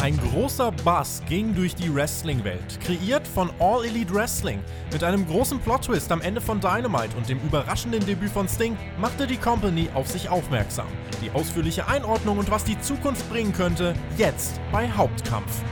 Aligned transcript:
Ein 0.00 0.16
großer 0.16 0.72
Buzz 0.72 1.20
ging 1.28 1.54
durch 1.54 1.74
die 1.74 1.94
Wrestling-Welt, 1.94 2.80
kreiert 2.80 3.28
von 3.28 3.50
All 3.58 3.84
Elite 3.84 4.14
Wrestling. 4.14 4.60
Mit 4.90 5.04
einem 5.04 5.26
großen 5.26 5.60
Plot-Twist 5.60 6.10
am 6.10 6.22
Ende 6.22 6.40
von 6.40 6.58
Dynamite 6.58 7.14
und 7.18 7.28
dem 7.28 7.38
überraschenden 7.40 8.06
Debüt 8.06 8.30
von 8.30 8.48
Sting 8.48 8.78
machte 8.98 9.26
die 9.26 9.36
Company 9.36 9.90
auf 9.92 10.08
sich 10.08 10.30
aufmerksam. 10.30 10.86
Die 11.22 11.30
ausführliche 11.32 11.86
Einordnung 11.86 12.38
und 12.38 12.50
was 12.50 12.64
die 12.64 12.80
Zukunft 12.80 13.28
bringen 13.28 13.52
könnte, 13.52 13.92
jetzt 14.16 14.58
bei 14.72 14.90
Hauptkampf. 14.90 15.62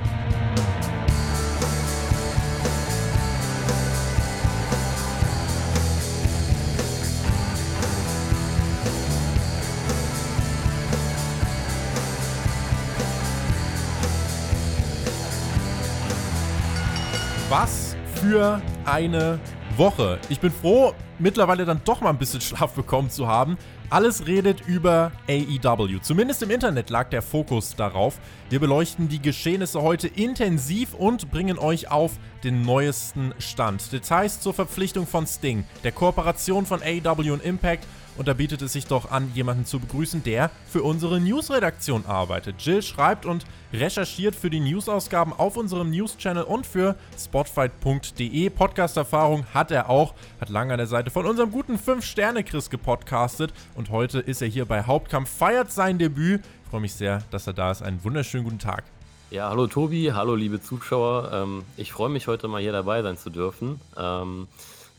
Für 18.29 18.61
eine 18.85 19.41
Woche. 19.79 20.19
Ich 20.29 20.39
bin 20.39 20.53
froh, 20.53 20.93
mittlerweile 21.19 21.65
dann 21.65 21.81
doch 21.87 22.03
mal 22.03 22.11
ein 22.11 22.19
bisschen 22.19 22.43
Schlaf 22.43 22.75
bekommen 22.75 23.09
zu 23.09 23.27
haben. 23.27 23.57
Alles 23.89 24.27
redet 24.27 24.61
über 24.67 25.13
AEW. 25.31 26.01
Zumindest 26.03 26.43
im 26.43 26.51
Internet 26.51 26.91
lag 26.91 27.09
der 27.09 27.23
Fokus 27.23 27.75
darauf. 27.75 28.19
Wir 28.51 28.61
beleuchten 28.61 29.09
die 29.09 29.23
Geschehnisse 29.23 29.81
heute 29.81 30.09
intensiv 30.09 30.93
und 30.93 31.31
bringen 31.31 31.59
euch 31.59 31.91
auf 31.91 32.19
den 32.45 32.61
neuesten 32.61 33.33
Stand. 33.39 33.91
Details 33.93 34.43
zur 34.43 34.53
Verpflichtung 34.53 35.07
von 35.07 35.27
Sting, 35.27 35.65
der 35.83 35.93
Kooperation 35.93 36.67
von 36.67 36.83
AEW 36.83 37.33
und 37.33 37.43
Impact 37.43 37.87
und 38.19 38.27
da 38.27 38.35
bietet 38.35 38.61
es 38.63 38.73
sich 38.73 38.87
doch 38.87 39.11
an, 39.11 39.31
jemanden 39.35 39.65
zu 39.65 39.79
begrüßen, 39.79 40.25
der 40.25 40.51
für 40.69 40.83
unsere 40.83 41.21
Newsredaktion 41.21 42.05
arbeitet. 42.07 42.57
Jill 42.61 42.83
schreibt 42.83 43.25
und 43.25 43.47
recherchiert 43.73 44.35
für 44.35 44.51
die 44.51 44.61
Newsausgaben 44.61 45.33
auf 45.33 45.57
unserem 45.57 45.91
News-Channel 45.91 46.43
und 46.43 46.67
für 46.67 46.97
spotfight.de. 47.17 48.51
Podcast-Erfahrung 48.51 49.47
hat 49.55 49.71
er 49.71 49.89
auch, 49.89 50.15
hat 50.41 50.49
lange 50.49 50.73
an 50.73 50.79
der 50.79 50.87
Seite 50.89 51.11
von 51.11 51.27
unserem 51.27 51.53
guten 51.53 51.77
5-Sterne-Chris 51.77 52.71
gepodcastet 52.71 53.53
und 53.77 53.91
heute 53.91 54.19
ist 54.19 54.43
er 54.43 54.49
hier 54.49 54.67
bei 54.67 54.83
Hauptkampf, 54.83 55.31
feiert 55.31 55.71
sein 55.71 55.99
Debüt. 55.99 56.43
Ich 56.65 56.71
freue 56.71 56.81
mich 56.81 56.95
sehr, 56.95 57.23
dass 57.31 57.47
er 57.47 57.53
da 57.53 57.71
ist. 57.71 57.83
Einen 57.83 58.03
wunderschönen 58.03 58.45
guten 58.45 58.59
Tag. 58.59 58.85
Ja, 59.31 59.51
hallo 59.51 59.67
Tobi, 59.67 60.11
hallo 60.13 60.35
liebe 60.35 60.61
Zuschauer. 60.61 61.31
Ähm, 61.33 61.63
ich 61.77 61.93
freue 61.93 62.09
mich 62.09 62.27
heute 62.27 62.49
mal 62.49 62.61
hier 62.61 62.73
dabei 62.73 63.03
sein 63.03 63.17
zu 63.17 63.31
dürfen. 63.31 63.79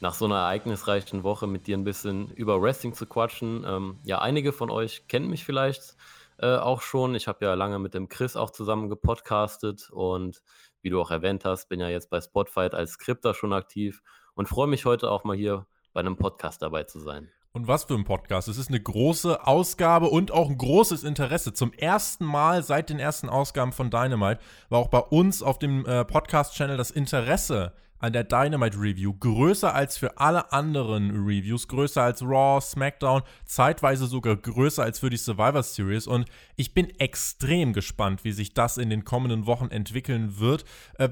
Nach 0.01 0.13
so 0.13 0.25
einer 0.25 0.37
ereignisreichen 0.37 1.23
Woche 1.23 1.47
mit 1.47 1.67
dir 1.67 1.77
ein 1.77 1.83
bisschen 1.83 2.29
über 2.31 2.61
Wrestling 2.61 2.93
zu 2.93 3.05
quatschen. 3.05 3.65
Ähm, 3.67 3.99
ja, 4.03 4.19
einige 4.19 4.53
von 4.53 4.69
euch 4.69 5.07
kennen 5.07 5.29
mich 5.29 5.43
vielleicht 5.43 5.97
äh, 6.37 6.55
auch 6.55 6.81
schon. 6.81 7.15
Ich 7.15 7.27
habe 7.27 7.45
ja 7.45 7.53
lange 7.53 7.79
mit 7.79 7.93
dem 7.93 8.07
Chris 8.07 8.35
auch 8.35 8.51
zusammen 8.51 8.89
gepodcastet 8.89 9.89
und 9.91 10.41
wie 10.81 10.89
du 10.89 11.01
auch 11.01 11.11
erwähnt 11.11 11.43
hast, 11.43 11.67
bin 11.67 11.79
ja 11.79 11.89
jetzt 11.89 12.09
bei 12.09 12.21
Spotfight 12.21 12.73
als 12.73 12.93
Skripter 12.93 13.33
schon 13.33 13.51
aktiv 13.51 14.01
und 14.35 14.47
freue 14.47 14.67
mich 14.67 14.85
heute 14.85 15.11
auch 15.11 15.25
mal 15.25 15.35
hier 15.35 15.65
bei 15.91 15.99
einem 15.99 16.15
Podcast 16.15 16.61
dabei 16.61 16.83
zu 16.83 16.99
sein. 16.99 17.29
Und 17.51 17.67
was 17.67 17.85
für 17.85 17.95
ein 17.95 18.03
Podcast. 18.03 18.47
Es 18.47 18.59
ist 18.59 18.69
eine 18.69 18.79
große 18.79 19.45
Ausgabe 19.47 20.07
und 20.07 20.31
auch 20.31 20.49
ein 20.49 20.57
großes 20.57 21.03
Interesse. 21.03 21.51
Zum 21.51 21.73
ersten 21.73 22.23
Mal 22.23 22.61
seit 22.61 22.89
den 22.89 22.99
ersten 22.99 23.27
Ausgaben 23.27 23.73
von 23.73 23.89
Dynamite 23.89 24.39
war 24.69 24.79
auch 24.79 24.89
bei 24.89 24.99
uns 24.99 25.41
auf 25.41 25.57
dem 25.57 25.85
äh, 25.85 26.05
Podcast-Channel 26.05 26.77
das 26.77 26.91
Interesse 26.91 27.73
an 27.99 28.13
der 28.13 28.23
Dynamite 28.23 28.77
Review 28.77 29.13
größer 29.19 29.73
als 29.73 29.97
für 29.97 30.17
alle 30.17 30.51
anderen 30.51 31.11
Reviews, 31.11 31.67
größer 31.67 32.01
als 32.01 32.21
Raw, 32.21 32.59
SmackDown, 32.61 33.21
zeitweise 33.45 34.07
sogar 34.07 34.35
größer 34.35 34.83
als 34.83 34.99
für 34.99 35.09
die 35.09 35.17
Survivor 35.17 35.63
Series 35.63 36.07
und 36.07 36.25
ich 36.55 36.73
bin 36.73 36.89
extrem 36.99 37.73
gespannt, 37.73 38.23
wie 38.23 38.31
sich 38.31 38.53
das 38.53 38.77
in 38.77 38.89
den 38.89 39.03
kommenden 39.05 39.45
Wochen 39.45 39.67
entwickeln 39.69 40.39
wird. 40.39 40.65
Äh, 40.97 41.09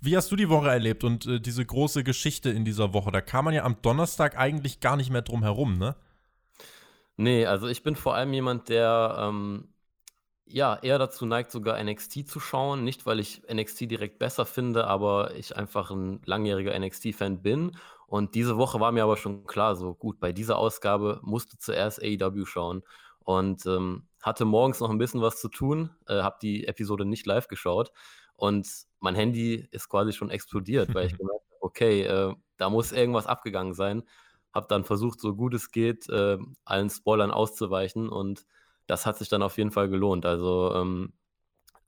wie 0.00 0.16
hast 0.16 0.30
du 0.32 0.36
die 0.36 0.48
Woche 0.48 0.68
erlebt 0.68 1.04
und 1.04 1.26
äh, 1.26 1.40
diese 1.40 1.64
große 1.64 2.04
Geschichte 2.04 2.50
in 2.50 2.64
dieser 2.64 2.92
Woche? 2.94 3.10
Da 3.10 3.20
kam 3.20 3.44
man 3.44 3.54
ja 3.54 3.64
am 3.64 3.76
Donnerstag 3.82 4.38
eigentlich 4.38 4.80
gar 4.80 4.96
nicht 4.96 5.10
mehr 5.10 5.22
drum 5.22 5.42
herum, 5.42 5.78
ne? 5.78 5.96
Nee, 7.16 7.46
also 7.46 7.66
ich 7.66 7.82
bin 7.82 7.96
vor 7.96 8.14
allem 8.14 8.32
jemand, 8.32 8.68
der 8.68 9.16
ähm, 9.18 9.68
ja, 10.50 10.78
eher 10.82 10.98
dazu 10.98 11.26
neigt, 11.26 11.50
sogar 11.50 11.82
NXT 11.82 12.28
zu 12.28 12.40
schauen. 12.40 12.84
Nicht, 12.84 13.06
weil 13.06 13.20
ich 13.20 13.42
NXT 13.52 13.90
direkt 13.90 14.18
besser 14.18 14.46
finde, 14.46 14.86
aber 14.86 15.34
ich 15.34 15.56
einfach 15.56 15.90
ein 15.90 16.20
langjähriger 16.24 16.78
NXT-Fan 16.78 17.42
bin. 17.42 17.76
Und 18.06 18.34
diese 18.34 18.56
Woche 18.56 18.80
war 18.80 18.92
mir 18.92 19.04
aber 19.04 19.16
schon 19.16 19.46
klar, 19.46 19.76
so 19.76 19.94
gut, 19.94 20.18
bei 20.20 20.32
dieser 20.32 20.56
Ausgabe 20.58 21.20
musste 21.22 21.58
zuerst 21.58 22.02
AEW 22.02 22.46
schauen. 22.46 22.82
Und 23.20 23.66
ähm, 23.66 24.08
hatte 24.22 24.44
morgens 24.46 24.80
noch 24.80 24.90
ein 24.90 24.98
bisschen 24.98 25.20
was 25.20 25.40
zu 25.40 25.48
tun, 25.48 25.90
äh, 26.06 26.22
habe 26.22 26.38
die 26.40 26.66
Episode 26.66 27.04
nicht 27.04 27.26
live 27.26 27.48
geschaut. 27.48 27.92
Und 28.34 28.66
mein 29.00 29.14
Handy 29.14 29.68
ist 29.70 29.88
quasi 29.88 30.12
schon 30.12 30.30
explodiert, 30.30 30.94
weil 30.94 31.06
ich 31.06 31.12
gemerkt 31.18 31.44
habe, 31.50 31.60
okay, 31.60 32.02
äh, 32.02 32.34
da 32.56 32.70
muss 32.70 32.92
irgendwas 32.92 33.26
abgegangen 33.26 33.74
sein. 33.74 34.02
Habe 34.54 34.66
dann 34.68 34.84
versucht, 34.84 35.20
so 35.20 35.34
gut 35.34 35.52
es 35.52 35.70
geht, 35.70 36.08
äh, 36.08 36.38
allen 36.64 36.88
Spoilern 36.88 37.30
auszuweichen 37.30 38.08
und 38.08 38.46
das 38.88 39.06
hat 39.06 39.16
sich 39.16 39.28
dann 39.28 39.42
auf 39.42 39.56
jeden 39.56 39.70
Fall 39.70 39.88
gelohnt. 39.88 40.26
Also 40.26 40.74
ähm, 40.74 41.12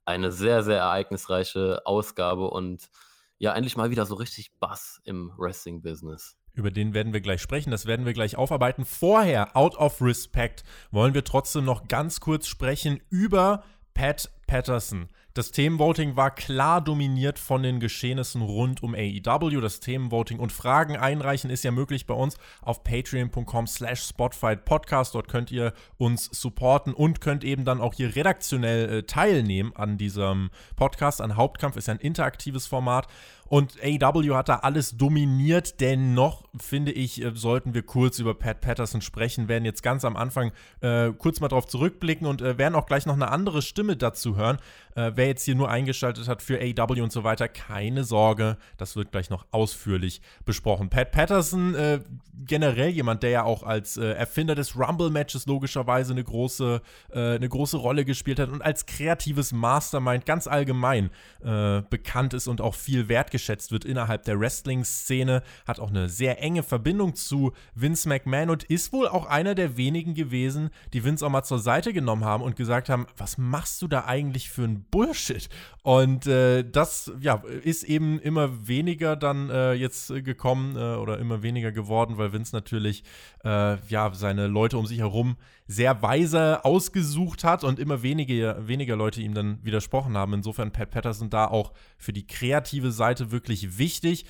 eine 0.05 0.31
sehr, 0.31 0.63
sehr 0.63 0.77
ereignisreiche 0.77 1.81
Ausgabe 1.85 2.49
und 2.49 2.89
ja, 3.37 3.53
endlich 3.53 3.75
mal 3.75 3.89
wieder 3.89 4.05
so 4.05 4.15
richtig 4.15 4.51
Bass 4.59 5.01
im 5.03 5.33
Wrestling-Business. 5.35 6.37
Über 6.53 6.69
den 6.69 6.93
werden 6.93 7.11
wir 7.11 7.21
gleich 7.21 7.41
sprechen, 7.41 7.71
das 7.71 7.85
werden 7.85 8.05
wir 8.05 8.13
gleich 8.13 8.35
aufarbeiten. 8.35 8.85
Vorher, 8.85 9.55
out 9.57 9.75
of 9.77 10.01
respect, 10.01 10.63
wollen 10.91 11.13
wir 11.13 11.23
trotzdem 11.23 11.65
noch 11.65 11.87
ganz 11.87 12.19
kurz 12.19 12.47
sprechen 12.47 13.01
über 13.09 13.63
Pat 13.93 14.29
Patterson. 14.47 15.09
Das 15.33 15.51
Themenvoting 15.51 16.17
war 16.17 16.35
klar 16.35 16.81
dominiert 16.81 17.39
von 17.39 17.63
den 17.63 17.79
Geschehnissen 17.79 18.41
rund 18.41 18.83
um 18.83 18.93
AEW. 18.93 19.61
Das 19.61 19.79
Themenvoting 19.79 20.39
und 20.39 20.51
Fragen 20.51 20.97
einreichen 20.97 21.49
ist 21.49 21.63
ja 21.63 21.71
möglich 21.71 22.05
bei 22.05 22.13
uns 22.13 22.35
auf 22.61 22.83
patreon.com 22.83 23.65
slash 23.65 24.03
spotfightpodcast. 24.03 25.15
Dort 25.15 25.29
könnt 25.29 25.49
ihr 25.49 25.73
uns 25.97 26.25
supporten 26.33 26.93
und 26.93 27.21
könnt 27.21 27.45
eben 27.45 27.63
dann 27.63 27.79
auch 27.79 27.93
hier 27.93 28.13
redaktionell 28.13 28.89
äh, 28.89 29.03
teilnehmen 29.03 29.71
an 29.73 29.97
diesem 29.97 30.49
Podcast. 30.75 31.21
An 31.21 31.37
Hauptkampf 31.37 31.77
ist 31.77 31.87
ja 31.87 31.93
ein 31.93 32.01
interaktives 32.01 32.67
Format. 32.67 33.07
Und 33.51 33.79
AEW 33.83 34.33
hat 34.33 34.47
da 34.47 34.59
alles 34.59 34.95
dominiert. 34.95 35.81
Dennoch, 35.81 36.45
finde 36.57 36.93
ich, 36.93 37.21
äh, 37.21 37.33
sollten 37.35 37.73
wir 37.73 37.81
kurz 37.81 38.17
über 38.17 38.33
Pat 38.33 38.61
Patterson 38.61 39.01
sprechen. 39.01 39.49
Werden 39.49 39.65
jetzt 39.65 39.83
ganz 39.83 40.05
am 40.05 40.15
Anfang 40.15 40.53
äh, 40.79 41.11
kurz 41.11 41.41
mal 41.41 41.49
drauf 41.49 41.67
zurückblicken 41.67 42.25
und 42.25 42.41
äh, 42.41 42.57
werden 42.57 42.75
auch 42.75 42.85
gleich 42.85 43.05
noch 43.05 43.13
eine 43.13 43.29
andere 43.29 43.61
Stimme 43.61 43.97
dazu 43.97 44.37
hören. 44.37 44.57
Äh, 44.95 45.11
wer 45.15 45.27
jetzt 45.27 45.43
hier 45.43 45.55
nur 45.55 45.69
eingeschaltet 45.69 46.29
hat 46.29 46.41
für 46.41 46.61
AEW 46.61 47.03
und 47.03 47.11
so 47.11 47.25
weiter, 47.25 47.49
keine 47.49 48.05
Sorge. 48.05 48.55
Das 48.77 48.95
wird 48.95 49.11
gleich 49.11 49.29
noch 49.29 49.45
ausführlich 49.51 50.21
besprochen. 50.45 50.89
Pat 50.89 51.11
Patterson, 51.11 51.75
äh, 51.75 51.99
generell 52.45 52.91
jemand, 52.91 53.21
der 53.21 53.31
ja 53.31 53.43
auch 53.43 53.63
als 53.63 53.97
äh, 53.97 54.13
Erfinder 54.13 54.55
des 54.55 54.77
Rumble-Matches 54.77 55.45
logischerweise 55.45 56.13
eine 56.13 56.23
große, 56.23 56.81
eine 57.13 57.49
große 57.49 57.77
Rolle 57.77 58.05
gespielt 58.05 58.39
hat 58.39 58.49
und 58.49 58.61
als 58.61 58.85
kreatives 58.85 59.51
Mastermind 59.51 60.25
ganz 60.25 60.47
allgemein 60.47 61.09
bekannt 61.41 62.33
ist 62.33 62.47
und 62.47 62.61
auch 62.61 62.75
viel 62.75 63.09
wertgeschätzt 63.09 63.40
wertgeschätzt 63.41 63.71
wird 63.71 63.85
innerhalb 63.85 64.23
der 64.23 64.39
Wrestling-Szene, 64.39 65.41
hat 65.67 65.79
auch 65.79 65.89
eine 65.89 66.09
sehr 66.09 66.41
enge 66.41 66.63
Verbindung 66.63 67.15
zu 67.15 67.51
Vince 67.75 68.07
McMahon 68.07 68.49
und 68.49 68.63
ist 68.63 68.93
wohl 68.93 69.07
auch 69.07 69.25
einer 69.25 69.55
der 69.55 69.77
wenigen 69.77 70.13
gewesen, 70.13 70.69
die 70.93 71.03
Vince 71.03 71.25
auch 71.25 71.29
mal 71.29 71.43
zur 71.43 71.59
Seite 71.59 71.93
genommen 71.93 72.23
haben 72.23 72.43
und 72.43 72.55
gesagt 72.55 72.89
haben, 72.89 73.07
was 73.17 73.37
machst 73.37 73.81
du 73.81 73.87
da 73.87 74.05
eigentlich 74.05 74.49
für 74.49 74.63
ein 74.63 74.85
Bullshit? 74.89 75.49
Und 75.83 76.27
äh, 76.27 76.63
das 76.63 77.11
ja, 77.19 77.41
ist 77.63 77.83
eben 77.83 78.19
immer 78.19 78.67
weniger 78.67 79.15
dann 79.15 79.49
äh, 79.49 79.73
jetzt 79.73 80.09
gekommen 80.09 80.75
äh, 80.75 80.95
oder 80.95 81.17
immer 81.17 81.41
weniger 81.41 81.71
geworden, 81.71 82.17
weil 82.17 82.33
Vince 82.33 82.55
natürlich 82.55 83.03
äh, 83.43 83.77
ja, 83.87 84.11
seine 84.13 84.47
Leute 84.47 84.77
um 84.77 84.85
sich 84.85 84.99
herum 84.99 85.37
sehr 85.67 86.01
weise 86.01 86.65
ausgesucht 86.65 87.45
hat 87.45 87.63
und 87.63 87.79
immer 87.79 88.03
weniger, 88.03 88.67
weniger 88.67 88.97
Leute 88.97 89.21
ihm 89.21 89.33
dann 89.33 89.59
widersprochen 89.63 90.17
haben. 90.17 90.33
Insofern 90.33 90.71
Pat 90.71 90.91
Patterson 90.91 91.29
da 91.29 91.47
auch 91.47 91.71
für 91.97 92.11
die 92.11 92.27
kreative 92.27 92.91
Seite 92.91 93.30
wirklich 93.31 93.77
wichtig 93.77 94.25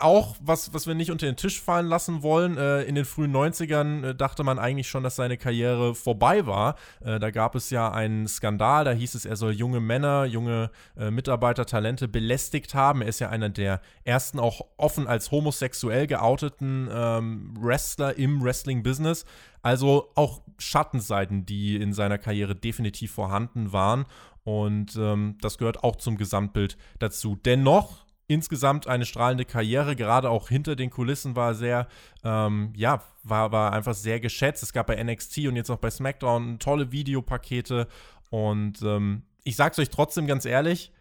auch, 0.00 0.36
was, 0.40 0.72
was 0.74 0.86
wir 0.86 0.94
nicht 0.94 1.10
unter 1.10 1.26
den 1.26 1.36
Tisch 1.36 1.60
fallen 1.60 1.86
lassen 1.86 2.22
wollen, 2.22 2.56
äh, 2.56 2.82
in 2.82 2.94
den 2.94 3.04
frühen 3.04 3.34
90ern 3.34 4.08
äh, 4.08 4.14
dachte 4.14 4.44
man 4.44 4.58
eigentlich 4.58 4.88
schon, 4.88 5.02
dass 5.02 5.16
seine 5.16 5.36
Karriere 5.36 5.94
vorbei 5.94 6.46
war. 6.46 6.76
Äh, 7.00 7.18
da 7.18 7.30
gab 7.30 7.54
es 7.54 7.70
ja 7.70 7.90
einen 7.90 8.26
Skandal, 8.26 8.84
da 8.84 8.92
hieß 8.92 9.14
es, 9.14 9.24
er 9.24 9.36
soll 9.36 9.52
junge 9.52 9.80
Männer, 9.80 10.24
junge 10.24 10.70
äh, 10.96 11.10
Mitarbeiter, 11.10 11.66
Talente 11.66 12.08
belästigt 12.08 12.74
haben. 12.74 13.02
Er 13.02 13.08
ist 13.08 13.18
ja 13.18 13.28
einer 13.30 13.48
der 13.48 13.80
ersten 14.04 14.38
auch 14.38 14.62
offen 14.76 15.06
als 15.06 15.30
homosexuell 15.30 16.06
geouteten 16.06 16.88
ähm, 16.92 17.54
Wrestler 17.58 18.16
im 18.16 18.42
Wrestling-Business. 18.42 19.24
Also 19.62 20.10
auch 20.14 20.42
Schattenseiten, 20.58 21.44
die 21.46 21.76
in 21.76 21.92
seiner 21.92 22.18
Karriere 22.18 22.54
definitiv 22.54 23.12
vorhanden 23.12 23.72
waren. 23.72 24.06
Und 24.44 24.96
ähm, 24.96 25.36
das 25.42 25.58
gehört 25.58 25.84
auch 25.84 25.96
zum 25.96 26.16
Gesamtbild 26.16 26.78
dazu. 27.00 27.36
Dennoch 27.36 28.07
insgesamt 28.28 28.86
eine 28.86 29.06
strahlende 29.06 29.44
Karriere, 29.44 29.96
gerade 29.96 30.30
auch 30.30 30.48
hinter 30.48 30.76
den 30.76 30.90
Kulissen 30.90 31.34
war 31.34 31.54
sehr, 31.54 31.88
ähm, 32.22 32.72
ja, 32.76 33.02
war, 33.24 33.50
war 33.50 33.72
einfach 33.72 33.94
sehr 33.94 34.20
geschätzt. 34.20 34.62
Es 34.62 34.72
gab 34.72 34.86
bei 34.86 35.02
NXT 35.02 35.48
und 35.48 35.56
jetzt 35.56 35.70
auch 35.70 35.78
bei 35.78 35.90
SmackDown 35.90 36.58
tolle 36.58 36.92
Videopakete 36.92 37.88
und 38.30 38.82
ähm, 38.82 39.22
ich 39.44 39.56
sag's 39.56 39.78
euch 39.78 39.88
trotzdem 39.88 40.26
ganz 40.26 40.44
ehrlich, 40.44 40.92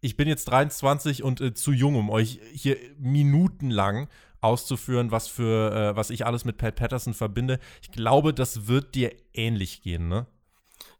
ich 0.00 0.16
bin 0.16 0.26
jetzt 0.26 0.46
23 0.46 1.22
und 1.22 1.40
äh, 1.42 1.52
zu 1.52 1.72
jung, 1.72 1.96
um 1.96 2.08
euch 2.08 2.40
hier 2.52 2.78
minutenlang 2.98 4.08
auszuführen, 4.40 5.10
was 5.10 5.28
für 5.28 5.74
äh, 5.74 5.96
was 5.96 6.08
ich 6.08 6.24
alles 6.24 6.46
mit 6.46 6.56
Pat 6.56 6.76
Patterson 6.76 7.12
verbinde. 7.12 7.58
Ich 7.82 7.92
glaube, 7.92 8.32
das 8.32 8.66
wird 8.66 8.94
dir 8.94 9.12
ähnlich 9.34 9.82
gehen, 9.82 10.08
ne? 10.08 10.26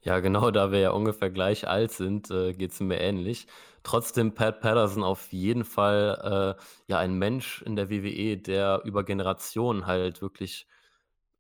Ja, 0.03 0.21
genau, 0.21 0.51
da 0.51 0.73
wir 0.73 0.81
ja 0.81 0.91
ungefähr 0.91 1.31
gleich 1.31 1.67
alt 1.67 1.93
sind, 1.93 2.31
äh, 2.31 2.53
geht 2.53 2.73
es 2.73 2.81
mir 2.81 3.01
ähnlich. 3.01 3.47
Trotzdem 3.83 4.35
Pat 4.35 4.61
Patterson 4.61 5.03
auf 5.03 5.33
jeden 5.33 5.65
Fall 5.65 6.57
äh, 6.59 6.63
ja 6.87 6.99
ein 6.99 7.15
Mensch 7.15 7.63
in 7.63 7.77
der 7.77 7.91
WWE, 7.91 8.37
der 8.37 8.83
über 8.85 9.05
Generationen 9.05 9.87
halt 9.87 10.21
wirklich 10.21 10.67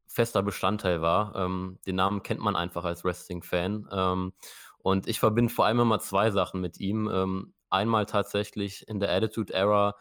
fester 0.07 0.43
Bestandteil 0.43 1.03
war. 1.03 1.37
Ähm, 1.37 1.79
den 1.87 1.97
Namen 1.97 2.23
kennt 2.23 2.41
man 2.41 2.57
einfach 2.57 2.85
als 2.85 3.05
Wrestling-Fan. 3.05 3.89
Ähm, 3.93 4.33
und 4.79 5.07
ich 5.07 5.21
verbinde 5.21 5.53
vor 5.53 5.67
allem 5.67 5.81
immer 5.81 6.01
zwei 6.01 6.31
Sachen 6.31 6.61
mit 6.61 6.81
ihm. 6.81 7.09
Ähm, 7.13 7.55
einmal 7.69 8.07
tatsächlich 8.07 8.89
in 8.89 8.99
der 9.01 9.13
Attitude 9.13 9.53
Era, 9.53 9.97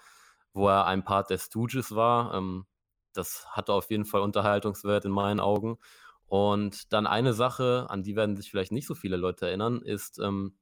wo 0.53 0.67
er 0.67 0.85
ein 0.85 1.03
Part 1.03 1.29
der 1.29 1.37
Stooges 1.37 1.93
war. 1.95 2.33
Ähm, 2.33 2.65
das 3.13 3.45
hatte 3.51 3.73
auf 3.73 3.89
jeden 3.91 4.05
Fall 4.05 4.21
Unterhaltungswert 4.21 5.05
in 5.05 5.11
meinen 5.11 5.39
Augen. 5.39 5.77
Und 6.27 6.93
dann 6.93 7.07
eine 7.07 7.33
Sache, 7.33 7.87
an 7.89 8.03
die 8.03 8.15
werden 8.15 8.35
sich 8.37 8.49
vielleicht 8.51 8.71
nicht 8.71 8.87
so 8.87 8.95
viele 8.95 9.17
Leute 9.17 9.47
erinnern, 9.47 9.81
ist, 9.81 10.19
ähm, 10.19 10.55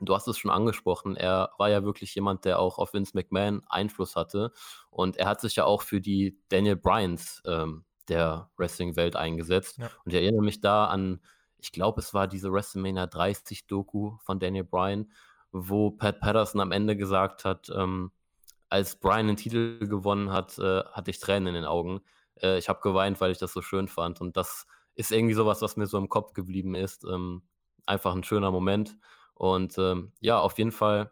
du 0.00 0.14
hast 0.14 0.26
es 0.28 0.38
schon 0.38 0.50
angesprochen, 0.50 1.16
er 1.16 1.50
war 1.58 1.70
ja 1.70 1.84
wirklich 1.84 2.14
jemand, 2.14 2.44
der 2.44 2.58
auch 2.58 2.78
auf 2.78 2.92
Vince 2.92 3.12
McMahon 3.14 3.62
Einfluss 3.68 4.16
hatte. 4.16 4.52
Und 4.90 5.16
er 5.16 5.26
hat 5.26 5.40
sich 5.40 5.56
ja 5.56 5.64
auch 5.64 5.82
für 5.82 6.00
die 6.00 6.38
Daniel 6.48 6.76
Bryans 6.76 7.42
ähm, 7.46 7.84
der 8.08 8.50
Wrestling-Welt 8.56 9.16
eingesetzt. 9.16 9.78
Ja. 9.78 9.90
Und 10.04 10.12
ich 10.12 10.20
erinnere 10.20 10.42
mich 10.42 10.60
da 10.60 10.86
an, 10.86 11.20
ich 11.58 11.72
glaube, 11.72 12.00
es 12.00 12.12
war 12.12 12.26
diese 12.26 12.52
WrestleMania 12.52 13.06
30 13.06 13.66
Doku 13.66 14.16
von 14.18 14.40
Daniel 14.40 14.64
Bryan, 14.64 15.12
wo 15.52 15.90
Pat 15.90 16.20
Patterson 16.20 16.60
am 16.60 16.72
Ende 16.72 16.96
gesagt 16.96 17.44
hat, 17.44 17.70
ähm, 17.74 18.10
als 18.68 18.96
Bryan 18.96 19.28
den 19.28 19.36
Titel 19.36 19.86
gewonnen 19.86 20.32
hat, 20.32 20.58
äh, 20.58 20.82
hatte 20.84 21.10
ich 21.10 21.20
Tränen 21.20 21.48
in 21.48 21.54
den 21.54 21.64
Augen. 21.66 22.00
Äh, 22.40 22.58
ich 22.58 22.68
habe 22.68 22.80
geweint, 22.80 23.20
weil 23.20 23.30
ich 23.30 23.38
das 23.38 23.52
so 23.52 23.60
schön 23.60 23.86
fand. 23.86 24.20
Und 24.20 24.36
das 24.36 24.66
ist 24.94 25.12
irgendwie 25.12 25.34
sowas, 25.34 25.62
was 25.62 25.76
mir 25.76 25.86
so 25.86 25.98
im 25.98 26.08
Kopf 26.08 26.32
geblieben 26.32 26.74
ist. 26.74 27.04
Ähm, 27.04 27.42
einfach 27.86 28.14
ein 28.14 28.24
schöner 28.24 28.50
Moment. 28.50 28.96
Und 29.42 29.76
ähm, 29.76 30.12
ja, 30.20 30.38
auf 30.38 30.56
jeden 30.58 30.70
Fall 30.70 31.10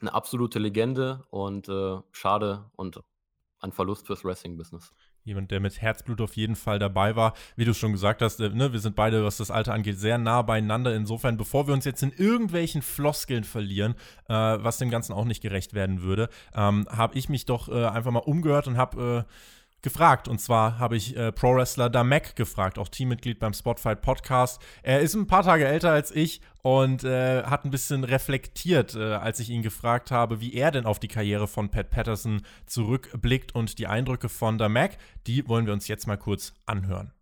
eine 0.00 0.14
absolute 0.14 0.58
Legende 0.58 1.26
und 1.28 1.68
äh, 1.68 1.98
schade 2.10 2.70
und 2.74 3.02
ein 3.60 3.70
Verlust 3.70 4.06
fürs 4.06 4.24
Wrestling-Business. 4.24 4.94
Jemand, 5.24 5.50
der 5.50 5.60
mit 5.60 5.82
Herzblut 5.82 6.22
auf 6.22 6.36
jeden 6.36 6.56
Fall 6.56 6.78
dabei 6.78 7.16
war. 7.16 7.34
Wie 7.54 7.66
du 7.66 7.74
schon 7.74 7.92
gesagt 7.92 8.22
hast, 8.22 8.40
äh, 8.40 8.48
ne, 8.48 8.72
wir 8.72 8.80
sind 8.80 8.96
beide, 8.96 9.22
was 9.24 9.36
das 9.36 9.50
Alter 9.50 9.74
angeht, 9.74 9.98
sehr 9.98 10.16
nah 10.16 10.40
beieinander. 10.40 10.94
Insofern, 10.94 11.36
bevor 11.36 11.66
wir 11.66 11.74
uns 11.74 11.84
jetzt 11.84 12.02
in 12.02 12.12
irgendwelchen 12.12 12.80
Floskeln 12.80 13.44
verlieren, 13.44 13.94
äh, 14.26 14.32
was 14.32 14.78
dem 14.78 14.88
Ganzen 14.88 15.12
auch 15.12 15.26
nicht 15.26 15.42
gerecht 15.42 15.74
werden 15.74 16.00
würde, 16.00 16.30
ähm, 16.54 16.86
habe 16.88 17.18
ich 17.18 17.28
mich 17.28 17.44
doch 17.44 17.68
äh, 17.68 17.84
einfach 17.84 18.10
mal 18.10 18.20
umgehört 18.20 18.68
und 18.68 18.78
habe 18.78 19.26
äh, 19.28 19.32
gefragt. 19.86 20.26
Und 20.26 20.40
zwar 20.40 20.80
habe 20.80 20.96
ich 20.96 21.16
äh, 21.16 21.30
Pro-Wrestler 21.30 21.88
Damek 21.88 22.34
gefragt, 22.34 22.76
auch 22.76 22.88
Teammitglied 22.88 23.38
beim 23.38 23.52
Spotfight 23.52 24.02
Podcast. 24.02 24.60
Er 24.82 24.98
ist 24.98 25.14
ein 25.14 25.28
paar 25.28 25.44
Tage 25.44 25.64
älter 25.64 25.92
als 25.92 26.10
ich 26.10 26.40
und 26.62 27.04
äh, 27.04 27.44
hat 27.44 27.64
ein 27.64 27.70
bisschen 27.70 28.02
reflektiert, 28.02 28.96
äh, 28.96 29.14
als 29.14 29.38
ich 29.38 29.48
ihn 29.48 29.62
gefragt 29.62 30.10
habe, 30.10 30.40
wie 30.40 30.54
er 30.54 30.72
denn 30.72 30.86
auf 30.86 30.98
die 30.98 31.06
Karriere 31.06 31.46
von 31.46 31.70
Pat 31.70 31.90
Patterson 31.90 32.42
zurückblickt 32.66 33.54
und 33.54 33.78
die 33.78 33.86
Eindrücke 33.86 34.28
von 34.28 34.58
Damek, 34.58 34.98
die 35.28 35.48
wollen 35.48 35.66
wir 35.66 35.72
uns 35.72 35.86
jetzt 35.86 36.08
mal 36.08 36.16
kurz 36.16 36.52
anhören. 36.66 37.12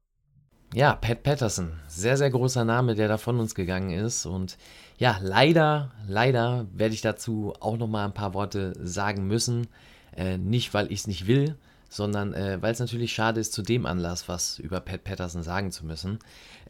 Ja, 0.73 0.95
Pat 0.95 1.23
Patterson, 1.23 1.73
sehr, 1.87 2.17
sehr 2.17 2.31
großer 2.31 2.65
Name, 2.65 2.95
der 2.95 3.09
da 3.09 3.19
von 3.19 3.39
uns 3.39 3.55
gegangen 3.55 3.91
ist. 3.91 4.25
Und 4.25 4.57
ja, 4.97 5.19
leider, 5.21 5.93
leider 6.09 6.67
werde 6.73 6.95
ich 6.95 7.03
dazu 7.03 7.53
auch 7.61 7.77
noch 7.77 7.89
mal 7.89 8.07
ein 8.07 8.15
paar 8.15 8.33
Worte 8.33 8.73
sagen 8.83 9.27
müssen. 9.27 9.67
Äh, 10.17 10.39
nicht, 10.39 10.73
weil 10.73 10.91
ich 10.91 11.01
es 11.01 11.07
nicht 11.07 11.27
will, 11.27 11.59
sondern 11.95 12.35
äh, 12.35 12.59
weil 12.61 12.73
es 12.73 12.81
natürlich 12.81 13.13
schade 13.13 13.41
ist, 13.41 13.53
zu 13.53 13.63
dem 13.63 13.87
Anlass 13.87 14.29
was 14.29 14.59
über 14.59 14.81
Pat 14.81 15.05
Patterson 15.05 15.43
sagen 15.43 15.71
zu 15.71 15.87
müssen. 15.87 16.19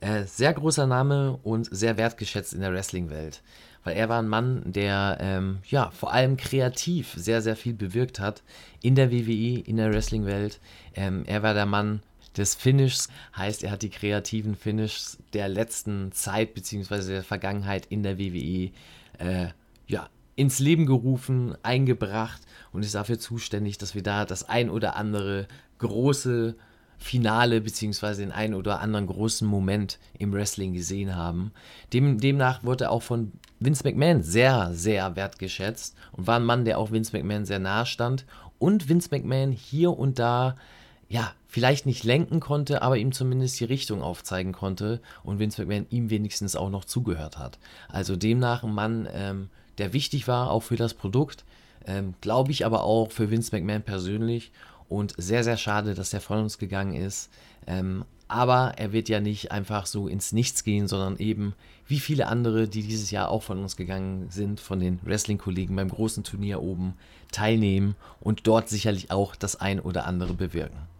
Äh, 0.01 0.25
sehr 0.25 0.53
großer 0.53 0.87
Name 0.87 1.39
und 1.43 1.69
sehr 1.75 1.97
wertgeschätzt 1.97 2.53
in 2.53 2.61
der 2.61 2.73
Wrestling-Welt. 2.73 3.43
Weil 3.85 3.97
er 3.97 4.09
war 4.09 4.21
ein 4.21 4.29
Mann, 4.29 4.63
der 4.67 5.19
ähm, 5.21 5.59
ja 5.67 5.91
vor 5.91 6.13
allem 6.13 6.37
kreativ 6.37 7.15
sehr, 7.17 7.41
sehr 7.41 7.57
viel 7.57 7.75
bewirkt 7.75 8.21
hat 8.21 8.43
in 8.83 8.95
der 8.95 9.11
WWE, 9.11 9.61
in 9.61 9.79
der 9.79 9.93
Wrestling-Welt. 9.93 10.61
Ähm, 10.95 11.25
er 11.27 11.43
war 11.43 11.55
der 11.55 11.67
Mann 11.67 12.03
des 12.37 12.55
Finishs, 12.55 13.09
heißt, 13.37 13.63
er 13.63 13.71
hat 13.71 13.83
die 13.83 13.91
kreativen 13.91 14.57
Finishs 14.57 15.19
der 15.33 15.49
letzten 15.49 16.13
Zeit 16.13 16.55
bzw. 16.55 17.07
der 17.07 17.23
Vergangenheit 17.23 17.87
in 17.87 18.03
der 18.03 18.19
WWE 18.19 18.71
äh, 19.19 19.49
ja, 19.87 20.09
ins 20.37 20.59
Leben 20.59 20.87
gerufen, 20.87 21.57
eingebracht 21.63 22.43
und 22.73 22.85
ist 22.85 22.95
dafür 22.95 23.19
zuständig, 23.19 23.79
dass 23.79 23.95
wir 23.95 24.03
da 24.03 24.25
das 24.25 24.49
ein 24.49 24.71
oder 24.71 24.97
andere 24.97 25.47
große 25.79 26.57
Finale 26.99 27.61
beziehungsweise 27.61 28.23
den 28.23 28.33
einen 28.33 28.55
oder 28.55 28.81
anderen 28.81 29.07
großen 29.07 29.47
Moment 29.47 29.99
im 30.19 30.33
Wrestling 30.33 30.73
gesehen 30.73 31.15
haben. 31.15 31.53
Dem, 31.93 32.19
demnach 32.19 32.65
wurde 32.65 32.91
auch 32.91 33.03
von 33.03 33.33
Vince 33.61 33.85
McMahon 33.85 34.23
sehr, 34.23 34.71
sehr 34.73 35.15
wertgeschätzt 35.17 35.97
und 36.13 36.27
war 36.27 36.37
ein 36.37 36.45
Mann, 36.45 36.65
der 36.65 36.79
auch 36.79 36.93
Vince 36.93 37.17
McMahon 37.17 37.45
sehr 37.45 37.59
nahe 37.59 37.87
stand 37.87 38.25
und 38.59 38.89
Vince 38.89 39.09
McMahon 39.11 39.53
hier 39.53 39.91
und 39.91 40.19
da 40.19 40.57
ja, 41.09 41.33
vielleicht 41.49 41.87
nicht 41.87 42.05
lenken 42.05 42.41
konnte, 42.41 42.83
aber 42.83 42.97
ihm 42.97 43.13
zumindest 43.13 43.61
die 43.61 43.65
Richtung 43.65 44.03
aufzeigen 44.03 44.53
konnte 44.53 45.01
und 45.23 45.39
Vince 45.39 45.61
McMahon 45.61 45.87
ihm 45.91 46.11
wenigstens 46.11 46.57
auch 46.57 46.71
noch 46.71 46.85
zugehört 46.85 47.39
hat. 47.39 47.59
Also 47.89 48.17
demnach 48.17 48.65
ein 48.65 48.75
Mann, 48.75 49.09
ähm, 49.13 49.51
der 49.79 49.93
wichtig 49.93 50.27
war, 50.29 50.51
auch 50.51 50.63
für 50.63 50.77
das 50.77 50.95
Produkt, 50.95 51.45
ähm, 51.87 52.15
Glaube 52.21 52.51
ich 52.51 52.65
aber 52.65 52.85
auch 52.85 53.11
für 53.11 53.31
Vince 53.31 53.55
McMahon 53.55 53.83
persönlich. 53.83 54.53
Und 54.89 55.15
sehr, 55.17 55.45
sehr 55.45 55.57
schade, 55.57 55.95
dass 55.95 56.13
er 56.13 56.21
von 56.21 56.39
uns 56.39 56.59
gegangen 56.59 56.95
ist. 56.95 57.31
Ähm, 57.67 58.05
aber 58.29 58.75
er 58.77 58.93
wird 58.93 59.09
ja 59.09 59.21
nicht 59.21 59.53
einfach 59.53 59.87
so 59.87 60.09
ins 60.09 60.33
Nichts 60.33 60.65
gehen, 60.65 60.89
sondern 60.89 61.19
eben 61.19 61.55
wie 61.87 62.01
viele 62.01 62.27
andere, 62.27 62.69
die 62.69 62.83
dieses 62.83 63.11
Jahr 63.11 63.31
auch 63.31 63.43
von 63.43 63.59
uns 63.59 63.77
gegangen 63.77 64.29
sind, 64.31 64.61
von 64.61 64.81
den 64.81 64.99
Wrestling-Kollegen 65.03 65.77
beim 65.77 65.91
großen 65.91 66.25
Turnier 66.25 66.63
oben 66.63 66.95
teilnehmen 67.33 67.97
und 68.21 68.47
dort 68.47 68.69
sicherlich 68.69 69.11
auch 69.11 69.37
das 69.37 69.57
ein 69.57 69.81
oder 69.81 70.07
andere 70.07 70.35
bewirken. 70.35 70.94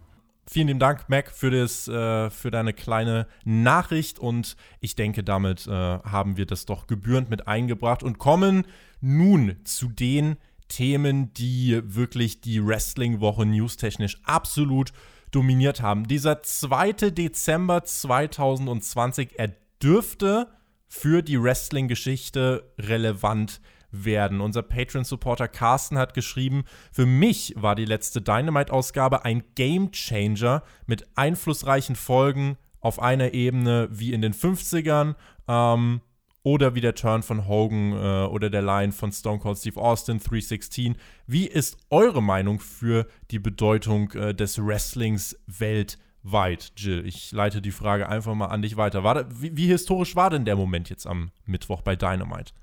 Vielen 0.47 0.67
lieben 0.67 0.79
Dank, 0.79 1.09
Mac, 1.09 1.31
für, 1.31 1.49
das, 1.49 1.87
äh, 1.87 2.29
für 2.29 2.51
deine 2.51 2.73
kleine 2.73 3.27
Nachricht 3.45 4.19
und 4.19 4.55
ich 4.79 4.95
denke, 4.95 5.23
damit 5.23 5.65
äh, 5.65 5.71
haben 5.71 6.37
wir 6.37 6.45
das 6.45 6.65
doch 6.65 6.85
gebührend 6.85 7.31
mit 7.31 7.47
eingebracht 7.47 8.03
und 8.03 8.19
kommen 8.19 8.65
nun 9.01 9.55
zu 9.63 9.89
den 9.89 10.37
Themen, 10.67 11.33
die 11.33 11.81
wirklich 11.83 12.41
die 12.41 12.65
Wrestling-Woche 12.65 13.45
newstechnisch 13.45 14.19
absolut 14.23 14.91
dominiert 15.31 15.81
haben. 15.81 16.07
Dieser 16.07 16.43
2. 16.43 17.09
Dezember 17.11 17.83
2020, 17.83 19.39
er 19.39 19.51
dürfte 19.81 20.47
für 20.87 21.23
die 21.23 21.41
Wrestling-Geschichte 21.41 22.71
relevant 22.77 23.61
werden. 24.03 24.41
Unser 24.41 24.63
Patreon-Supporter 24.63 25.47
Carsten 25.47 25.97
hat 25.97 26.13
geschrieben, 26.13 26.63
für 26.91 27.05
mich 27.05 27.53
war 27.55 27.75
die 27.75 27.85
letzte 27.85 28.21
Dynamite-Ausgabe 28.21 29.23
ein 29.23 29.43
Game-Changer 29.55 30.63
mit 30.85 31.07
einflussreichen 31.15 31.95
Folgen 31.95 32.57
auf 32.79 32.99
einer 32.99 33.33
Ebene 33.33 33.87
wie 33.91 34.13
in 34.13 34.21
den 34.21 34.33
50ern. 34.33 35.15
Ähm, 35.47 36.01
oder 36.45 36.75
wie 36.75 36.81
der 36.81 36.93
Turn 36.93 37.23
von 37.23 37.47
Hogan 37.47 37.91
äh, 37.91 38.27
oder 38.27 38.51
der 38.51 38.61
Line 38.61 38.91
von 38.91 39.11
Stone 39.11 39.39
Cold 39.39 39.57
Steve 39.57 39.81
Austin 39.81 40.19
316. 40.19 40.95
Wie 41.25 41.47
ist 41.47 41.75
eure 41.89 42.21
Meinung 42.21 42.59
für 42.59 43.07
die 43.31 43.39
Bedeutung 43.39 44.11
äh, 44.11 44.35
des 44.35 44.63
Wrestlings 44.63 45.35
weltweit, 45.47 46.73
Jill? 46.77 47.03
Ich 47.07 47.31
leite 47.31 47.63
die 47.63 47.71
Frage 47.71 48.07
einfach 48.07 48.35
mal 48.35 48.45
an 48.45 48.61
dich 48.61 48.77
weiter. 48.77 49.01
Da, 49.01 49.25
wie, 49.41 49.57
wie, 49.57 49.65
historisch 49.65 50.15
war 50.15 50.29
denn 50.29 50.45
der 50.45 50.55
Moment 50.55 50.91
jetzt 50.91 51.07
am 51.07 51.31
Mittwoch 51.45 51.81
bei 51.81 51.95
Dynamite? 51.95 52.53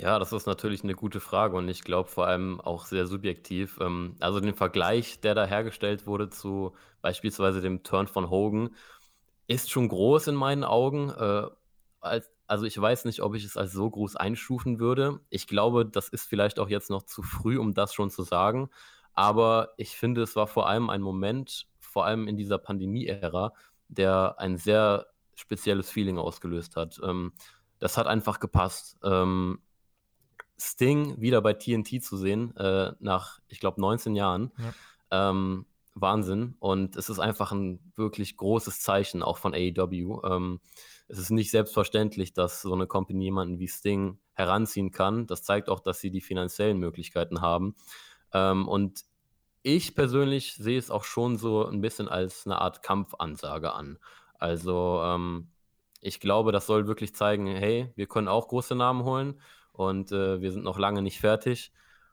Ja, 0.00 0.18
das 0.18 0.32
ist 0.32 0.46
natürlich 0.46 0.82
eine 0.82 0.94
gute 0.94 1.20
Frage 1.20 1.56
und 1.58 1.68
ich 1.68 1.84
glaube 1.84 2.08
vor 2.08 2.26
allem 2.26 2.58
auch 2.58 2.86
sehr 2.86 3.06
subjektiv. 3.06 3.78
Ähm, 3.82 4.16
also 4.20 4.40
den 4.40 4.54
Vergleich, 4.54 5.20
der 5.20 5.34
da 5.34 5.44
hergestellt 5.44 6.06
wurde 6.06 6.30
zu 6.30 6.74
beispielsweise 7.02 7.60
dem 7.60 7.82
Turn 7.82 8.06
von 8.06 8.30
Hogan, 8.30 8.74
ist 9.46 9.70
schon 9.70 9.88
groß 9.88 10.28
in 10.28 10.36
meinen 10.36 10.64
Augen. 10.64 11.10
Äh, 11.10 11.48
als, 12.00 12.30
also 12.46 12.64
ich 12.64 12.80
weiß 12.80 13.04
nicht, 13.04 13.20
ob 13.20 13.34
ich 13.34 13.44
es 13.44 13.58
als 13.58 13.72
so 13.72 13.90
groß 13.90 14.16
einstufen 14.16 14.80
würde. 14.80 15.20
Ich 15.28 15.46
glaube, 15.46 15.84
das 15.84 16.08
ist 16.08 16.26
vielleicht 16.26 16.58
auch 16.60 16.70
jetzt 16.70 16.88
noch 16.88 17.02
zu 17.02 17.22
früh, 17.22 17.58
um 17.58 17.74
das 17.74 17.92
schon 17.92 18.08
zu 18.10 18.22
sagen. 18.22 18.70
Aber 19.12 19.74
ich 19.76 19.96
finde, 19.98 20.22
es 20.22 20.34
war 20.34 20.46
vor 20.46 20.66
allem 20.66 20.88
ein 20.88 21.02
Moment, 21.02 21.66
vor 21.78 22.06
allem 22.06 22.26
in 22.26 22.38
dieser 22.38 22.56
Pandemie-Ära, 22.58 23.52
der 23.88 24.36
ein 24.38 24.56
sehr 24.56 25.08
spezielles 25.34 25.90
Feeling 25.90 26.16
ausgelöst 26.18 26.76
hat. 26.76 26.98
Ähm, 27.04 27.32
das 27.80 27.98
hat 27.98 28.06
einfach 28.06 28.40
gepasst. 28.40 28.98
Ähm, 29.02 29.58
Sting 30.60 31.20
wieder 31.20 31.40
bei 31.42 31.54
TNT 31.54 32.02
zu 32.02 32.16
sehen, 32.16 32.56
äh, 32.56 32.92
nach, 33.00 33.40
ich 33.48 33.60
glaube, 33.60 33.80
19 33.80 34.14
Jahren. 34.14 34.52
Ja. 35.10 35.30
Ähm, 35.30 35.66
Wahnsinn. 35.94 36.54
Und 36.60 36.96
es 36.96 37.08
ist 37.08 37.18
einfach 37.18 37.52
ein 37.52 37.92
wirklich 37.96 38.36
großes 38.36 38.80
Zeichen 38.80 39.22
auch 39.22 39.38
von 39.38 39.54
AEW. 39.54 40.22
Ähm, 40.24 40.60
es 41.08 41.18
ist 41.18 41.30
nicht 41.30 41.50
selbstverständlich, 41.50 42.32
dass 42.32 42.62
so 42.62 42.72
eine 42.72 42.86
Company 42.86 43.24
jemanden 43.24 43.58
wie 43.58 43.68
Sting 43.68 44.18
heranziehen 44.34 44.92
kann. 44.92 45.26
Das 45.26 45.42
zeigt 45.42 45.68
auch, 45.68 45.80
dass 45.80 46.00
sie 46.00 46.10
die 46.10 46.20
finanziellen 46.20 46.78
Möglichkeiten 46.78 47.40
haben. 47.40 47.74
Ähm, 48.32 48.68
und 48.68 49.04
ich 49.62 49.94
persönlich 49.94 50.54
sehe 50.54 50.78
es 50.78 50.90
auch 50.90 51.04
schon 51.04 51.36
so 51.36 51.66
ein 51.66 51.80
bisschen 51.80 52.08
als 52.08 52.46
eine 52.46 52.60
Art 52.60 52.82
Kampfansage 52.82 53.72
an. 53.72 53.98
Also 54.38 55.00
ähm, 55.04 55.50
ich 56.00 56.20
glaube, 56.20 56.52
das 56.52 56.66
soll 56.66 56.86
wirklich 56.86 57.14
zeigen, 57.14 57.46
hey, 57.46 57.92
wir 57.94 58.06
können 58.06 58.28
auch 58.28 58.48
große 58.48 58.74
Namen 58.74 59.04
holen 59.04 59.40
und 59.72 60.12
äh, 60.12 60.40
wir 60.40 60.52
sind 60.52 60.64
noch 60.64 60.78
lange 60.78 61.02
nicht 61.02 61.20
fertig. 61.20 61.72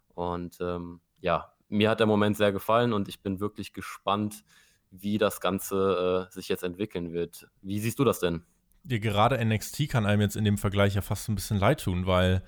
Und 0.10 0.58
ähm, 0.62 1.02
ja, 1.20 1.54
mir 1.70 1.90
hat 1.90 2.00
der 2.00 2.08
Moment 2.08 2.38
sehr 2.38 2.52
gefallen 2.52 2.94
und 2.94 3.08
ich 3.08 3.22
bin 3.22 3.40
wirklich 3.40 3.74
gespannt, 3.74 4.44
wie 4.92 5.18
das 5.18 5.42
Ganze 5.42 6.28
äh, 6.30 6.34
sich 6.34 6.48
jetzt 6.50 6.64
entwickeln 6.64 7.14
wird. 7.14 7.48
Wie 7.62 7.80
siehst 7.80 8.00
du 8.00 8.04
das 8.04 8.20
denn? 8.20 8.44
Ja, 8.86 9.00
gerade 9.00 9.44
NXT 9.44 9.90
kann 9.90 10.06
einem 10.06 10.22
jetzt 10.22 10.38
in 10.38 10.46
dem 10.46 10.58
Vergleich 10.58 10.96
ja 10.96 11.02
fast 11.02 11.28
ein 11.28 11.36
bisschen 11.36 11.60
leid 11.60 11.84
tun, 11.84 12.06
weil 12.06 12.42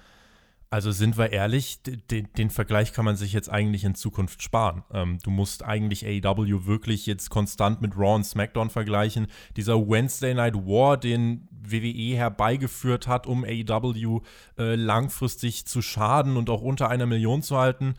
also 0.72 0.92
sind 0.92 1.18
wir 1.18 1.32
ehrlich, 1.32 1.82
den, 1.84 2.28
den, 2.38 2.50
Vergleich 2.52 2.94
kann 2.94 3.06
man 3.06 3.16
sich 3.16 3.34
jetzt 3.34 3.50
eigentlich 3.50 3.84
in 3.84 3.96
Zukunft 3.96 4.44
sparen. 4.44 4.84
Ähm, 4.94 5.18
du 5.24 5.32
musst 5.32 5.66
eigentlich 5.66 6.06
AEW 6.06 6.68
wirklich 6.68 7.08
jetzt 7.08 7.30
konstant 7.30 7.82
mit 7.82 7.98
Raw 7.98 8.16
und 8.16 8.24
SmackDown 8.24 8.70
vergleichen. 8.70 9.28
Dieser 9.58 9.76
Wednesday 9.76 10.36
Night 10.36 10.56
War, 10.56 10.98
den 10.98 11.48
WWE 11.52 12.16
herbeigeführt 12.16 13.08
hat, 13.08 13.26
um 13.26 13.44
AEW 13.44 14.22
äh, 14.60 14.76
langfristig 14.76 15.66
zu 15.66 15.82
schaden 15.82 16.38
und 16.38 16.52
auch 16.52 16.62
unter 16.62 16.90
einer 16.90 17.08
Million 17.08 17.42
zu 17.42 17.58
halten. 17.58 17.96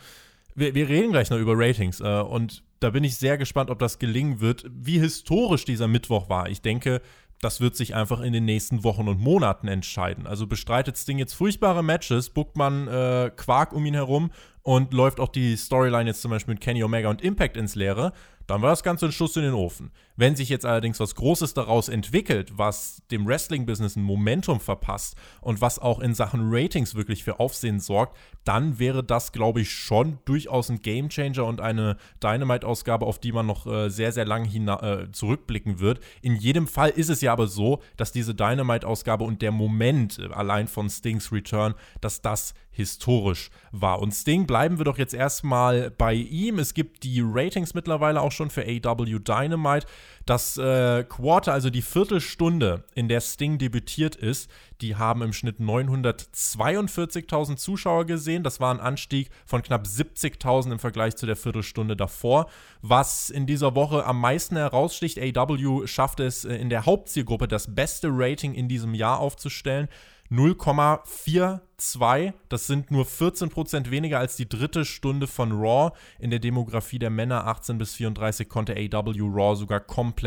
Wir, 0.55 0.75
wir 0.75 0.89
reden 0.89 1.11
gleich 1.11 1.31
noch 1.31 1.39
über 1.39 1.55
Ratings 1.57 2.01
äh, 2.01 2.21
und 2.21 2.63
da 2.79 2.91
bin 2.91 3.05
ich 3.05 3.17
sehr 3.17 3.37
gespannt, 3.37 3.71
ob 3.71 3.79
das 3.81 3.99
gelingen 3.99 4.41
wird, 4.41 4.65
wie 4.71 5.01
historisch 5.01 5.65
dieser 5.65 5.89
Mittwoch 5.89 6.29
war. 6.29 6.49
Ich 6.49 6.63
denke, 6.63 7.03
das 7.41 7.61
wird 7.61 7.75
sich 7.75 7.95
einfach 7.95 8.21
in 8.21 8.33
den 8.33 8.45
nächsten 8.45 8.85
Wochen 8.85 9.09
und 9.09 9.19
Monaten 9.21 9.67
entscheiden. 9.67 10.27
Also 10.27 10.47
bestreitet 10.47 10.99
Sting 10.99 11.19
jetzt 11.19 11.33
furchtbare 11.33 11.83
Matches, 11.83 12.31
buckt 12.31 12.57
man 12.57 12.87
äh, 12.89 13.31
Quark 13.35 13.73
um 13.73 13.87
ihn 13.87 13.95
herum 13.95 14.31
und 14.63 14.93
läuft 14.93 15.21
auch 15.21 15.29
die 15.29 15.57
Storyline 15.57 16.11
jetzt 16.11 16.21
zum 16.21 16.31
Beispiel 16.31 16.55
mit 16.55 16.63
Kenny 16.63 16.85
Omega 16.85 17.09
und 17.09 17.23
Impact 17.23 17.57
ins 17.57 17.75
Leere, 17.75 18.13
dann 18.51 18.63
war 18.63 18.71
das 18.71 18.83
Ganze 18.83 19.07
ein 19.07 19.13
Schuss 19.13 19.37
in 19.37 19.43
den 19.43 19.55
Ofen. 19.55 19.93
Wenn 20.17 20.35
sich 20.35 20.49
jetzt 20.49 20.67
allerdings 20.67 20.99
was 20.99 21.15
Großes 21.15 21.55
daraus 21.55 21.89
entwickelt, 21.89 22.59
was 22.59 23.01
dem 23.13 23.27
Wrestling-Business 23.27 23.95
ein 23.95 24.03
Momentum 24.03 24.59
verpasst 24.59 25.15
und 25.41 25.61
was 25.61 25.79
auch 25.79 26.01
in 26.01 26.15
Sachen 26.15 26.53
Ratings 26.53 26.97
wirklich 26.97 27.23
für 27.23 27.39
Aufsehen 27.39 27.79
sorgt, 27.79 28.17
dann 28.45 28.81
wäre 28.81 29.05
das, 29.05 29.31
glaube 29.31 29.61
ich, 29.61 29.71
schon 29.71 30.19
durchaus 30.25 30.69
ein 30.69 30.81
Gamechanger 30.81 31.45
und 31.45 31.61
eine 31.61 31.97
Dynamite-Ausgabe, 32.23 33.07
auf 33.07 33.21
die 33.21 33.31
man 33.31 33.47
noch 33.47 33.67
äh, 33.67 33.89
sehr, 33.89 34.11
sehr 34.11 34.25
lange 34.25 34.49
äh, 34.49 35.13
zurückblicken 35.13 35.79
wird. 35.79 36.01
In 36.21 36.35
jedem 36.35 36.67
Fall 36.67 36.91
ist 36.91 37.09
es 37.09 37.21
ja 37.21 37.33
aber 37.33 37.47
so, 37.47 37.81
dass 37.97 38.11
diese 38.11 38.35
Dynamite-Ausgabe 38.35 39.23
und 39.23 39.43
der 39.43 39.53
Moment 39.53 40.19
äh, 40.19 40.27
allein 40.33 40.67
von 40.67 40.91
Stings 40.91 41.31
Return, 41.31 41.75
dass 42.01 42.21
das 42.21 42.55
historisch 42.81 43.51
war. 43.73 44.01
Und 44.01 44.13
Sting 44.13 44.47
bleiben 44.47 44.79
wir 44.79 44.85
doch 44.85 44.99
jetzt 44.99 45.15
erstmal 45.15 45.91
bei 45.91 46.15
ihm. 46.15 46.59
Es 46.59 46.75
gibt 46.75 47.05
die 47.05 47.23
Ratings 47.25 47.75
mittlerweile 47.75 48.21
auch 48.21 48.33
schon 48.33 48.51
für 48.51 48.63
AW 48.63 49.19
Dynamite. 49.19 49.87
Das 50.31 50.57
äh, 50.59 51.03
Quarter, 51.03 51.53
also 51.53 51.71
die 51.71 51.83
Viertelstunde, 51.83 52.85
in 52.95 53.09
der 53.09 53.21
Sting 53.21 53.59
debütiert 53.59 54.15
ist, 54.15 54.49
die 54.81 54.95
haben 54.95 55.23
im 55.23 55.33
Schnitt 55.33 55.59
942.000 55.59 57.57
Zuschauer 57.57 58.07
gesehen. 58.07 58.45
Das 58.45 58.61
war 58.61 58.73
ein 58.73 58.79
Anstieg 58.79 59.31
von 59.45 59.61
knapp 59.61 59.87
70.000 59.87 60.71
im 60.71 60.79
Vergleich 60.79 61.17
zu 61.17 61.27
der 61.27 61.35
Viertelstunde 61.35 61.97
davor. 61.97 62.49
Was 62.81 63.29
in 63.29 63.47
dieser 63.47 63.75
Woche 63.75 64.07
am 64.07 64.21
meisten 64.21 64.55
heraussticht, 64.55 65.19
AW 65.19 65.89
schafft 65.89 66.21
es 66.21 66.45
äh, 66.45 66.55
in 66.55 66.71
der 66.71 66.87
Hauptzielgruppe 66.87 67.49
das 67.49 67.75
beste 67.75 68.07
Rating 68.13 68.55
in 68.55 68.69
diesem 68.69 68.95
Jahr 68.95 69.19
aufzustellen. 69.19 69.89
0,42. 70.31 72.33
Das 72.49 72.69
sind 72.69 72.93
nur 72.93 73.05
14% 73.05 73.91
weniger 73.91 74.21
als 74.21 74.37
die 74.37 74.49
dritte 74.49 74.85
Stunde 74.85 75.27
von 75.27 75.51
Raw. 75.53 75.91
In 76.21 76.31
der 76.31 76.39
Demografie 76.39 77.01
der 77.01 77.11
Männer 77.11 77.47
18 77.47 77.79
bis 77.79 77.95
34 77.95 78.49
konnte 78.49 78.75
AW 78.75 79.19
Raw 79.23 79.57
sogar 79.57 79.81
komplett 79.81 80.20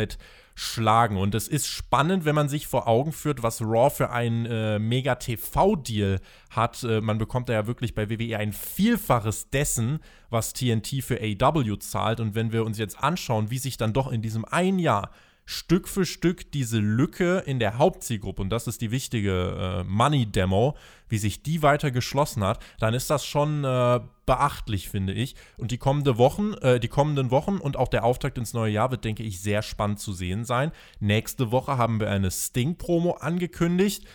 schlagen. 0.56 1.18
Und 1.18 1.36
es 1.36 1.48
ist 1.48 1.68
spannend, 1.68 2.26
wenn 2.26 2.36
man 2.36 2.50
sich 2.50 2.68
vor 2.68 2.88
Augen 2.88 3.12
führt, 3.12 3.42
was 3.44 3.62
Raw 3.62 3.90
für 3.90 4.12
einen 4.12 4.46
äh, 4.46 4.80
Mega-TV-Deal 4.80 6.20
hat. 6.52 6.84
Äh, 6.84 7.02
man 7.02 7.18
bekommt 7.18 7.50
da 7.50 7.54
ja 7.54 7.68
wirklich 7.68 7.96
bei 7.96 8.10
WWE 8.10 8.38
ein 8.38 8.54
Vielfaches 8.54 9.50
dessen, 9.50 10.00
was 10.30 10.54
TNT 10.54 11.04
für 11.04 11.20
AW 11.20 11.78
zahlt. 11.80 12.20
Und 12.20 12.36
wenn 12.36 12.52
wir 12.52 12.66
uns 12.66 12.78
jetzt 12.78 13.04
anschauen, 13.04 13.50
wie 13.50 13.58
sich 13.58 13.78
dann 13.78 13.94
doch 13.94 14.12
in 14.12 14.22
diesem 14.22 14.46
ein 14.46 14.80
Jahr 14.80 15.10
Stück 15.46 15.88
für 15.88 16.06
Stück 16.06 16.52
diese 16.52 16.80
Lücke 16.80 17.44
in 17.46 17.60
der 17.60 17.78
Hauptzielgruppe, 17.78 18.42
und 18.42 18.50
das 18.50 18.68
ist 18.68 18.82
die 18.82 18.92
wichtige 18.92 19.82
äh, 19.82 19.84
Money-Demo, 19.84 20.78
wie 21.10 21.18
sich 21.18 21.44
die 21.44 21.62
weiter 21.62 21.92
geschlossen 21.92 22.44
hat, 22.44 22.64
dann 22.80 22.94
ist 22.94 23.10
das 23.10 23.26
schon 23.26 23.64
äh, 23.64 24.00
beachtlich, 24.26 24.90
finde 24.90 25.14
ich. 25.14 25.36
Und 25.58 25.72
die 25.72 25.78
kommende 25.78 26.18
Wochen, 26.18 26.54
äh, 26.56 26.80
die 26.80 26.88
kommenden 26.88 27.30
Wochen 27.30 27.58
und 27.58 27.78
auch 27.78 27.90
der 27.90 28.06
Auftakt 28.06 28.38
ins 28.38 28.54
neue 28.54 28.72
Jahr 28.72 28.92
wird, 28.92 29.04
denke 29.04 29.24
ich, 29.24 29.42
sehr 29.42 29.62
spannend 29.62 30.00
zu 30.00 30.14
sehen 30.14 30.46
sein. 30.46 30.72
Nächste 31.00 31.52
Woche 31.52 31.78
haben 31.78 32.00
wir 32.00 32.10
eine 32.10 32.32
Sting-Promo 32.32 33.12
angekündigt. 33.12 34.06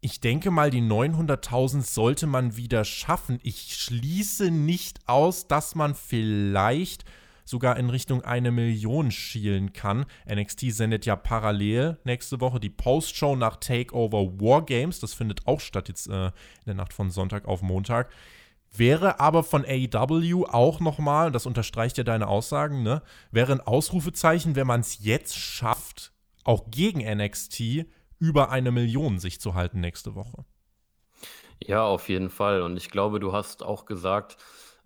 Ich 0.00 0.20
denke 0.20 0.50
mal, 0.50 0.70
die 0.70 0.82
900.000 0.82 1.82
sollte 1.82 2.26
man 2.26 2.56
wieder 2.56 2.84
schaffen. 2.84 3.38
Ich 3.42 3.74
schließe 3.76 4.50
nicht 4.50 5.00
aus, 5.08 5.46
dass 5.46 5.74
man 5.74 5.94
vielleicht 5.94 7.04
sogar 7.44 7.76
in 7.76 7.90
Richtung 7.90 8.22
eine 8.22 8.50
Million 8.50 9.10
schielen 9.10 9.72
kann. 9.72 10.06
NXT 10.28 10.72
sendet 10.72 11.06
ja 11.06 11.16
parallel 11.16 11.98
nächste 12.04 12.40
Woche 12.40 12.60
die 12.60 12.70
Postshow 12.70 13.36
nach 13.36 13.56
Takeover 13.56 14.40
Wargames. 14.40 15.00
Das 15.00 15.14
findet 15.14 15.46
auch 15.46 15.60
statt 15.60 15.88
jetzt 15.88 16.08
äh, 16.08 16.26
in 16.26 16.32
der 16.66 16.74
Nacht 16.74 16.92
von 16.92 17.10
Sonntag 17.10 17.46
auf 17.46 17.62
Montag. 17.62 18.10
Wäre 18.76 19.20
aber 19.20 19.44
von 19.44 19.64
AEW 19.64 20.46
auch 20.46 20.80
nochmal, 20.80 21.30
das 21.30 21.46
unterstreicht 21.46 21.96
ja 21.96 22.02
deine 22.02 22.26
Aussagen, 22.26 22.82
ne, 22.82 23.02
wäre 23.30 23.52
ein 23.52 23.60
Ausrufezeichen, 23.60 24.56
wenn 24.56 24.66
man 24.66 24.80
es 24.80 25.04
jetzt 25.04 25.36
schafft, 25.36 26.12
auch 26.42 26.70
gegen 26.72 26.98
NXT 26.98 27.86
über 28.18 28.50
eine 28.50 28.72
Million 28.72 29.20
sich 29.20 29.40
zu 29.40 29.54
halten 29.54 29.80
nächste 29.80 30.16
Woche. 30.16 30.44
Ja, 31.62 31.84
auf 31.84 32.08
jeden 32.08 32.30
Fall. 32.30 32.62
Und 32.62 32.76
ich 32.76 32.90
glaube, 32.90 33.20
du 33.20 33.32
hast 33.32 33.62
auch 33.62 33.86
gesagt, 33.86 34.38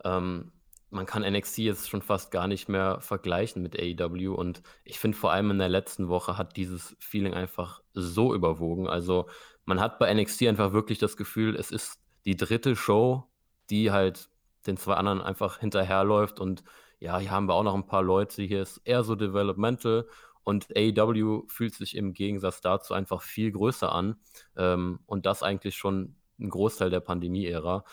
ähm, 0.04 0.52
man 0.90 1.06
kann 1.06 1.22
NXT 1.22 1.58
jetzt 1.58 1.88
schon 1.88 2.02
fast 2.02 2.30
gar 2.30 2.46
nicht 2.46 2.68
mehr 2.68 3.00
vergleichen 3.00 3.62
mit 3.62 3.78
AEW 3.78 4.34
und 4.34 4.62
ich 4.84 4.98
finde 4.98 5.16
vor 5.16 5.32
allem 5.32 5.50
in 5.50 5.58
der 5.58 5.68
letzten 5.68 6.08
Woche 6.08 6.38
hat 6.38 6.56
dieses 6.56 6.96
Feeling 6.98 7.34
einfach 7.34 7.82
so 7.92 8.34
überwogen. 8.34 8.88
Also 8.88 9.28
man 9.64 9.80
hat 9.80 9.98
bei 9.98 10.12
NXT 10.12 10.44
einfach 10.44 10.72
wirklich 10.72 10.98
das 10.98 11.16
Gefühl, 11.16 11.56
es 11.56 11.70
ist 11.70 12.00
die 12.24 12.36
dritte 12.36 12.74
Show, 12.74 13.24
die 13.70 13.90
halt 13.90 14.30
den 14.66 14.76
zwei 14.76 14.94
anderen 14.94 15.20
einfach 15.20 15.58
hinterherläuft 15.58 16.40
und 16.40 16.64
ja, 17.00 17.18
hier 17.18 17.30
haben 17.30 17.46
wir 17.46 17.54
auch 17.54 17.62
noch 17.62 17.74
ein 17.74 17.86
paar 17.86 18.02
Leute, 18.02 18.42
hier 18.42 18.62
ist 18.62 18.78
eher 18.84 19.04
so 19.04 19.14
developmental 19.14 20.08
und 20.42 20.68
AEW 20.74 21.44
fühlt 21.48 21.74
sich 21.74 21.94
im 21.96 22.14
Gegensatz 22.14 22.60
dazu 22.62 22.94
einfach 22.94 23.20
viel 23.20 23.52
größer 23.52 23.92
an 23.92 24.16
ähm, 24.56 25.00
und 25.06 25.26
das 25.26 25.42
eigentlich 25.42 25.76
schon 25.76 26.16
ein 26.40 26.48
Großteil 26.48 26.90
der 26.90 27.00
Pandemie-Ära. 27.00 27.84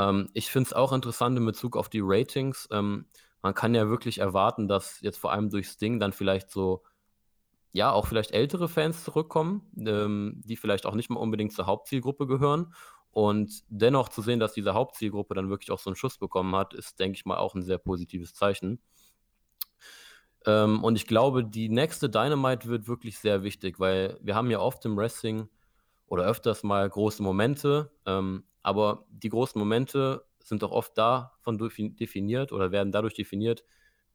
Ähm, 0.00 0.28
ich 0.32 0.50
finde 0.50 0.68
es 0.68 0.72
auch 0.72 0.92
interessant 0.92 1.36
in 1.36 1.44
Bezug 1.44 1.76
auf 1.76 1.88
die 1.88 2.00
Ratings. 2.02 2.68
Ähm, 2.72 3.06
man 3.42 3.54
kann 3.54 3.74
ja 3.74 3.88
wirklich 3.88 4.18
erwarten, 4.18 4.68
dass 4.68 5.00
jetzt 5.00 5.18
vor 5.18 5.32
allem 5.32 5.50
durch 5.50 5.68
Sting 5.68 6.00
dann 6.00 6.12
vielleicht 6.12 6.50
so, 6.50 6.82
ja, 7.72 7.92
auch 7.92 8.06
vielleicht 8.06 8.32
ältere 8.32 8.68
Fans 8.68 9.04
zurückkommen, 9.04 9.70
ähm, 9.76 10.40
die 10.44 10.56
vielleicht 10.56 10.86
auch 10.86 10.94
nicht 10.94 11.10
mal 11.10 11.20
unbedingt 11.20 11.52
zur 11.52 11.66
Hauptzielgruppe 11.66 12.26
gehören. 12.26 12.74
Und 13.12 13.64
dennoch 13.68 14.08
zu 14.08 14.22
sehen, 14.22 14.40
dass 14.40 14.52
diese 14.52 14.74
Hauptzielgruppe 14.74 15.34
dann 15.34 15.50
wirklich 15.50 15.70
auch 15.72 15.80
so 15.80 15.90
einen 15.90 15.96
Schuss 15.96 16.18
bekommen 16.18 16.54
hat, 16.54 16.74
ist, 16.74 16.98
denke 17.00 17.16
ich 17.16 17.26
mal, 17.26 17.38
auch 17.38 17.54
ein 17.54 17.62
sehr 17.62 17.78
positives 17.78 18.34
Zeichen. 18.34 18.80
Ähm, 20.46 20.82
und 20.84 20.96
ich 20.96 21.06
glaube, 21.06 21.44
die 21.44 21.68
nächste 21.68 22.08
Dynamite 22.08 22.68
wird 22.68 22.88
wirklich 22.88 23.18
sehr 23.18 23.42
wichtig, 23.42 23.80
weil 23.80 24.18
wir 24.22 24.34
haben 24.34 24.50
ja 24.50 24.60
oft 24.60 24.84
im 24.86 24.96
Wrestling 24.96 25.48
oder 26.06 26.24
öfters 26.24 26.62
mal 26.62 26.88
große 26.88 27.22
Momente, 27.22 27.90
ähm, 28.06 28.44
aber 28.62 29.06
die 29.10 29.28
großen 29.28 29.58
Momente 29.58 30.24
sind 30.42 30.62
doch 30.62 30.70
oft 30.70 30.96
davon 30.96 31.58
definiert 31.58 32.52
oder 32.52 32.72
werden 32.72 32.92
dadurch 32.92 33.14
definiert, 33.14 33.64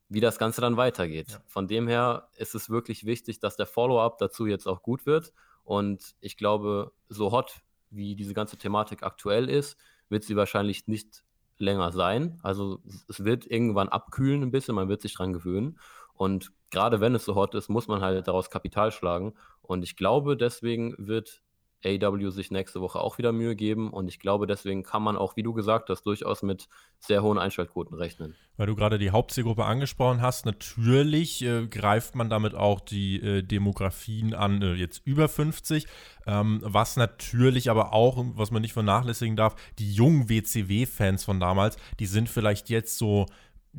wie 0.10 0.20
das 0.20 0.38
Ganze 0.38 0.62
dann 0.62 0.78
weitergeht. 0.78 1.32
Ja. 1.32 1.42
Von 1.48 1.68
dem 1.68 1.88
her 1.88 2.30
ist 2.38 2.56
es 2.56 2.70
wirklich 2.70 3.06
wichtig, 3.06 3.40
dass 3.40 3.56
der 3.56 3.66
Follow-up 3.66 4.18
dazu 4.18 4.46
jetzt 4.46 4.68
auch 4.68 4.82
gut 4.82 5.06
wird. 5.06 5.34
Und 5.64 6.16
ich 6.20 6.38
glaube, 6.38 6.92
so 7.10 7.32
hot 7.32 7.62
wie 7.90 8.16
diese 8.16 8.34
ganze 8.34 8.58
Thematik 8.58 9.04
aktuell 9.04 9.50
ist, 9.50 9.78
wird 10.10 10.24
sie 10.24 10.36
wahrscheinlich 10.36 10.88
nicht 10.88 11.24
länger 11.58 11.92
sein. 11.92 12.40
Also 12.44 12.82
es 13.08 13.24
wird 13.24 13.46
irgendwann 13.46 13.90
abkühlen 13.90 14.44
ein 14.44 14.52
bisschen, 14.52 14.76
man 14.76 14.90
wird 14.90 15.02
sich 15.02 15.16
dran 15.16 15.34
gewöhnen. 15.34 15.80
Und 16.14 16.52
gerade 16.70 17.00
wenn 17.02 17.16
es 17.16 17.26
so 17.26 17.36
hot 17.36 17.56
ist, 17.56 17.70
muss 17.70 17.88
man 17.88 18.02
halt 18.02 18.28
daraus 18.28 18.50
Kapital 18.50 18.92
schlagen. 18.92 19.34
Und 19.62 19.84
ich 19.84 19.96
glaube, 19.96 20.38
deswegen 20.38 20.94
wird 20.98 21.42
AW 21.86 22.30
sich 22.32 22.52
nächste 22.52 22.82
Woche 22.82 23.00
auch 23.00 23.18
wieder 23.18 23.32
Mühe 23.32 23.56
geben. 23.56 23.92
Und 23.92 24.08
ich 24.08 24.20
glaube, 24.20 24.48
deswegen 24.48 24.84
kann 24.84 25.04
man 25.04 25.16
auch, 25.16 25.36
wie 25.36 25.44
du 25.44 25.54
gesagt 25.54 25.90
hast, 25.90 26.04
durchaus 26.04 26.42
mit 26.44 26.68
sehr 27.00 27.22
hohen 27.22 27.38
Einschaltquoten 27.38 27.96
rechnen. 27.96 28.36
Weil 28.58 28.68
du 28.68 28.76
gerade 28.76 28.98
die 28.98 29.12
Hauptzielgruppe 29.12 29.66
angesprochen 29.66 30.22
hast, 30.22 30.46
natürlich 30.46 31.44
äh, 31.44 31.68
greift 31.68 32.16
man 32.16 32.30
damit 32.30 32.56
auch 32.56 32.80
die 32.80 33.22
äh, 33.22 33.42
Demografien 33.44 34.34
an, 34.34 34.62
äh, 34.62 34.74
jetzt 34.74 35.06
über 35.06 35.28
50. 35.28 35.86
Ähm, 36.26 36.60
was 36.64 36.98
natürlich 36.98 37.70
aber 37.70 37.94
auch, 37.94 38.24
was 38.36 38.52
man 38.52 38.62
nicht 38.62 38.74
vernachlässigen 38.74 39.36
darf, 39.36 39.56
die 39.78 39.94
jungen 39.94 40.30
WCW-Fans 40.30 41.24
von 41.24 41.40
damals, 41.40 41.78
die 42.00 42.08
sind 42.08 42.30
vielleicht 42.30 42.70
jetzt 42.70 42.98
so 42.98 43.28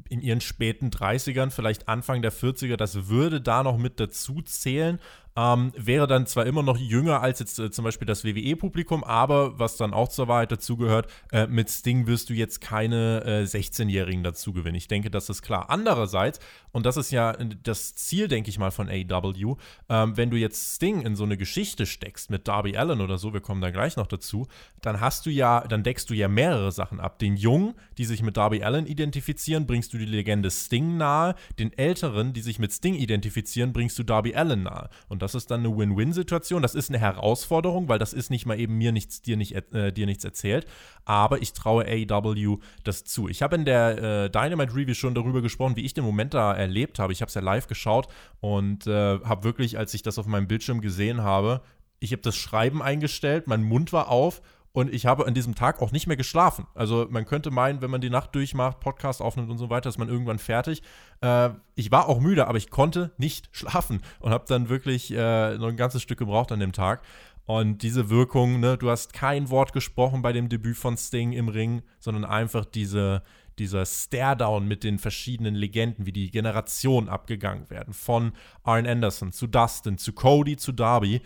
in 0.08 0.20
ihren 0.20 0.40
späten 0.40 0.90
30ern, 0.90 1.50
vielleicht 1.50 1.88
Anfang 1.88 2.22
der 2.22 2.32
40er, 2.32 2.76
das 2.76 3.08
würde 3.08 3.40
da 3.40 3.62
noch 3.62 3.78
mit 3.78 3.98
dazu 4.00 4.42
zählen. 4.42 5.00
Ähm, 5.37 5.73
wäre 5.76 6.07
dann 6.07 6.26
zwar 6.26 6.47
immer 6.47 6.62
noch 6.62 6.78
jünger 6.78 7.21
als 7.21 7.40
jetzt 7.40 7.59
äh, 7.59 7.71
zum 7.71 7.85
Beispiel 7.85 8.07
das 8.07 8.25
WWE-Publikum, 8.25 9.05
aber 9.05 9.59
was 9.59 9.76
dann 9.76 9.93
auch 9.93 10.09
zur 10.09 10.28
Wahrheit 10.28 10.50
dazugehört, 10.50 11.09
äh, 11.31 11.47
mit 11.47 11.69
Sting 11.71 12.07
wirst 12.07 12.31
du 12.31 12.35
jetzt 12.35 12.61
keine 12.61 13.23
äh, 13.25 13.43
16-Jährigen 13.45 14.23
dazu 14.23 14.52
gewinnen. 14.52 14.76
Ich 14.76 14.88
denke, 14.88 15.11
das 15.11 15.28
ist 15.28 15.43
klar. 15.43 15.69
Andererseits, 15.69 16.40
und 16.73 16.87
das 16.87 16.97
ist 16.97 17.11
ja 17.11 17.33
das 17.62 17.95
Ziel, 17.95 18.28
denke 18.28 18.49
ich 18.49 18.59
mal, 18.59 18.71
von 18.71 18.88
AEW, 18.88 19.57
ähm, 19.88 20.16
wenn 20.16 20.31
du 20.31 20.38
jetzt 20.38 20.76
Sting 20.76 21.02
in 21.02 21.16
so 21.16 21.25
eine 21.25 21.37
Geschichte 21.37 21.85
steckst 21.85 22.31
mit 22.31 22.49
Darby 22.49 22.76
Allen 22.76 23.00
oder 23.02 23.19
so, 23.19 23.35
wir 23.35 23.40
kommen 23.40 23.61
da 23.61 23.71
gleich 23.71 23.97
noch 23.97 24.07
dazu, 24.07 24.47
dann 24.81 25.00
hast 25.00 25.26
du 25.26 25.31
ja, 25.31 25.61
dann 25.61 25.83
deckst 25.83 26.09
du 26.09 26.14
ja 26.14 26.28
mehrere 26.28 26.73
Sachen 26.73 26.99
ab. 26.99 27.19
Den 27.19 27.37
Jungen, 27.37 27.75
die 27.99 28.05
sich 28.07 28.23
mit 28.23 28.37
Darby 28.37 28.62
Allen 28.62 28.87
identifizieren, 28.87 29.66
bringst 29.66 29.93
du 29.93 29.99
die 29.99 30.07
Legende 30.07 30.50
Sting 30.50 30.97
nahe. 30.97 31.35
Den 31.59 31.76
Älteren, 31.76 32.33
die 32.33 32.40
sich 32.40 32.59
mit 32.59 32.73
Sting 32.73 32.95
identifizieren, 32.95 33.73
bringst 33.73 33.99
du 33.99 34.02
Darby 34.02 34.35
Allen 34.35 34.62
nahe. 34.62 34.88
Und 35.09 35.23
das 35.23 35.25
ist 35.35 35.50
dann 35.50 35.61
eine 35.61 35.76
Win-Win-Situation. 35.76 36.62
Das 36.62 36.75
ist 36.75 36.90
eine 36.90 36.99
Herausforderung, 36.99 37.88
weil 37.88 37.99
das 37.99 38.12
ist 38.12 38.30
nicht 38.30 38.47
mal 38.47 38.59
eben 38.59 38.78
mir 38.78 38.92
nichts, 38.92 39.23
dir, 39.23 39.37
nicht, 39.37 39.54
äh, 39.75 39.92
dir 39.92 40.06
nichts 40.06 40.25
erzählt. 40.25 40.66
Aber 41.04 41.42
ich 41.42 41.52
traue 41.52 41.85
AEW 41.87 42.59
das 42.85 43.04
zu. 43.04 43.28
Ich 43.28 43.42
habe 43.42 43.56
in 43.56 43.64
der 43.64 44.25
äh, 44.25 44.30
Dynamite 44.30 44.75
Review 44.75 44.95
schon 44.95 45.14
darüber 45.14 45.42
gesprochen, 45.42 45.76
wie 45.76 45.85
ich 45.85 45.95
den 45.95 46.04
Moment 46.04 46.35
da 46.35 46.52
erlebt 46.52 46.99
habe. 46.99 47.12
Ich 47.12 47.21
habe 47.21 47.28
es 47.28 47.35
ja 47.35 47.40
live 47.40 47.66
geschaut 47.66 48.09
und 48.40 48.87
äh, 48.87 49.21
habe 49.21 49.45
wirklich, 49.45 49.78
als 49.78 49.95
ich 49.95 50.02
das 50.02 50.18
auf 50.18 50.26
meinem 50.26 50.49
Bildschirm 50.49 50.80
gesehen 50.80 51.23
habe, 51.23 51.62
ich 51.99 52.12
habe 52.12 52.23
das 52.23 52.37
Schreiben 52.37 52.83
eingestellt, 52.83 53.47
mein 53.47 53.62
Mund 53.62 53.92
war 53.92 54.11
auf 54.11 54.42
und 54.76 54.92
ich 54.92 55.06
habe 55.06 55.26
an 55.26 55.33
diesem 55.33 55.54
Tag 55.54 55.80
auch 55.80 55.90
nicht 55.90 56.06
mehr 56.06 56.18
geschlafen. 56.18 56.66
Also 56.75 57.06
man 57.09 57.25
könnte 57.25 57.50
meinen, 57.50 57.80
wenn 57.80 57.90
man 57.90 58.02
die 58.02 58.11
Nacht 58.11 58.35
durchmacht, 58.35 58.78
Podcast 58.78 59.23
aufnimmt 59.23 59.49
und 59.49 59.56
so 59.56 59.71
weiter, 59.71 59.88
ist 59.88 59.97
man 59.97 60.11
irgendwann 60.11 60.38
fertig. 60.38 60.83
Äh, 61.23 61.49
ich 61.76 61.90
war 61.90 62.11
auch 62.11 62.21
müde, 62.21 62.47
aber 62.47 62.59
ich 62.59 62.68
konnte 62.68 63.11
nicht 63.16 63.49
schlafen 63.52 64.02
und 64.21 64.33
habe 64.33 64.45
dann 64.47 64.68
wirklich 64.68 65.11
äh, 65.12 65.56
noch 65.56 65.68
ein 65.68 65.78
ganzes 65.78 66.02
Stück 66.02 66.18
gebraucht 66.18 66.52
an 66.52 66.61
dem 66.61 66.73
Tag. 66.73 67.00
Und 67.47 67.78
diese 67.78 68.11
Wirkung, 68.11 68.61
ne, 68.61 68.76
du 68.76 68.90
hast 68.90 69.14
kein 69.14 69.49
Wort 69.49 69.73
gesprochen 69.73 70.21
bei 70.21 70.35
dem 70.35 70.50
Debüt 70.50 70.76
von 70.76 70.99
Sting 70.99 71.33
im 71.33 71.49
Ring, 71.49 71.80
sondern 71.99 72.26
einfach 72.26 72.66
diese, 72.66 73.23
dieser 73.59 73.87
Stare-Down 73.87 74.68
mit 74.68 74.85
den 74.85 74.99
verschiedenen 74.99 75.54
Legenden, 75.54 76.04
wie 76.04 76.12
die 76.12 76.30
Generationen 76.30 77.09
abgegangen 77.09 77.71
werden. 77.71 77.95
Von 77.95 78.33
Arn 78.62 78.87
Anderson 78.87 79.33
zu 79.33 79.47
Dustin, 79.47 79.97
zu 79.97 80.12
Cody, 80.12 80.59
zu 80.59 80.73
Darby 80.73 81.23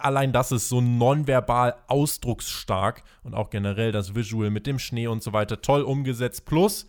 allein 0.00 0.32
das 0.32 0.52
ist 0.52 0.68
so 0.68 0.80
nonverbal 0.80 1.74
ausdrucksstark 1.88 3.02
und 3.22 3.34
auch 3.34 3.50
generell 3.50 3.92
das 3.92 4.14
Visual 4.14 4.50
mit 4.50 4.66
dem 4.66 4.78
Schnee 4.78 5.06
und 5.06 5.22
so 5.22 5.32
weiter 5.32 5.60
toll 5.60 5.82
umgesetzt. 5.82 6.44
Plus 6.44 6.86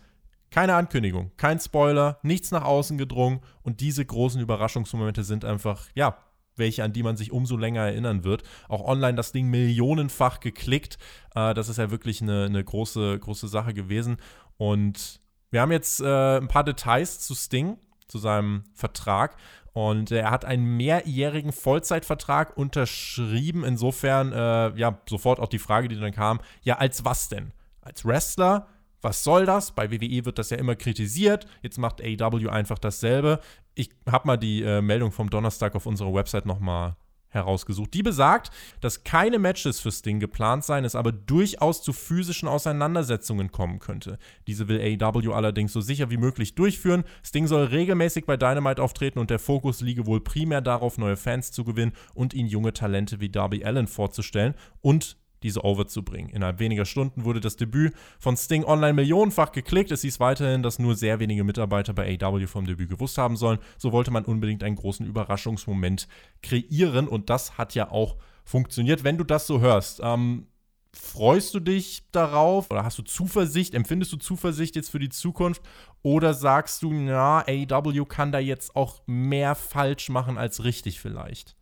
keine 0.50 0.74
Ankündigung, 0.74 1.32
kein 1.36 1.58
Spoiler, 1.58 2.18
nichts 2.22 2.52
nach 2.52 2.62
außen 2.62 2.96
gedrungen 2.96 3.40
und 3.62 3.80
diese 3.80 4.04
großen 4.04 4.40
Überraschungsmomente 4.40 5.24
sind 5.24 5.44
einfach, 5.44 5.86
ja, 5.94 6.16
welche, 6.56 6.84
an 6.84 6.92
die 6.92 7.02
man 7.02 7.16
sich 7.16 7.32
umso 7.32 7.56
länger 7.56 7.82
erinnern 7.82 8.22
wird. 8.22 8.44
Auch 8.68 8.84
online 8.84 9.16
das 9.16 9.32
Ding 9.32 9.50
millionenfach 9.50 10.38
geklickt. 10.38 10.98
Äh, 11.34 11.54
das 11.54 11.68
ist 11.68 11.78
ja 11.78 11.90
wirklich 11.90 12.22
eine, 12.22 12.44
eine, 12.44 12.62
große, 12.62 13.18
große 13.18 13.48
Sache 13.48 13.74
gewesen. 13.74 14.18
Und 14.56 15.20
wir 15.50 15.60
haben 15.60 15.72
jetzt 15.72 16.00
äh, 16.00 16.38
ein 16.38 16.46
paar 16.46 16.62
Details 16.62 17.18
zu 17.20 17.34
Sting, 17.34 17.76
zu 18.06 18.18
seinem 18.18 18.64
Vertrag. 18.74 19.36
Und 19.72 20.12
er 20.12 20.30
hat 20.30 20.44
einen 20.44 20.76
mehrjährigen 20.76 21.52
Vollzeitvertrag 21.52 22.56
unterschrieben. 22.56 23.64
Insofern, 23.64 24.32
äh, 24.32 24.78
ja, 24.78 24.98
sofort 25.08 25.40
auch 25.40 25.48
die 25.48 25.58
Frage, 25.58 25.88
die 25.88 25.98
dann 25.98 26.12
kam: 26.12 26.40
Ja, 26.62 26.78
als 26.78 27.04
was 27.04 27.28
denn? 27.28 27.52
Als 27.80 28.04
Wrestler? 28.04 28.68
Was 29.02 29.22
soll 29.22 29.44
das? 29.44 29.72
Bei 29.72 29.90
WWE 29.90 30.24
wird 30.24 30.38
das 30.38 30.50
ja 30.50 30.56
immer 30.56 30.76
kritisiert. 30.76 31.46
Jetzt 31.60 31.76
macht 31.76 32.00
AEW 32.00 32.48
einfach 32.48 32.78
dasselbe. 32.78 33.40
Ich 33.74 33.90
habe 34.10 34.26
mal 34.26 34.36
die 34.38 34.62
äh, 34.62 34.80
Meldung 34.80 35.12
vom 35.12 35.28
Donnerstag 35.28 35.74
auf 35.74 35.84
unserer 35.84 36.14
Website 36.14 36.46
nochmal 36.46 36.96
herausgesucht. 37.34 37.92
Die 37.94 38.02
besagt, 38.02 38.50
dass 38.80 39.04
keine 39.04 39.38
Matches 39.38 39.80
für 39.80 39.92
Sting 39.92 40.20
geplant 40.20 40.64
seien, 40.64 40.84
es 40.84 40.94
aber 40.94 41.12
durchaus 41.12 41.82
zu 41.82 41.92
physischen 41.92 42.48
Auseinandersetzungen 42.48 43.52
kommen 43.52 43.78
könnte. 43.78 44.18
Diese 44.46 44.68
will 44.68 44.80
AEW 44.80 45.32
allerdings 45.32 45.72
so 45.72 45.80
sicher 45.80 46.10
wie 46.10 46.16
möglich 46.16 46.54
durchführen. 46.54 47.04
Sting 47.24 47.46
soll 47.46 47.64
regelmäßig 47.64 48.26
bei 48.26 48.36
Dynamite 48.36 48.82
auftreten 48.82 49.18
und 49.18 49.30
der 49.30 49.38
Fokus 49.38 49.80
liege 49.80 50.06
wohl 50.06 50.20
primär 50.20 50.60
darauf, 50.60 50.98
neue 50.98 51.16
Fans 51.16 51.52
zu 51.52 51.64
gewinnen 51.64 51.92
und 52.14 52.34
ihnen 52.34 52.48
junge 52.48 52.72
Talente 52.72 53.20
wie 53.20 53.28
Darby 53.28 53.64
Allen 53.64 53.86
vorzustellen 53.86 54.54
und 54.80 55.16
diese 55.44 55.62
over 55.62 55.86
zu 55.86 56.02
bringen. 56.02 56.30
Innerhalb 56.30 56.58
weniger 56.58 56.84
Stunden 56.86 57.24
wurde 57.24 57.40
das 57.40 57.56
Debüt 57.56 57.94
von 58.18 58.36
Sting 58.36 58.64
online 58.64 58.94
millionenfach 58.94 59.52
geklickt. 59.52 59.92
Es 59.92 60.02
hieß 60.02 60.18
weiterhin, 60.18 60.62
dass 60.62 60.78
nur 60.78 60.96
sehr 60.96 61.20
wenige 61.20 61.44
Mitarbeiter 61.44 61.92
bei 61.92 62.18
AW 62.20 62.46
vom 62.46 62.66
Debüt 62.66 62.88
gewusst 62.88 63.18
haben 63.18 63.36
sollen. 63.36 63.58
So 63.76 63.92
wollte 63.92 64.10
man 64.10 64.24
unbedingt 64.24 64.64
einen 64.64 64.76
großen 64.76 65.06
Überraschungsmoment 65.06 66.08
kreieren 66.42 67.06
und 67.06 67.30
das 67.30 67.58
hat 67.58 67.74
ja 67.74 67.90
auch 67.90 68.16
funktioniert. 68.44 69.04
Wenn 69.04 69.18
du 69.18 69.24
das 69.24 69.46
so 69.46 69.60
hörst, 69.60 70.00
ähm, 70.02 70.46
freust 70.94 71.54
du 71.54 71.60
dich 71.60 72.04
darauf 72.10 72.70
oder 72.70 72.84
hast 72.84 72.98
du 72.98 73.02
Zuversicht? 73.02 73.74
Empfindest 73.74 74.12
du 74.12 74.16
Zuversicht 74.16 74.76
jetzt 74.76 74.90
für 74.90 74.98
die 74.98 75.10
Zukunft? 75.10 75.62
Oder 76.02 76.34
sagst 76.34 76.82
du, 76.82 76.92
na, 76.92 77.44
AW 77.46 78.04
kann 78.06 78.32
da 78.32 78.38
jetzt 78.38 78.74
auch 78.76 79.02
mehr 79.06 79.54
falsch 79.54 80.08
machen 80.08 80.38
als 80.38 80.64
richtig 80.64 81.00
vielleicht? 81.00 81.54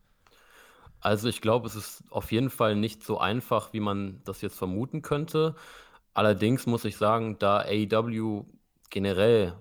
Also 1.03 1.27
ich 1.27 1.41
glaube, 1.41 1.67
es 1.67 1.75
ist 1.75 2.03
auf 2.11 2.31
jeden 2.31 2.49
Fall 2.49 2.77
nicht 2.77 3.03
so 3.03 3.17
einfach, 3.17 3.73
wie 3.73 3.81
man 3.81 4.21
das 4.23 4.41
jetzt 4.41 4.57
vermuten 4.57 5.01
könnte. 5.01 5.53
Allerdings 6.13 6.65
muss 6.65 6.85
ich 6.85 6.95
sagen, 6.95 7.37
da 7.39 7.59
AEW 7.59 8.45
generell 8.89 9.57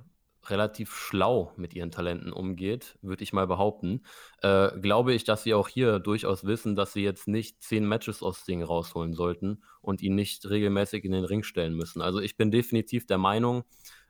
relativ 0.46 0.94
schlau 0.94 1.52
mit 1.56 1.74
ihren 1.74 1.90
Talenten 1.90 2.32
umgeht, 2.32 2.96
würde 3.02 3.24
ich 3.24 3.32
mal 3.32 3.48
behaupten, 3.48 4.02
äh, 4.42 4.70
glaube 4.78 5.14
ich, 5.14 5.24
dass 5.24 5.42
sie 5.42 5.54
auch 5.54 5.66
hier 5.66 5.98
durchaus 5.98 6.44
wissen, 6.44 6.76
dass 6.76 6.92
sie 6.92 7.02
jetzt 7.02 7.26
nicht 7.26 7.60
zehn 7.60 7.86
Matches 7.88 8.22
aus 8.22 8.44
Ding 8.44 8.62
rausholen 8.62 9.12
sollten 9.12 9.64
und 9.80 10.00
ihn 10.00 10.14
nicht 10.14 10.48
regelmäßig 10.48 11.04
in 11.04 11.12
den 11.12 11.24
Ring 11.24 11.42
stellen 11.42 11.74
müssen. 11.74 12.02
Also 12.02 12.20
ich 12.20 12.36
bin 12.36 12.52
definitiv 12.52 13.04
der 13.06 13.18
Meinung, 13.18 13.64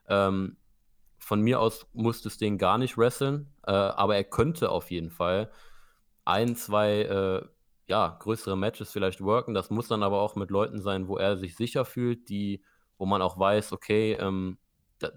ähm, 0.07 0.57
von 1.17 1.41
mir 1.41 1.59
aus 1.59 1.87
muss 1.93 2.21
das 2.21 2.37
Ding 2.37 2.59
gar 2.59 2.77
nicht 2.77 2.95
wresteln, 2.95 3.47
äh, 3.65 3.71
aber 3.71 4.15
er 4.15 4.23
könnte 4.23 4.69
auf 4.69 4.91
jeden 4.91 5.09
Fall 5.09 5.49
ein, 6.25 6.55
zwei 6.55 7.01
äh, 7.01 7.45
ja, 7.87 8.17
größere 8.19 8.57
Matches 8.57 8.91
vielleicht 8.91 9.21
worken. 9.21 9.53
Das 9.53 9.69
muss 9.69 9.87
dann 9.87 10.03
aber 10.03 10.21
auch 10.21 10.35
mit 10.35 10.49
Leuten 10.49 10.81
sein, 10.81 11.07
wo 11.07 11.17
er 11.17 11.37
sich 11.37 11.55
sicher 11.55 11.85
fühlt, 11.85 12.29
die, 12.29 12.63
wo 12.97 13.05
man 13.05 13.21
auch 13.21 13.37
weiß, 13.37 13.73
okay, 13.73 14.13
ähm, 14.13 14.57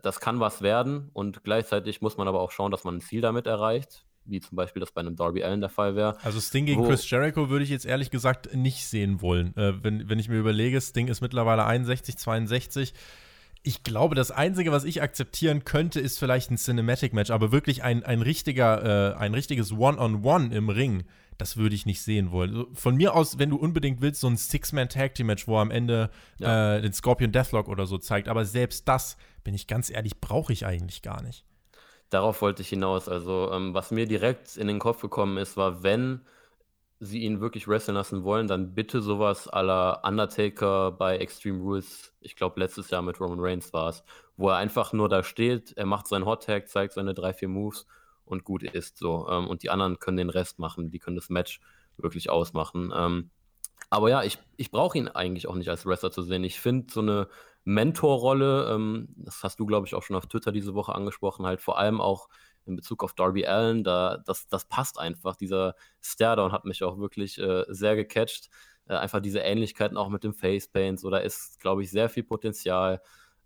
das 0.03 0.19
kann 0.21 0.41
was 0.41 0.63
werden 0.63 1.11
und 1.13 1.45
gleichzeitig 1.45 2.01
muss 2.01 2.17
man 2.17 2.27
aber 2.27 2.41
auch 2.41 2.51
schauen, 2.51 2.73
dass 2.73 2.83
man 2.83 2.97
ein 2.97 3.01
Ziel 3.01 3.21
damit 3.21 3.47
erreicht, 3.47 4.05
wie 4.25 4.41
zum 4.41 4.57
Beispiel 4.57 4.81
das 4.81 4.91
bei 4.91 5.01
einem 5.01 5.15
Darby 5.15 5.45
Allen 5.45 5.61
der 5.61 5.71
Fall 5.71 5.95
wäre. 5.95 6.17
Also 6.25 6.41
Sting 6.41 6.67
gegen 6.67 6.85
Chris 6.85 7.09
Jericho 7.09 7.51
würde 7.51 7.65
ich 7.65 7.71
jetzt 7.71 7.87
ehrlich 7.87 8.11
gesagt 8.11 8.53
nicht 8.55 8.85
sehen 8.85 9.21
wollen. 9.23 9.57
Äh, 9.57 9.85
wenn, 9.85 10.09
wenn 10.09 10.19
ich 10.19 10.29
mir 10.29 10.39
überlege, 10.39 10.81
Sting 10.81 11.07
ist 11.07 11.21
mittlerweile 11.21 11.65
61, 11.67 12.17
62 12.17 12.95
ich 13.67 13.83
glaube, 13.83 14.15
das 14.15 14.31
Einzige, 14.31 14.71
was 14.71 14.85
ich 14.85 15.03
akzeptieren 15.03 15.65
könnte, 15.65 15.99
ist 15.99 16.21
vielleicht 16.21 16.53
ein 16.53 16.57
Cinematic-Match, 16.57 17.31
aber 17.31 17.51
wirklich 17.51 17.83
ein, 17.83 18.05
ein 18.05 18.23
richtiger, 18.23 19.15
äh, 19.15 19.17
ein 19.17 19.35
richtiges 19.35 19.73
One-on-One 19.73 20.21
-on 20.25 20.51
-One 20.51 20.55
im 20.55 20.69
Ring, 20.69 21.05
das 21.37 21.57
würde 21.57 21.75
ich 21.75 21.85
nicht 21.85 22.01
sehen 22.01 22.31
wollen. 22.31 22.67
Von 22.75 22.95
mir 22.95 23.15
aus, 23.15 23.41
wenn 23.41 23.51
du 23.51 23.57
unbedingt 23.57 24.01
willst, 24.01 24.21
so 24.21 24.29
ein 24.29 24.37
Six-Man-Tag-Team-Match, 24.37 25.49
wo 25.49 25.57
er 25.57 25.63
am 25.63 25.73
Ende 25.73 26.11
ja. 26.39 26.77
äh, 26.77 26.81
den 26.81 26.93
Scorpion 26.93 27.33
Deathlock 27.33 27.67
oder 27.67 27.87
so 27.87 27.99
zeigt, 27.99 28.29
aber 28.29 28.45
selbst 28.45 28.87
das, 28.87 29.17
bin 29.43 29.53
ich 29.53 29.67
ganz 29.67 29.91
ehrlich, 29.91 30.21
brauche 30.21 30.53
ich 30.53 30.65
eigentlich 30.65 31.03
gar 31.03 31.21
nicht. 31.23 31.45
Darauf 32.09 32.41
wollte 32.43 32.63
ich 32.63 32.69
hinaus. 32.69 33.09
Also, 33.09 33.51
ähm, 33.53 33.75
was 33.75 33.91
mir 33.91 34.07
direkt 34.07 34.57
in 34.57 34.69
den 34.69 34.79
Kopf 34.79 35.01
gekommen 35.01 35.39
ist, 35.39 35.57
war, 35.57 35.83
wenn 35.83 36.21
sie 36.99 37.21
ihn 37.21 37.41
wirklich 37.41 37.69
wresteln 37.69 37.95
lassen 37.95 38.25
wollen, 38.25 38.47
dann 38.47 38.75
bitte 38.75 39.03
sowas 39.03 39.47
la 39.53 40.01
Undertaker 40.03 40.93
bei 40.93 41.19
Extreme 41.19 41.61
Rules, 41.61 42.15
ich 42.21 42.37
glaube 42.37 42.61
letztes 42.61 42.91
Jahr 42.91 43.03
mit 43.03 43.21
Roman 43.21 43.41
Reigns 43.41 43.73
war 43.73 43.91
es, 43.91 44.03
wo 44.37 44.49
er 44.49 44.57
einfach 44.57 44.93
nur 44.93 45.09
da 45.09 45.23
steht, 45.23 45.77
er 45.77 45.87
macht 45.87 46.07
seinen 46.07 46.25
Hot 46.25 46.45
Tag, 46.45 46.69
zeigt 46.69 46.95
seine 46.95 47.15
drei, 47.15 47.33
vier 47.33 47.49
Moves 47.49 47.87
und 48.25 48.45
gut 48.45 48.63
ist 48.63 48.99
so. 48.99 49.29
Ähm, 49.29 49.47
und 49.49 49.63
die 49.63 49.71
anderen 49.71 49.99
können 49.99 50.17
den 50.17 50.31
Rest 50.31 50.59
machen, 50.59 50.91
die 50.91 50.99
können 50.99 51.17
das 51.17 51.29
Match 51.29 51.61
wirklich 51.99 52.31
ausmachen. 52.31 52.93
Ähm, 52.95 53.31
aber 53.91 54.11
ja, 54.11 54.23
ich, 54.23 54.39
ich 54.57 54.71
brauche 54.71 54.99
ihn 54.99 55.09
eigentlich 55.09 55.49
auch 55.49 55.55
nicht 55.55 55.71
als 55.71 55.87
Wrestler 55.87 56.11
zu 56.11 56.23
sehen. 56.23 56.45
Ich 56.45 56.61
finde 56.61 56.93
so 56.93 57.01
eine 57.01 57.29
Mentorrolle, 57.65 58.71
ähm, 58.73 59.09
das 59.17 59.43
hast 59.43 59.61
du, 59.61 59.67
glaube 59.67 59.87
ich, 59.87 59.95
auch 59.95 60.03
schon 60.03 60.17
auf 60.17 60.27
Twitter 60.27 60.53
diese 60.53 60.75
Woche 60.75 60.95
angesprochen, 60.95 61.47
halt 61.47 61.61
vor 61.61 61.79
allem 61.79 62.01
auch 62.01 62.29
in 62.67 62.77
Bezug 62.77 63.03
auf 63.03 63.15
Darby 63.15 63.47
Allen, 63.47 63.85
da, 63.85 64.19
das, 64.19 64.49
das 64.49 64.67
passt 64.67 64.99
einfach. 64.99 65.37
Dieser 65.37 65.75
Stairdown 66.01 66.53
hat 66.53 66.65
mich 66.65 66.83
auch 66.83 66.99
wirklich 66.99 67.39
äh, 67.39 67.65
sehr 67.69 67.97
gecatcht. 67.97 68.51
Äh, 68.89 68.95
einfach 68.95 69.21
diese 69.21 69.41
Ähnlichkeiten 69.41 69.97
auch 69.97 70.09
mit 70.09 70.25
dem 70.25 70.35
Facepaint, 70.35 71.01
so 71.01 71.11
da 71.11 71.19
ist, 71.19 71.61
glaube 71.61 71.83
ich, 71.83 71.91
sehr 71.91 72.09
viel 72.09 72.23
Potenzial. 72.23 73.01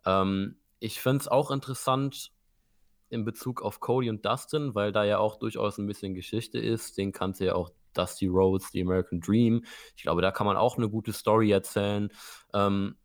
Ähm, 0.04 0.56
ich 0.78 1.00
finde 1.00 1.18
es 1.18 1.28
auch 1.28 1.50
interessant 1.50 2.32
in 3.08 3.24
Bezug 3.24 3.62
auf 3.62 3.80
Cody 3.80 4.08
und 4.08 4.24
Dustin, 4.24 4.74
weil 4.74 4.92
da 4.92 5.04
ja 5.04 5.18
auch 5.18 5.36
durchaus 5.36 5.78
ein 5.78 5.86
bisschen 5.86 6.14
Geschichte 6.14 6.58
ist. 6.58 6.96
Den 6.96 7.12
kannte 7.12 7.44
ja 7.44 7.54
auch 7.54 7.70
Dusty 7.92 8.26
Rhodes, 8.26 8.70
The 8.72 8.82
American 8.82 9.20
Dream. 9.20 9.64
Ich 9.96 10.02
glaube, 10.02 10.22
da 10.22 10.30
kann 10.30 10.46
man 10.46 10.56
auch 10.56 10.76
eine 10.76 10.88
gute 10.88 11.12
Story 11.12 11.50
erzählen. 11.50 12.10
Ähm, 12.54 12.96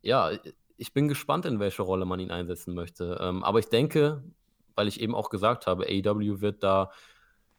ja, 0.00 0.30
ich 0.76 0.92
bin 0.92 1.08
gespannt, 1.08 1.44
in 1.44 1.58
welche 1.58 1.82
Rolle 1.82 2.04
man 2.04 2.20
ihn 2.20 2.30
einsetzen 2.30 2.74
möchte. 2.74 3.18
Ähm, 3.20 3.42
aber 3.42 3.58
ich 3.58 3.68
denke, 3.68 4.22
weil 4.78 4.86
ich 4.86 5.00
eben 5.00 5.14
auch 5.14 5.28
gesagt 5.28 5.66
habe, 5.66 5.86
AEW 5.86 6.40
wird 6.40 6.62
da 6.62 6.92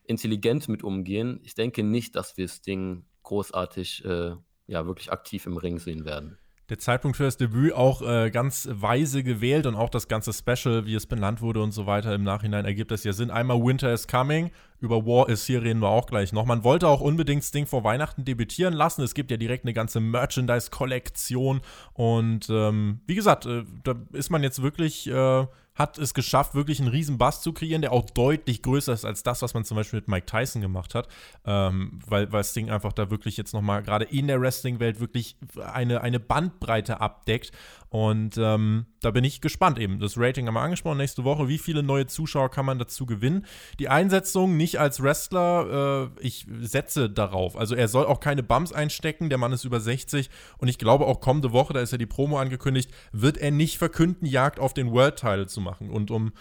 intelligent 0.05 0.69
mit 0.69 0.83
umgehen. 0.83 1.41
Ich 1.43 1.53
denke 1.53 1.83
nicht, 1.83 2.15
dass 2.15 2.37
wir 2.37 2.47
Sting 2.47 3.05
großartig, 3.23 4.05
äh, 4.05 4.35
ja, 4.67 4.85
wirklich 4.87 5.11
aktiv 5.11 5.45
im 5.45 5.57
Ring 5.57 5.79
sehen 5.79 6.05
werden 6.05 6.39
der 6.69 6.77
Zeitpunkt 6.77 7.17
für 7.17 7.23
das 7.23 7.37
Debüt 7.37 7.73
auch 7.73 8.01
äh, 8.01 8.29
ganz 8.29 8.69
weise 8.71 9.23
gewählt 9.23 9.65
und 9.65 9.75
auch 9.75 9.89
das 9.89 10.07
ganze 10.07 10.33
Special, 10.33 10.85
wie 10.85 10.95
es 10.95 11.07
benannt 11.07 11.41
wurde 11.41 11.61
und 11.61 11.71
so 11.71 11.85
weiter, 11.87 12.13
im 12.13 12.23
Nachhinein 12.23 12.65
ergibt 12.65 12.91
das 12.91 13.03
ja 13.03 13.11
Sinn. 13.11 13.31
Einmal 13.31 13.59
Winter 13.59 13.91
is 13.91 14.07
Coming, 14.07 14.51
über 14.79 15.05
War 15.05 15.29
is 15.29 15.47
Here 15.47 15.63
reden 15.63 15.81
wir 15.81 15.89
auch 15.89 16.05
gleich 16.05 16.31
noch. 16.31 16.45
Man 16.45 16.63
wollte 16.63 16.87
auch 16.87 17.01
unbedingt 17.01 17.43
Sting 17.43 17.65
vor 17.65 17.83
Weihnachten 17.83 18.23
debütieren 18.23 18.73
lassen. 18.73 19.01
Es 19.01 19.13
gibt 19.13 19.31
ja 19.31 19.37
direkt 19.37 19.65
eine 19.65 19.73
ganze 19.73 19.99
Merchandise-Kollektion 19.99 21.61
und 21.93 22.47
ähm, 22.49 23.01
wie 23.07 23.15
gesagt, 23.15 23.45
äh, 23.45 23.63
da 23.83 23.95
ist 24.13 24.29
man 24.29 24.43
jetzt 24.43 24.61
wirklich 24.61 25.09
äh, 25.09 25.47
hat 25.79 25.97
es 25.97 26.13
geschafft, 26.13 26.55
wirklich 26.55 26.79
einen 26.79 26.89
riesen 26.89 27.17
Bass 27.17 27.41
zu 27.41 27.53
kreieren, 27.53 27.81
der 27.81 27.93
auch 27.93 28.09
deutlich 28.09 28.61
größer 28.61 28.91
ist 28.91 29.05
als 29.05 29.23
das, 29.23 29.41
was 29.41 29.53
man 29.53 29.63
zum 29.63 29.77
Beispiel 29.77 29.99
mit 29.99 30.09
Mike 30.09 30.25
Tyson 30.25 30.61
gemacht 30.61 30.93
hat, 30.93 31.07
ähm, 31.45 31.99
weil, 32.05 32.31
weil 32.33 32.43
Sting 32.43 32.69
einfach 32.69 32.91
da 32.91 33.09
wirklich 33.09 33.37
jetzt 33.37 33.53
nochmal 33.53 33.81
gerade 33.81 34.03
in 34.03 34.27
der 34.27 34.41
Wrestling-Welt 34.41 34.99
wirklich 34.99 35.37
eine, 35.73 36.01
eine 36.01 36.19
Bandbreite 36.19 36.99
abdeckt 36.99 37.51
und 37.89 38.37
ähm, 38.37 38.85
da 39.01 39.09
bin 39.09 39.23
ich 39.23 39.41
gespannt 39.41 39.79
eben. 39.79 39.99
Das 39.99 40.15
Rating 40.15 40.45
haben 40.45 40.53
wir 40.53 40.61
angesprochen 40.61 40.97
nächste 40.97 41.23
Woche. 41.23 41.47
Wie 41.47 41.57
viele 41.57 41.81
neue 41.81 42.05
Zuschauer 42.05 42.51
kann 42.51 42.65
man 42.65 42.77
dazu 42.77 43.07
gewinnen? 43.07 43.45
Die 43.79 43.89
Einsetzung 43.89 44.57
nicht 44.57 44.79
als 44.79 45.01
Wrestler, 45.01 46.11
äh, 46.19 46.25
ich 46.25 46.45
setze 46.61 47.09
darauf. 47.09 47.57
Also 47.57 47.73
er 47.73 47.87
soll 47.87 48.05
auch 48.05 48.19
keine 48.19 48.43
Bums 48.43 48.73
einstecken. 48.73 49.29
Der 49.29 49.39
Mann 49.39 49.53
ist 49.53 49.65
über 49.65 49.79
60 49.79 50.29
und 50.59 50.67
ich 50.67 50.77
glaube 50.77 51.07
auch 51.07 51.19
kommende 51.19 51.51
Woche, 51.51 51.73
da 51.73 51.81
ist 51.81 51.91
ja 51.91 51.97
die 51.97 52.05
Promo 52.05 52.37
angekündigt, 52.37 52.91
wird 53.11 53.37
er 53.37 53.49
nicht 53.49 53.79
verkünden, 53.79 54.27
Jagd 54.27 54.59
auf 54.59 54.75
den 54.75 54.91
World 54.91 55.15
Title 55.15 55.47
zu 55.47 55.59
machen. 55.59 55.89
Und 55.89 56.11
um 56.11 56.31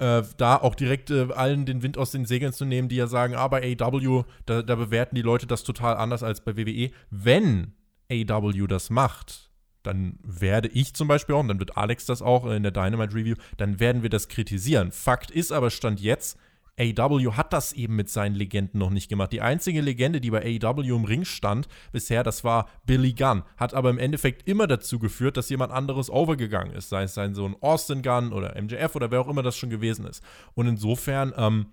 äh, 0.00 0.22
da 0.36 0.56
auch 0.56 0.74
direkt 0.74 1.10
äh, 1.10 1.28
allen 1.32 1.64
den 1.64 1.82
Wind 1.82 1.96
aus 1.96 2.10
den 2.10 2.26
Segeln 2.26 2.52
zu 2.52 2.66
nehmen, 2.66 2.88
die 2.88 2.96
ja 2.96 3.06
sagen, 3.06 3.34
ah, 3.34 3.48
bei 3.48 3.76
AW, 3.80 4.24
da, 4.44 4.60
da 4.60 4.74
bewerten 4.74 5.14
die 5.14 5.22
Leute 5.22 5.46
das 5.46 5.64
total 5.64 5.96
anders 5.96 6.22
als 6.22 6.44
bei 6.44 6.54
WWE. 6.56 6.90
Wenn 7.10 7.72
AW 8.10 8.66
das 8.66 8.90
macht, 8.90 9.47
dann 9.88 10.18
werde 10.22 10.68
ich 10.68 10.94
zum 10.94 11.08
Beispiel 11.08 11.34
auch, 11.34 11.40
und 11.40 11.48
dann 11.48 11.58
wird 11.58 11.76
Alex 11.76 12.06
das 12.06 12.22
auch 12.22 12.46
in 12.46 12.62
der 12.62 12.72
Dynamite 12.72 13.14
Review, 13.14 13.34
dann 13.56 13.80
werden 13.80 14.02
wir 14.02 14.10
das 14.10 14.28
kritisieren. 14.28 14.92
Fakt 14.92 15.30
ist 15.30 15.50
aber, 15.50 15.70
Stand 15.70 16.00
jetzt, 16.00 16.38
AW 16.78 17.32
hat 17.32 17.52
das 17.52 17.72
eben 17.72 17.96
mit 17.96 18.08
seinen 18.08 18.34
Legenden 18.34 18.78
noch 18.78 18.90
nicht 18.90 19.08
gemacht. 19.08 19.32
Die 19.32 19.40
einzige 19.40 19.80
Legende, 19.80 20.20
die 20.20 20.30
bei 20.30 20.60
AW 20.62 20.88
im 20.88 21.04
Ring 21.04 21.24
stand 21.24 21.68
bisher, 21.92 22.22
das 22.22 22.44
war 22.44 22.68
Billy 22.86 23.12
Gunn. 23.14 23.42
Hat 23.56 23.74
aber 23.74 23.90
im 23.90 23.98
Endeffekt 23.98 24.48
immer 24.48 24.66
dazu 24.66 24.98
geführt, 24.98 25.36
dass 25.36 25.48
jemand 25.48 25.72
anderes 25.72 26.08
overgegangen 26.10 26.74
ist. 26.74 26.88
Sei 26.88 27.02
es 27.02 27.14
sein 27.14 27.34
Sohn 27.34 27.56
Austin 27.60 28.02
Gunn 28.02 28.32
oder 28.32 28.60
MJF 28.60 28.94
oder 28.94 29.10
wer 29.10 29.20
auch 29.20 29.28
immer 29.28 29.42
das 29.42 29.56
schon 29.56 29.70
gewesen 29.70 30.06
ist. 30.06 30.22
Und 30.54 30.68
insofern, 30.68 31.32
ähm, 31.36 31.66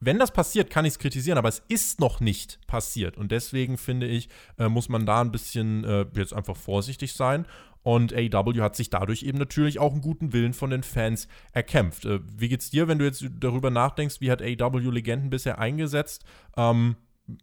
wenn 0.00 0.18
das 0.18 0.32
passiert, 0.32 0.70
kann 0.70 0.86
ich 0.86 0.94
es 0.94 0.98
kritisieren, 0.98 1.38
aber 1.38 1.50
es 1.50 1.62
ist 1.68 2.00
noch 2.00 2.20
nicht 2.20 2.58
passiert. 2.66 3.18
Und 3.18 3.30
deswegen 3.30 3.76
finde 3.76 4.06
ich, 4.06 4.28
äh, 4.58 4.68
muss 4.68 4.88
man 4.88 5.04
da 5.04 5.20
ein 5.20 5.30
bisschen 5.30 5.84
äh, 5.84 6.06
jetzt 6.14 6.32
einfach 6.32 6.56
vorsichtig 6.56 7.12
sein. 7.12 7.46
Und 7.82 8.12
AEW 8.12 8.60
hat 8.60 8.76
sich 8.76 8.90
dadurch 8.90 9.22
eben 9.22 9.38
natürlich 9.38 9.78
auch 9.78 9.92
einen 9.92 10.02
guten 10.02 10.32
Willen 10.32 10.52
von 10.52 10.70
den 10.70 10.82
Fans 10.82 11.28
erkämpft. 11.52 12.06
Äh, 12.06 12.20
wie 12.24 12.48
geht's 12.48 12.70
dir, 12.70 12.88
wenn 12.88 12.98
du 12.98 13.04
jetzt 13.04 13.24
darüber 13.38 13.70
nachdenkst, 13.70 14.20
wie 14.20 14.30
hat 14.30 14.42
AEW 14.42 14.90
Legenden 14.90 15.30
bisher 15.30 15.58
eingesetzt? 15.58 16.24
Ähm, 16.56 16.96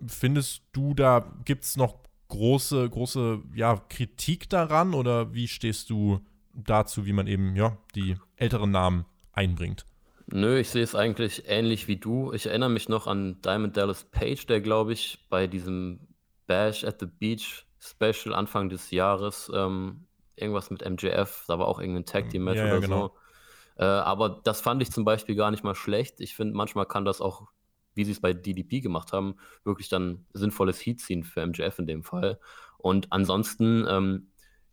findest 0.06 0.64
du, 0.74 0.96
da 0.96 1.32
gibt 1.46 1.64
es 1.64 1.78
noch 1.78 2.00
große, 2.30 2.90
große 2.90 3.40
ja, 3.54 3.78
Kritik 3.90 4.50
daran 4.50 4.94
oder 4.94 5.34
wie 5.34 5.48
stehst 5.48 5.90
du 5.92 6.20
dazu, 6.54 7.06
wie 7.06 7.14
man 7.14 7.28
eben 7.28 7.56
ja, 7.56 7.78
die 7.96 8.16
älteren 8.36 8.72
Namen 8.72 9.06
einbringt? 9.32 9.86
Nö, 10.28 10.60
ich 10.60 10.70
sehe 10.70 10.84
es 10.84 10.94
eigentlich 10.94 11.44
ähnlich 11.48 11.88
wie 11.88 11.98
du. 11.98 12.34
Ich 12.34 12.48
erinnere 12.48 12.70
mich 12.70 12.90
noch 12.90 13.08
an 13.08 13.42
Diamond 13.42 13.78
Dallas 13.78 14.04
Page, 14.04 14.46
der, 14.46 14.62
glaube 14.62 14.94
ich, 14.94 15.26
bei 15.30 15.48
diesem 15.48 16.00
Bash 16.48 16.84
at 16.84 17.00
the 17.00 17.06
Beach 17.06 17.66
Special 17.80 18.34
Anfang 18.34 18.70
des 18.70 18.92
Jahres 18.92 19.50
ähm, 19.54 20.08
irgendwas 20.36 20.70
mit 20.70 20.88
MJF, 20.88 21.46
da 21.48 21.60
war 21.60 21.68
auch 21.68 21.80
irgendein 21.80 22.06
Tag 22.06 22.30
Team 22.30 22.44
Match 22.44 22.58
ja, 22.58 22.66
oder 22.66 22.76
ja, 22.76 22.80
genau. 22.80 23.08
so. 23.08 23.84
Äh, 23.84 23.86
aber 23.86 24.42
das 24.44 24.62
fand 24.62 24.82
ich 24.82 24.92
zum 24.92 25.06
Beispiel 25.06 25.36
gar 25.36 25.52
nicht 25.52 25.64
mal 25.64 25.76
schlecht. 25.76 26.20
Ich 26.20 26.36
finde, 26.36 26.56
manchmal 26.56 26.86
kann 26.86 27.06
das 27.06 27.22
auch, 27.22 27.48
wie 27.94 28.06
sie 28.06 28.12
es 28.12 28.22
bei 28.22 28.34
DDP 28.34 28.82
gemacht 28.82 29.14
haben, 29.14 29.36
wirklich 29.64 29.90
dann 29.90 30.26
sinnvolles 30.34 30.80
Heat 30.86 31.00
ziehen 31.02 31.24
für 31.24 31.46
MJF 31.46 31.80
in 31.80 31.88
dem 31.88 32.04
Fall. 32.04 32.40
Und 32.78 33.12
ansonsten, 33.12 33.86
ähm, 33.90 34.28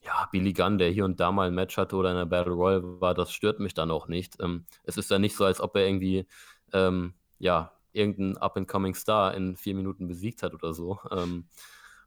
ja, 0.04 0.28
Billy 0.30 0.52
Gunn, 0.52 0.78
der 0.78 0.90
hier 0.90 1.04
und 1.04 1.18
da 1.20 1.32
mal 1.32 1.48
ein 1.48 1.54
Match 1.54 1.76
hatte 1.76 1.96
oder 1.96 2.10
in 2.10 2.16
der 2.16 2.26
Battle 2.26 2.52
Royale 2.52 3.00
war, 3.00 3.14
das 3.14 3.32
stört 3.32 3.60
mich 3.60 3.74
dann 3.74 3.90
auch 3.90 4.06
nicht. 4.08 4.36
Ähm, 4.40 4.64
es 4.84 4.96
ist 4.96 5.10
ja 5.10 5.18
nicht 5.18 5.36
so, 5.36 5.44
als 5.44 5.60
ob 5.60 5.74
er 5.76 5.86
irgendwie, 5.86 6.26
ähm, 6.72 7.14
ja, 7.38 7.72
irgendeinen 7.92 8.36
Up-and-Coming 8.36 8.94
Star 8.94 9.34
in 9.34 9.56
vier 9.56 9.74
Minuten 9.74 10.08
besiegt 10.08 10.42
hat 10.42 10.52
oder 10.52 10.74
so. 10.74 10.98
Ähm, 11.10 11.46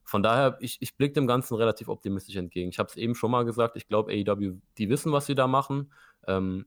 von 0.03 0.21
daher, 0.21 0.57
ich, 0.61 0.77
ich 0.81 0.95
blicke 0.95 1.13
dem 1.13 1.27
Ganzen 1.27 1.55
relativ 1.55 1.89
optimistisch 1.89 2.35
entgegen. 2.35 2.69
Ich 2.69 2.79
habe 2.79 2.89
es 2.89 2.97
eben 2.97 3.15
schon 3.15 3.31
mal 3.31 3.45
gesagt, 3.45 3.75
ich 3.75 3.87
glaube, 3.87 4.11
AEW, 4.11 4.57
die 4.77 4.89
wissen, 4.89 5.11
was 5.11 5.25
sie 5.25 5.35
da 5.35 5.47
machen. 5.47 5.91
Ähm, 6.27 6.65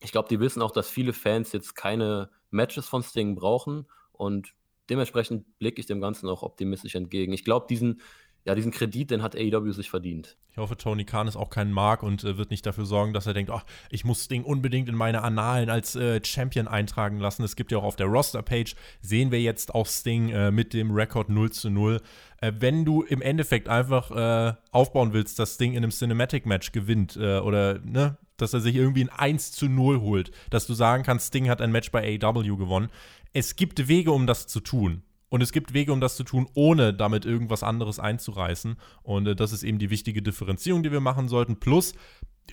ich 0.00 0.12
glaube, 0.12 0.28
die 0.28 0.40
wissen 0.40 0.62
auch, 0.62 0.70
dass 0.72 0.88
viele 0.90 1.12
Fans 1.12 1.52
jetzt 1.52 1.74
keine 1.74 2.30
Matches 2.50 2.86
von 2.86 3.02
Sting 3.02 3.34
brauchen 3.34 3.86
und 4.12 4.54
dementsprechend 4.90 5.58
blicke 5.58 5.80
ich 5.80 5.86
dem 5.86 6.00
Ganzen 6.00 6.28
auch 6.28 6.42
optimistisch 6.42 6.94
entgegen. 6.94 7.32
Ich 7.32 7.44
glaube, 7.44 7.66
diesen, 7.68 8.00
ja, 8.46 8.54
diesen 8.54 8.70
Kredit, 8.70 9.10
den 9.10 9.22
hat 9.22 9.34
AEW 9.34 9.72
sich 9.72 9.90
verdient. 9.90 10.36
Ich 10.52 10.58
hoffe, 10.58 10.76
Tony 10.76 11.04
Khan 11.04 11.26
ist 11.26 11.34
auch 11.34 11.50
kein 11.50 11.72
Mark 11.72 12.04
und 12.04 12.22
äh, 12.22 12.38
wird 12.38 12.50
nicht 12.50 12.64
dafür 12.64 12.86
sorgen, 12.86 13.12
dass 13.12 13.26
er 13.26 13.34
denkt, 13.34 13.50
ach, 13.50 13.64
ich 13.90 14.04
muss 14.04 14.24
Sting 14.24 14.44
unbedingt 14.44 14.88
in 14.88 14.94
meine 14.94 15.22
Annalen 15.22 15.68
als 15.68 15.96
äh, 15.96 16.24
Champion 16.24 16.68
eintragen 16.68 17.18
lassen. 17.18 17.42
Es 17.42 17.56
gibt 17.56 17.72
ja 17.72 17.78
auch 17.78 17.82
auf 17.84 17.96
der 17.96 18.06
Roster-Page, 18.06 18.76
sehen 19.00 19.32
wir 19.32 19.42
jetzt 19.42 19.74
auch 19.74 19.86
Sting 19.86 20.28
äh, 20.30 20.52
mit 20.52 20.74
dem 20.74 20.92
Rekord 20.92 21.28
0 21.28 21.50
zu 21.50 21.70
0. 21.70 22.00
Äh, 22.40 22.52
wenn 22.60 22.84
du 22.84 23.02
im 23.02 23.20
Endeffekt 23.20 23.68
einfach 23.68 24.12
äh, 24.12 24.54
aufbauen 24.70 25.12
willst, 25.12 25.40
dass 25.40 25.54
Sting 25.54 25.72
in 25.72 25.78
einem 25.78 25.90
Cinematic-Match 25.90 26.70
gewinnt 26.70 27.16
äh, 27.16 27.40
oder, 27.40 27.80
ne, 27.80 28.16
dass 28.36 28.54
er 28.54 28.60
sich 28.60 28.76
irgendwie 28.76 29.02
ein 29.02 29.10
1 29.10 29.52
zu 29.52 29.66
0 29.66 30.00
holt, 30.00 30.30
dass 30.50 30.68
du 30.68 30.74
sagen 30.74 31.02
kannst, 31.02 31.28
Sting 31.28 31.48
hat 31.48 31.60
ein 31.60 31.72
Match 31.72 31.90
bei 31.90 32.18
AEW 32.22 32.56
gewonnen. 32.56 32.90
Es 33.32 33.56
gibt 33.56 33.88
Wege, 33.88 34.12
um 34.12 34.28
das 34.28 34.46
zu 34.46 34.60
tun. 34.60 35.02
Und 35.36 35.42
es 35.42 35.52
gibt 35.52 35.74
Wege, 35.74 35.92
um 35.92 36.00
das 36.00 36.16
zu 36.16 36.24
tun, 36.24 36.48
ohne 36.54 36.94
damit 36.94 37.26
irgendwas 37.26 37.62
anderes 37.62 38.00
einzureißen. 38.00 38.76
Und 39.02 39.26
äh, 39.26 39.36
das 39.36 39.52
ist 39.52 39.64
eben 39.64 39.78
die 39.78 39.90
wichtige 39.90 40.22
Differenzierung, 40.22 40.82
die 40.82 40.90
wir 40.90 41.00
machen 41.00 41.28
sollten. 41.28 41.60
Plus, 41.60 41.92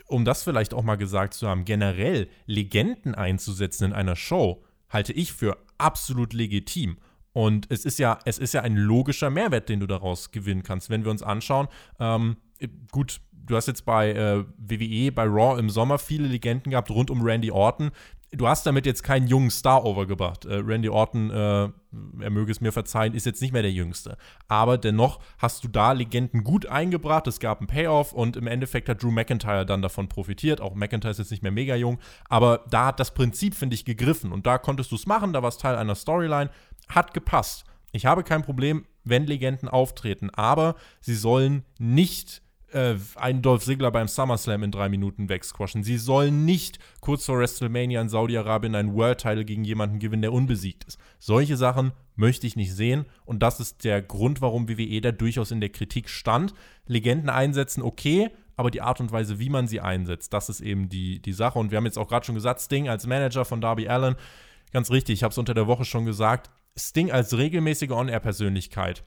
um 0.08 0.26
das 0.26 0.44
vielleicht 0.44 0.74
auch 0.74 0.84
mal 0.84 0.98
gesagt 0.98 1.34
zu 1.34 1.48
haben, 1.48 1.64
generell 1.64 2.28
Legenden 2.46 3.16
einzusetzen 3.16 3.86
in 3.86 3.94
einer 3.94 4.18
Show, 4.18 4.66
halte 4.90 5.14
ich 5.14 5.32
für 5.32 5.56
absolut 5.78 6.34
legitim. 6.34 6.98
Und 7.32 7.68
es 7.70 7.86
ist 7.86 8.00
ja, 8.00 8.20
es 8.26 8.38
ist 8.38 8.54
ja 8.54 8.64
ein 8.64 8.76
logischer 8.76 9.30
Mehrwert, 9.30 9.70
den 9.70 9.80
du 9.80 9.88
daraus 9.88 10.32
gewinnen 10.32 10.64
kannst. 10.64 10.90
Wenn 10.90 11.06
wir 11.06 11.12
uns 11.12 11.24
anschauen, 11.24 11.70
ähm, 12.02 12.36
gut, 12.92 13.22
du 13.32 13.56
hast 13.56 13.68
jetzt 13.68 13.86
bei 13.86 14.12
äh, 14.12 14.44
WWE, 14.58 15.14
bei 15.14 15.24
Raw 15.24 15.58
im 15.58 15.70
Sommer 15.70 16.00
viele 16.00 16.28
Legenden 16.28 16.72
gehabt 16.72 16.92
rund 16.92 17.10
um 17.10 17.22
Randy 17.22 17.50
Orton, 17.50 17.92
du 18.36 18.48
hast 18.48 18.66
damit 18.66 18.86
jetzt 18.86 19.04
keinen 19.04 19.28
jungen 19.28 19.52
Star 19.52 19.86
overgebracht. 19.86 20.46
Äh, 20.46 20.56
Randy 20.56 20.90
Orton, 20.90 21.30
äh, 21.30 21.70
er 22.20 22.30
möge 22.30 22.52
es 22.52 22.62
mir 22.62 22.72
verzeihen, 22.72 23.14
ist 23.14 23.26
jetzt 23.26 23.42
nicht 23.42 23.54
mehr 23.54 23.62
der 23.62 23.72
Jüngste. 23.72 24.18
Aber 24.48 24.78
dennoch 24.78 25.20
hast 25.38 25.64
du 25.64 25.68
da 25.68 25.92
Legenden 25.92 26.44
gut 26.44 26.66
eingebracht. 26.66 27.28
Es 27.28 27.40
gab 27.40 27.60
einen 27.60 27.68
Payoff 27.68 28.14
und 28.14 28.36
im 28.36 28.48
Endeffekt 28.48 28.90
hat 28.90 29.02
Drew 29.02 29.12
McIntyre 29.12 29.66
dann 29.66 29.82
davon 29.82 30.10
profitiert. 30.10 30.62
Auch 30.62 30.76
McIntyre 30.76 31.12
ist 31.12 31.20
jetzt 31.20 31.32
nicht 31.32 31.44
mehr 31.44 31.52
mega 31.52 31.76
jung. 31.76 32.00
Aber 32.30 32.66
da 32.70 32.88
hat 32.88 33.00
das 33.00 33.14
Prinzip, 33.14 33.56
finde 33.56 33.76
ich, 33.76 33.86
gegriffen. 33.86 34.32
Und 34.32 34.46
da 34.46 34.58
konntest 34.58 34.92
du 34.92 34.96
es 34.96 35.08
machen. 35.08 35.34
Da 35.34 35.42
war 35.42 35.50
es 35.50 35.58
Teil 35.58 35.76
einer 35.76 35.96
Storyline. 35.96 36.50
Hat 36.90 37.14
gepasst. 37.14 37.66
Ich 37.92 38.06
habe 38.06 38.24
kein 38.24 38.44
Problem, 38.44 38.86
wenn 39.04 39.26
Legenden 39.26 39.70
auftreten. 39.70 40.30
Aber 40.32 40.76
sie 41.02 41.16
sollen 41.16 41.64
nicht 41.80 42.43
äh, 42.74 42.96
einen 43.16 43.42
Dolph 43.42 43.64
Ziggler 43.64 43.92
beim 43.92 44.08
SummerSlam 44.08 44.64
in 44.64 44.72
drei 44.72 44.90
Minuten 44.90 45.30
wegsquashen. 45.30 45.84
Sie 45.84 45.98
sollen 45.98 46.46
nicht 46.46 46.80
kurz 47.02 47.26
vor 47.26 47.40
WrestleMania 47.40 48.02
in 48.02 48.10
Saudi-Arabien 48.10 48.76
einen 48.76 48.94
World-Title 48.94 49.46
gegen 49.46 49.64
jemanden 49.64 50.00
gewinnen, 50.00 50.22
der 50.22 50.34
unbesiegt 50.34 50.84
ist. 50.86 51.00
Solche 51.20 51.58
Sachen 51.58 51.92
möchte 52.16 52.48
ich 52.48 52.56
nicht 52.56 52.74
sehen 52.74 53.06
und 53.26 53.44
das 53.44 53.60
ist 53.60 53.84
der 53.84 54.02
Grund, 54.02 54.42
warum 54.42 54.70
WWE 54.70 55.02
da 55.02 55.12
durchaus 55.12 55.52
in 55.52 55.62
der 55.62 55.70
Kritik 55.70 56.10
stand. 56.10 56.54
Legenden 56.86 57.30
einsetzen, 57.30 57.82
okay, 57.82 58.30
aber 58.56 58.72
die 58.72 58.82
Art 58.82 59.00
und 59.00 59.12
Weise, 59.12 59.40
wie 59.40 59.50
man 59.50 59.68
sie 59.68 59.82
einsetzt, 59.82 60.34
das 60.34 60.50
ist 60.50 60.62
eben 60.62 60.90
die, 60.90 61.22
die 61.22 61.34
Sache. 61.34 61.60
Und 61.60 61.72
wir 61.72 61.78
haben 61.78 61.86
jetzt 61.86 61.98
auch 61.98 62.08
gerade 62.08 62.26
schon 62.26 62.36
gesagt, 62.36 62.62
Sting 62.62 62.88
als 62.88 63.08
Manager 63.08 63.46
von 63.46 63.62
Darby 63.62 63.88
Allen, 63.88 64.16
ganz 64.72 64.92
richtig, 64.92 65.14
ich 65.14 65.24
habe 65.24 65.32
es 65.32 65.38
unter 65.38 65.54
der 65.54 65.68
Woche 65.68 65.86
schon 65.86 66.06
gesagt, 66.06 66.50
Sting 66.78 67.12
als 67.12 67.38
regelmäßige 67.38 67.92
On-Air-Persönlichkeit, 67.92 69.04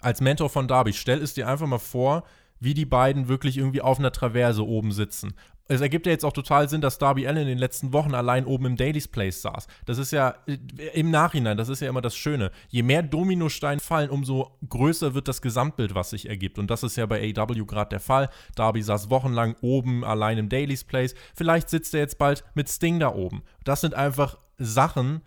als 0.00 0.20
Mentor 0.20 0.48
von 0.48 0.68
Darby, 0.68 0.92
stell 0.92 1.22
es 1.22 1.34
dir 1.34 1.48
einfach 1.48 1.66
mal 1.66 1.78
vor, 1.78 2.24
wie 2.60 2.74
die 2.74 2.86
beiden 2.86 3.28
wirklich 3.28 3.58
irgendwie 3.58 3.80
auf 3.80 3.98
einer 3.98 4.12
Traverse 4.12 4.66
oben 4.66 4.92
sitzen. 4.92 5.34
Es 5.70 5.82
ergibt 5.82 6.06
ja 6.06 6.12
jetzt 6.12 6.24
auch 6.24 6.32
total 6.32 6.68
Sinn, 6.68 6.80
dass 6.80 6.96
Darby 6.96 7.26
Allen 7.26 7.42
in 7.42 7.46
den 7.46 7.58
letzten 7.58 7.92
Wochen 7.92 8.14
allein 8.14 8.46
oben 8.46 8.64
im 8.64 8.76
Daily's 8.76 9.06
Place 9.06 9.42
saß. 9.42 9.66
Das 9.84 9.98
ist 9.98 10.12
ja 10.12 10.34
äh, 10.46 10.56
im 10.94 11.10
Nachhinein, 11.10 11.58
das 11.58 11.68
ist 11.68 11.80
ja 11.80 11.90
immer 11.90 12.00
das 12.00 12.16
Schöne. 12.16 12.50
Je 12.68 12.82
mehr 12.82 13.02
Dominosteine 13.02 13.80
fallen, 13.80 14.08
umso 14.08 14.56
größer 14.66 15.12
wird 15.12 15.28
das 15.28 15.42
Gesamtbild, 15.42 15.94
was 15.94 16.10
sich 16.10 16.26
ergibt. 16.26 16.58
Und 16.58 16.70
das 16.70 16.82
ist 16.82 16.96
ja 16.96 17.04
bei 17.04 17.34
AW 17.36 17.66
gerade 17.66 17.90
der 17.90 18.00
Fall. 18.00 18.30
Darby 18.54 18.82
saß 18.82 19.10
wochenlang 19.10 19.56
oben 19.60 20.04
allein 20.04 20.38
im 20.38 20.48
Daily's 20.48 20.84
Place. 20.84 21.14
Vielleicht 21.34 21.68
sitzt 21.68 21.92
er 21.92 22.00
jetzt 22.00 22.16
bald 22.16 22.44
mit 22.54 22.70
Sting 22.70 22.98
da 22.98 23.14
oben. 23.14 23.42
Das 23.64 23.82
sind 23.82 23.92
einfach 23.92 24.38
Sachen, 24.56 25.20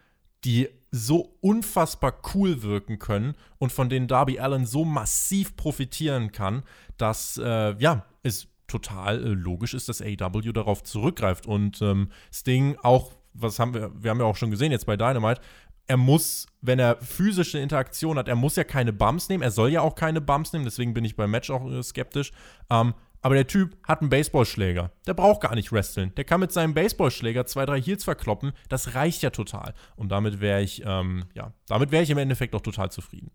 die 0.43 0.69
so 0.91 1.37
unfassbar 1.39 2.13
cool 2.33 2.61
wirken 2.63 2.99
können 2.99 3.35
und 3.57 3.71
von 3.71 3.89
denen 3.89 4.07
Darby 4.07 4.39
Allen 4.39 4.65
so 4.65 4.83
massiv 4.83 5.55
profitieren 5.55 6.31
kann, 6.33 6.63
dass 6.97 7.37
äh, 7.37 7.75
ja, 7.79 8.05
es 8.23 8.47
total 8.67 9.23
äh, 9.23 9.29
logisch 9.29 9.73
ist, 9.73 9.89
dass 9.89 10.01
AEW 10.01 10.51
darauf 10.51 10.83
zurückgreift 10.83 11.45
und 11.47 11.81
ähm, 11.81 12.09
Sting 12.33 12.77
auch, 12.83 13.13
was 13.33 13.59
haben 13.59 13.73
wir, 13.73 13.91
wir 14.01 14.11
haben 14.11 14.19
ja 14.19 14.25
auch 14.25 14.35
schon 14.35 14.51
gesehen 14.51 14.71
jetzt 14.71 14.85
bei 14.85 14.97
Dynamite, 14.97 15.41
er 15.87 15.97
muss, 15.97 16.45
wenn 16.61 16.79
er 16.79 16.97
physische 17.01 17.59
Interaktion 17.59 18.17
hat, 18.17 18.27
er 18.27 18.35
muss 18.35 18.55
ja 18.55 18.63
keine 18.63 18.93
Bumps 18.93 19.29
nehmen, 19.29 19.43
er 19.43 19.51
soll 19.51 19.69
ja 19.71 19.81
auch 19.81 19.95
keine 19.95 20.21
Bumps 20.21 20.53
nehmen, 20.53 20.65
deswegen 20.65 20.93
bin 20.93 21.05
ich 21.05 21.15
beim 21.15 21.31
Match 21.31 21.49
auch 21.49 21.69
äh, 21.69 21.83
skeptisch. 21.83 22.31
Ähm, 22.69 22.93
aber 23.21 23.35
der 23.35 23.47
Typ 23.47 23.77
hat 23.87 24.01
einen 24.01 24.09
Baseballschläger. 24.09 24.91
Der 25.05 25.13
braucht 25.13 25.41
gar 25.41 25.55
nicht 25.55 25.71
wresteln. 25.71 26.13
Der 26.15 26.23
kann 26.23 26.39
mit 26.39 26.51
seinem 26.51 26.73
Baseballschläger 26.73 27.45
zwei, 27.45 27.65
drei 27.65 27.79
Heels 27.79 28.03
verkloppen. 28.03 28.53
Das 28.67 28.95
reicht 28.95 29.21
ja 29.21 29.29
total. 29.29 29.73
Und 29.95 30.09
damit 30.09 30.41
wäre 30.41 30.61
ich, 30.61 30.81
ähm, 30.85 31.25
ja, 31.33 31.53
damit 31.67 31.91
wäre 31.91 32.03
ich 32.03 32.09
im 32.09 32.17
Endeffekt 32.17 32.55
auch 32.55 32.61
total 32.61 32.91
zufrieden. 32.91 33.31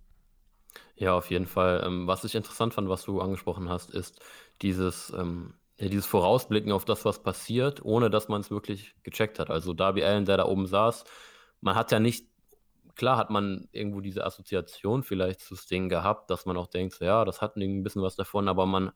Ja, 0.96 1.14
auf 1.14 1.31
jeden 1.31 1.46
Fall. 1.46 1.83
Ähm, 1.87 2.07
was 2.07 2.25
ich 2.25 2.35
interessant 2.35 2.75
fand, 2.75 2.88
was 2.88 3.05
du 3.05 3.20
angesprochen 3.20 3.68
hast, 3.68 3.90
ist 3.90 4.20
dieses, 4.62 5.12
ähm, 5.16 5.55
ja, 5.79 5.88
dieses 5.88 6.07
Vorausblicken 6.07 6.72
auf 6.72 6.85
das, 6.85 7.05
was 7.05 7.22
passiert, 7.22 7.85
ohne 7.85 8.11
dass 8.11 8.29
man 8.29 8.40
es 8.40 8.51
wirklich 8.51 8.94
gecheckt 9.03 9.38
hat. 9.38 9.51
Also 9.51 9.72
Darby 9.72 10.03
Allen, 10.03 10.25
der 10.25 10.38
da 10.38 10.46
oben 10.46 10.66
saß, 10.66 11.05
man 11.61 11.75
hat 11.75 11.92
ja 11.92 12.01
nicht, 12.01 12.27
klar 12.94 13.18
hat 13.18 13.31
man 13.31 13.68
irgendwo 13.72 14.01
diese 14.01 14.25
Assoziation 14.25 15.03
vielleicht 15.03 15.40
zu 15.40 15.55
Sting 15.55 15.88
gehabt, 15.90 16.31
dass 16.31 16.46
man 16.46 16.57
auch 16.57 16.66
denkt, 16.66 16.99
ja, 17.01 17.25
das 17.25 17.42
hat 17.42 17.57
ein 17.57 17.83
bisschen 17.83 18.03
was 18.03 18.16
davon, 18.16 18.49
aber 18.49 18.64
man 18.64 18.90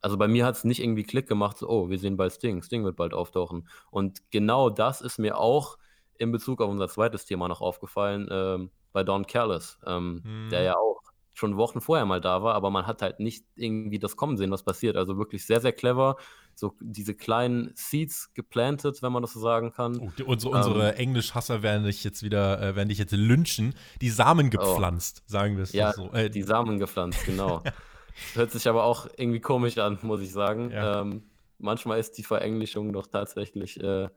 also 0.00 0.16
bei 0.16 0.28
mir 0.28 0.44
hat 0.44 0.56
es 0.56 0.64
nicht 0.64 0.82
irgendwie 0.82 1.04
Klick 1.04 1.28
gemacht, 1.28 1.58
so, 1.58 1.68
oh, 1.68 1.90
wir 1.90 1.98
sehen 1.98 2.16
bald 2.16 2.32
Sting, 2.32 2.62
Sting 2.62 2.84
wird 2.84 2.96
bald 2.96 3.14
auftauchen. 3.14 3.68
Und 3.90 4.30
genau 4.30 4.70
das 4.70 5.00
ist 5.00 5.18
mir 5.18 5.38
auch 5.38 5.78
in 6.18 6.32
Bezug 6.32 6.60
auf 6.60 6.70
unser 6.70 6.88
zweites 6.88 7.24
Thema 7.24 7.48
noch 7.48 7.60
aufgefallen, 7.60 8.28
ähm, 8.30 8.70
bei 8.92 9.04
Don 9.04 9.26
Callis, 9.26 9.78
ähm, 9.86 10.20
hm. 10.24 10.48
der 10.50 10.62
ja 10.62 10.76
auch 10.76 11.00
schon 11.32 11.56
Wochen 11.56 11.80
vorher 11.80 12.04
mal 12.06 12.20
da 12.20 12.42
war, 12.42 12.54
aber 12.54 12.70
man 12.70 12.86
hat 12.86 13.02
halt 13.02 13.18
nicht 13.18 13.44
irgendwie 13.56 13.98
das 13.98 14.16
kommen 14.16 14.36
sehen, 14.36 14.50
was 14.50 14.62
passiert. 14.62 14.96
Also 14.96 15.16
wirklich 15.16 15.46
sehr, 15.46 15.60
sehr 15.60 15.72
clever. 15.72 16.16
So 16.54 16.74
diese 16.80 17.14
kleinen 17.14 17.72
Seeds 17.74 18.34
geplantet, 18.34 19.00
wenn 19.00 19.12
man 19.12 19.22
das 19.22 19.32
so 19.32 19.40
sagen 19.40 19.72
kann. 19.72 19.98
Oh, 19.98 20.10
die, 20.18 20.24
unsere, 20.24 20.54
unsere 20.54 20.90
ähm, 20.90 20.98
Englischhasser 20.98 21.62
werden 21.62 21.84
dich 21.84 22.04
jetzt 22.04 22.22
wieder, 22.22 22.60
äh, 22.60 22.76
werden 22.76 22.90
dich 22.90 22.98
jetzt 22.98 23.12
lynchen. 23.12 23.74
Die 24.02 24.10
Samen 24.10 24.48
oh. 24.48 24.50
gepflanzt, 24.50 25.22
oh. 25.24 25.30
sagen 25.30 25.56
wir 25.56 25.62
es 25.62 25.72
ja, 25.72 25.92
so. 25.92 26.12
Äh, 26.12 26.28
die 26.28 26.42
Samen 26.42 26.78
gepflanzt, 26.78 27.24
genau. 27.24 27.62
Hört 28.34 28.50
sich 28.50 28.68
aber 28.68 28.84
auch 28.84 29.06
irgendwie 29.16 29.40
komisch 29.40 29.78
an, 29.78 29.98
muss 30.02 30.20
ich 30.20 30.32
sagen. 30.32 30.70
Ja. 30.70 31.00
Ähm, 31.00 31.30
manchmal 31.58 31.98
ist 31.98 32.18
die 32.18 32.24
Verenglischung 32.24 32.92
doch 32.92 33.06
tatsächlich 33.06 33.80
äh, 33.82 34.08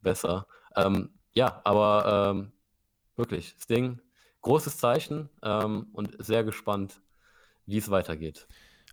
besser. 0.00 0.46
Ähm, 0.76 1.10
ja, 1.32 1.60
aber 1.64 2.30
ähm, 2.30 2.52
wirklich, 3.16 3.54
Sting, 3.58 4.00
großes 4.42 4.78
Zeichen 4.78 5.28
ähm, 5.42 5.88
und 5.92 6.16
sehr 6.18 6.44
gespannt, 6.44 7.00
wie 7.66 7.78
es 7.78 7.90
weitergeht 7.90 8.46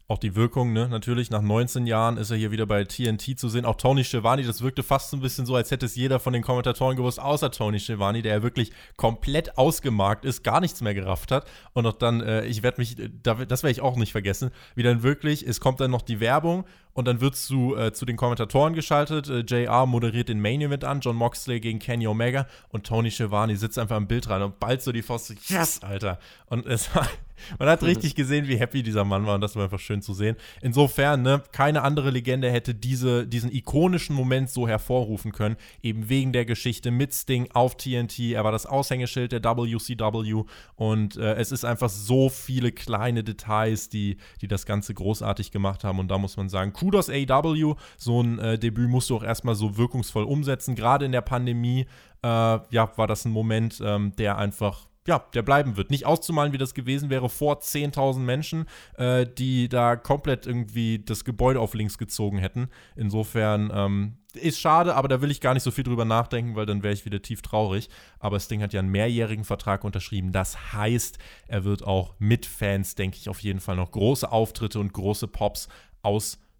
auch 0.10 0.18
die 0.18 0.36
Wirkung, 0.36 0.74
ne, 0.74 0.90
natürlich, 0.90 1.30
nach 1.30 1.44
19 1.44 1.86
Jahren 1.86 2.18
ist 2.18 2.32
er 2.32 2.38
hier 2.38 2.50
wieder 2.50 2.66
bei 2.66 2.84
TNT 2.84 3.38
zu 3.38 3.48
sehen. 3.48 3.64
Auch 3.64 3.76
Tony 3.76 4.04
Schiavone, 4.04 4.42
das 4.42 4.64
wirkte 4.64 4.82
fast 4.82 5.12
so 5.12 5.18
ein 5.18 5.22
bisschen 5.22 5.46
so, 5.46 5.56
als 5.56 5.70
hätte 5.70 5.86
es 5.86 5.96
jeder 5.96 6.20
von 6.20 6.34
den 6.34 6.42
Kommentatoren 6.42 6.98
gewusst, 6.98 7.22
außer 7.22 7.52
Tony 7.52 7.80
Schiavone, 7.80 8.24
der 8.24 8.38
ja 8.38 8.44
wirklich 8.44 8.72
komplett 8.98 9.60
ausgemarkt 9.60 10.26
ist, 10.26 10.44
gar 10.44 10.62
nichts 10.62 10.82
mehr 10.82 10.96
gerafft 10.96 11.32
hat. 11.32 11.48
Und 11.74 11.86
auch 11.86 11.94
dann, 11.94 12.22
äh, 12.22 12.44
ich 12.46 12.64
werde 12.64 12.82
mich, 12.82 12.98
das 13.22 13.62
werde 13.62 13.72
ich 13.72 13.82
auch 13.82 13.98
nicht 13.98 14.12
vergessen, 14.12 14.50
wie 14.74 14.82
dann 14.82 15.04
wirklich, 15.04 15.48
es 15.48 15.60
kommt 15.60 15.80
dann 15.80 15.92
noch 15.92 16.02
die 16.02 16.20
Werbung 16.20 16.66
und 17.00 17.06
dann 17.06 17.22
wird 17.22 17.38
zu, 17.38 17.78
äh, 17.78 17.94
zu 17.94 18.06
den 18.06 18.18
Kommentatoren 18.18 18.74
geschaltet. 18.74 19.30
Äh, 19.30 19.40
JR 19.48 19.86
moderiert 19.86 20.28
den 20.28 20.42
Main 20.42 20.60
Event 20.60 20.84
an, 20.84 21.00
John 21.00 21.16
Moxley 21.16 21.62
gegen 21.62 21.80
Kenny 21.80 22.08
Omega 22.08 22.46
und 22.68 22.86
Tony 22.86 23.10
Schiavone 23.10 23.56
sitzt 23.56 23.80
einfach 23.80 23.96
im 23.96 24.06
Bild 24.06 24.30
rein 24.30 24.42
und 24.42 24.60
bald 24.60 24.82
so 24.82 24.92
die 24.92 25.02
Faust, 25.02 25.34
yes, 25.50 25.82
Alter. 25.82 26.20
Und 26.48 26.66
es 26.66 26.94
war 26.94 27.08
man 27.60 27.68
hat 27.68 27.84
richtig 27.84 28.16
gesehen, 28.16 28.48
wie 28.48 28.58
happy 28.58 28.84
dieser 28.84 29.06
Mann 29.06 29.26
war 29.26 29.36
und 29.36 29.42
das 29.42 29.56
war 29.56 29.64
einfach 29.64 29.80
schön 29.80 30.02
zu 30.02 30.14
sehen. 30.14 30.36
Insofern, 30.62 31.22
ne, 31.22 31.44
keine 31.52 31.82
andere 31.84 32.10
Legende 32.10 32.52
hätte 32.52 32.76
diese, 32.76 33.28
diesen 33.28 33.52
ikonischen 33.52 34.16
Moment 34.16 34.50
so 34.50 34.68
hervorrufen 34.68 35.32
können, 35.32 35.56
eben 35.82 36.10
wegen 36.10 36.34
der 36.34 36.46
Geschichte 36.46 36.92
mit 36.92 37.14
Sting 37.14 37.50
auf 37.54 37.78
TNT. 37.78 38.20
Er 38.32 38.44
war 38.44 38.52
das 38.52 38.66
Aushängeschild 38.66 39.32
der 39.32 39.44
WCW 39.44 40.44
und 40.76 41.18
äh, 41.18 41.36
es 41.36 41.52
ist 41.52 41.66
einfach 41.66 41.90
so 41.90 42.30
viele 42.30 42.72
kleine 42.72 43.24
Details, 43.24 43.90
die, 43.90 44.18
die 44.42 44.48
das 44.48 44.66
Ganze 44.66 44.94
großartig 44.94 45.52
gemacht 45.52 45.84
haben 45.84 46.00
und 46.00 46.10
da 46.10 46.18
muss 46.18 46.38
man 46.38 46.50
sagen, 46.50 46.74
Kudos 46.90 47.10
AW, 47.10 47.76
so 47.98 48.24
ein 48.24 48.40
äh, 48.40 48.58
Debüt 48.58 48.90
musst 48.90 49.12
du 49.12 49.18
auch 49.18 49.24
erstmal 49.24 49.54
so 49.54 49.78
wirkungsvoll 49.78 50.24
umsetzen, 50.24 50.74
gerade 50.74 51.06
in 51.06 51.12
der 51.12 51.22
Pandemie. 51.22 51.86
Äh, 52.24 52.28
ja, 52.28 52.92
war 52.96 53.06
das 53.06 53.26
ein 53.26 53.32
Moment, 53.32 53.80
ähm, 53.86 54.16
der 54.18 54.40
einfach 54.40 54.88
ja, 55.08 55.24
der 55.34 55.42
bleiben 55.44 55.78
wird. 55.78 55.92
Nicht 55.92 56.06
auszumalen, 56.06 56.52
wie 56.54 56.58
das 56.58 56.74
gewesen 56.74 57.10
wäre 57.10 57.30
vor 57.30 57.60
10.000 57.60 58.20
Menschen, 58.20 58.66
äh, 58.96 59.26
die 59.26 59.70
da 59.70 59.96
komplett 59.96 60.46
irgendwie 60.46 61.00
das 61.00 61.26
Gebäude 61.26 61.60
auf 61.60 61.74
links 61.74 61.98
gezogen 61.98 62.38
hätten. 62.38 62.70
Insofern 62.96 63.72
ähm, 63.74 64.18
ist 64.34 64.60
schade, 64.60 64.96
aber 64.96 65.08
da 65.08 65.22
will 65.22 65.32
ich 65.32 65.42
gar 65.42 65.54
nicht 65.54 65.64
so 65.64 65.72
viel 65.72 65.84
drüber 65.84 66.06
nachdenken, 66.06 66.56
weil 66.56 66.66
dann 66.66 66.84
wäre 66.84 66.94
ich 66.94 67.06
wieder 67.06 67.22
tief 67.22 67.42
traurig. 67.42 67.90
Aber 68.20 68.40
Sting 68.40 68.62
hat 68.62 68.74
ja 68.74 68.82
einen 68.82 68.90
mehrjährigen 68.92 69.46
Vertrag 69.46 69.84
unterschrieben. 69.84 70.32
Das 70.32 70.74
heißt, 70.74 71.18
er 71.48 71.64
wird 71.64 71.84
auch 71.84 72.14
mit 72.20 72.46
Fans, 72.46 72.96
denke 72.96 73.18
ich, 73.18 73.30
auf 73.30 73.40
jeden 73.40 73.60
Fall 73.60 73.78
noch 73.78 73.92
große 73.92 74.32
Auftritte 74.32 74.80
und 74.80 74.94
große 74.94 75.28
Pops 75.28 75.70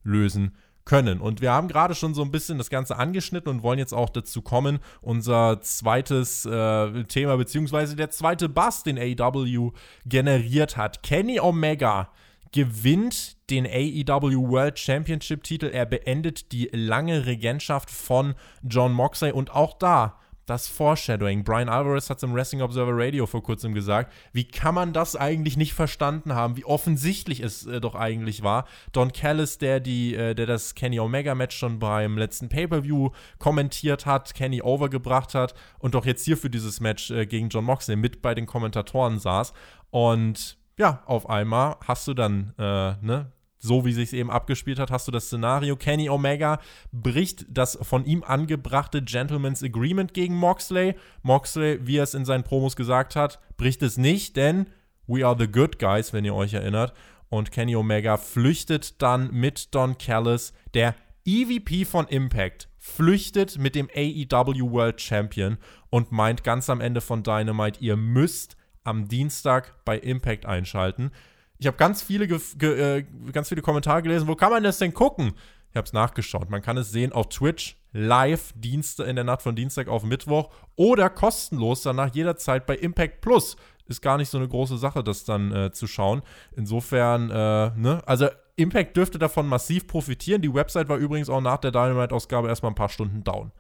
auslösen 0.06 0.56
können. 0.86 1.22
Und 1.22 1.42
wir 1.42 1.52
haben 1.52 1.68
gerade 1.68 1.94
schon 1.94 2.16
so 2.16 2.24
ein 2.24 2.32
bisschen 2.32 2.58
das 2.58 2.70
Ganze 2.70 2.98
angeschnitten 2.98 3.52
und 3.52 3.64
wollen 3.64 3.78
jetzt 3.78 3.94
auch 3.94 4.10
dazu 4.10 4.42
kommen, 4.42 4.80
unser 5.02 5.62
zweites 5.62 6.46
äh, 6.46 7.04
Thema, 7.04 7.38
beziehungsweise 7.38 7.96
der 7.96 8.10
zweite 8.10 8.50
Bass, 8.50 8.84
den 8.84 8.98
AEW 8.98 9.72
generiert 10.06 10.78
hat. 10.78 11.04
Kenny 11.04 11.40
Omega 11.40 12.10
gewinnt 12.52 13.38
den 13.52 13.68
AEW 13.68 14.50
World 14.50 14.80
Championship 14.80 15.44
Titel. 15.44 15.68
Er 15.68 15.86
beendet 15.86 16.52
die 16.52 16.70
lange 16.72 17.28
Regentschaft 17.28 17.92
von 17.92 18.34
John 18.64 18.92
Moxley 18.92 19.32
und 19.32 19.52
auch 19.52 19.78
da 19.78 20.18
das 20.50 20.68
Foreshadowing. 20.68 21.44
Brian 21.44 21.70
Alvarez 21.70 22.10
hat 22.10 22.18
es 22.18 22.24
im 22.24 22.34
Wrestling 22.34 22.62
Observer 22.62 22.94
Radio 22.94 23.26
vor 23.28 23.44
kurzem 23.44 23.74
gesagt. 23.74 24.12
Wie 24.34 24.46
kann 24.46 24.76
man 24.76 24.94
das 24.94 25.16
eigentlich 25.16 25.58
nicht 25.58 25.74
verstanden 25.74 26.34
haben? 26.34 26.58
Wie 26.58 26.66
offensichtlich 26.66 27.40
es 27.42 27.66
äh, 27.66 27.80
doch 27.80 27.96
eigentlich 27.96 28.42
war. 28.42 28.66
Don 28.92 29.14
Callis, 29.14 29.58
der, 29.58 29.80
die, 29.80 30.16
äh, 30.16 30.34
der 30.34 30.46
das 30.46 30.76
Kenny 30.76 31.00
Omega 31.00 31.36
Match 31.36 31.56
schon 31.56 31.80
beim 31.80 32.18
letzten 32.18 32.50
Pay-Per-View 32.50 33.12
kommentiert 33.38 34.06
hat, 34.06 34.34
Kenny 34.34 34.62
overgebracht 34.62 35.36
hat 35.36 35.54
und 35.78 35.94
doch 35.94 36.06
jetzt 36.06 36.26
hier 36.26 36.38
für 36.38 36.50
dieses 36.50 36.80
Match 36.80 37.12
äh, 37.12 37.26
gegen 37.26 37.50
John 37.50 37.66
Moxley 37.66 37.96
mit 37.96 38.22
bei 38.22 38.34
den 38.34 38.46
Kommentatoren 38.46 39.20
saß. 39.20 39.54
Und 39.92 40.58
ja, 40.78 41.04
auf 41.06 41.30
einmal 41.30 41.76
hast 41.86 42.08
du 42.08 42.14
dann 42.14 42.54
äh, 42.58 42.94
ne, 43.02 43.32
so 43.60 43.86
wie 43.86 43.92
sich 43.92 44.14
eben 44.14 44.32
abgespielt 44.32 44.80
hat, 44.80 44.90
hast 44.90 45.08
du 45.08 45.12
das 45.12 45.26
Szenario. 45.26 45.76
Kenny 45.76 46.10
Omega 46.10 46.60
bricht 46.92 47.46
das 47.50 47.78
von 47.82 48.06
ihm 48.06 48.24
angebrachte 48.24 49.04
Gentleman's 49.04 49.64
Agreement 49.64 50.14
gegen 50.14 50.36
Moxley. 50.36 50.96
Moxley, 51.22 51.80
wie 51.86 51.98
er 51.98 52.04
es 52.04 52.14
in 52.14 52.26
seinen 52.26 52.44
Promos 52.44 52.76
gesagt 52.76 53.16
hat, 53.16 53.40
bricht 53.58 53.84
es 53.84 53.98
nicht, 53.98 54.36
denn 54.38 54.68
we 55.08 55.26
are 55.26 55.36
the 55.38 55.48
good 55.48 55.78
guys, 55.78 56.14
wenn 56.14 56.26
ihr 56.26 56.34
euch 56.34 56.54
erinnert. 56.54 56.94
Und 57.28 57.52
Kenny 57.52 57.76
Omega 57.76 58.18
flüchtet 58.18 59.02
dann 59.02 59.32
mit 59.32 59.76
Don 59.76 59.98
Callis, 59.98 60.54
der 60.74 60.96
EVP 61.26 61.86
von 61.86 62.08
Impact, 62.08 62.70
flüchtet 62.80 63.60
mit 63.60 63.76
dem 63.76 63.88
AEW 63.96 64.72
World 64.72 65.00
Champion 65.00 65.58
und 65.90 66.12
meint 66.12 66.44
ganz 66.44 66.70
am 66.70 66.82
Ende 66.82 67.02
von 67.02 67.22
Dynamite, 67.22 67.82
ihr 67.82 67.98
müsst 67.98 68.58
am 68.84 69.08
Dienstag 69.08 69.86
bei 69.86 70.00
Impact 70.00 70.46
einschalten. 70.46 71.12
Ich 71.60 71.68
habe 71.68 71.78
ganz 71.78 72.02
viele, 72.02 72.26
äh, 72.26 73.06
ganz 73.34 73.50
viele 73.50 73.62
Kommentare 73.62 74.02
gelesen. 74.02 74.28
Wo 74.28 74.36
kann 74.36 74.52
man 74.52 74.64
das 74.64 74.78
denn 74.78 74.94
gucken? 74.94 75.34
Ich 75.72 75.76
habe 75.76 75.86
es 75.86 75.94
nachgeschaut. 75.94 76.50
Man 76.50 76.62
kann 76.62 76.78
es 76.78 76.92
sehen 76.92 77.12
auf 77.12 77.30
Twitch 77.30 77.76
live 77.92 78.54
Dienstag, 78.56 79.08
in 79.08 79.16
der 79.16 79.26
Nacht 79.26 79.42
von 79.42 79.56
Dienstag 79.56 79.88
auf 79.88 80.04
Mittwoch 80.04 80.50
oder 80.76 81.10
kostenlos 81.10 81.82
danach 81.84 82.14
jederzeit 82.14 82.66
bei 82.66 82.76
Impact 82.76 83.22
Plus. 83.22 83.58
Ist 83.88 84.02
gar 84.02 84.18
nicht 84.18 84.30
so 84.30 84.38
eine 84.38 84.48
große 84.48 84.78
Sache, 84.78 85.04
das 85.04 85.26
dann 85.26 85.52
äh, 85.52 85.72
zu 85.72 85.88
schauen. 85.88 86.22
Insofern, 86.56 87.30
äh, 87.30 87.72
ne, 87.76 88.02
also 88.06 88.30
Impact 88.56 88.96
dürfte 88.96 89.18
davon 89.18 89.48
massiv 89.48 89.88
profitieren. 89.88 90.42
Die 90.42 90.54
Website 90.54 90.90
war 90.90 90.98
übrigens 90.98 91.30
auch 91.30 91.42
nach 91.42 91.58
der 91.58 91.72
Dynamite-Ausgabe 91.72 92.48
erstmal 92.48 92.72
ein 92.72 92.76
paar 92.76 92.90
Stunden 92.90 93.24
down. 93.24 93.52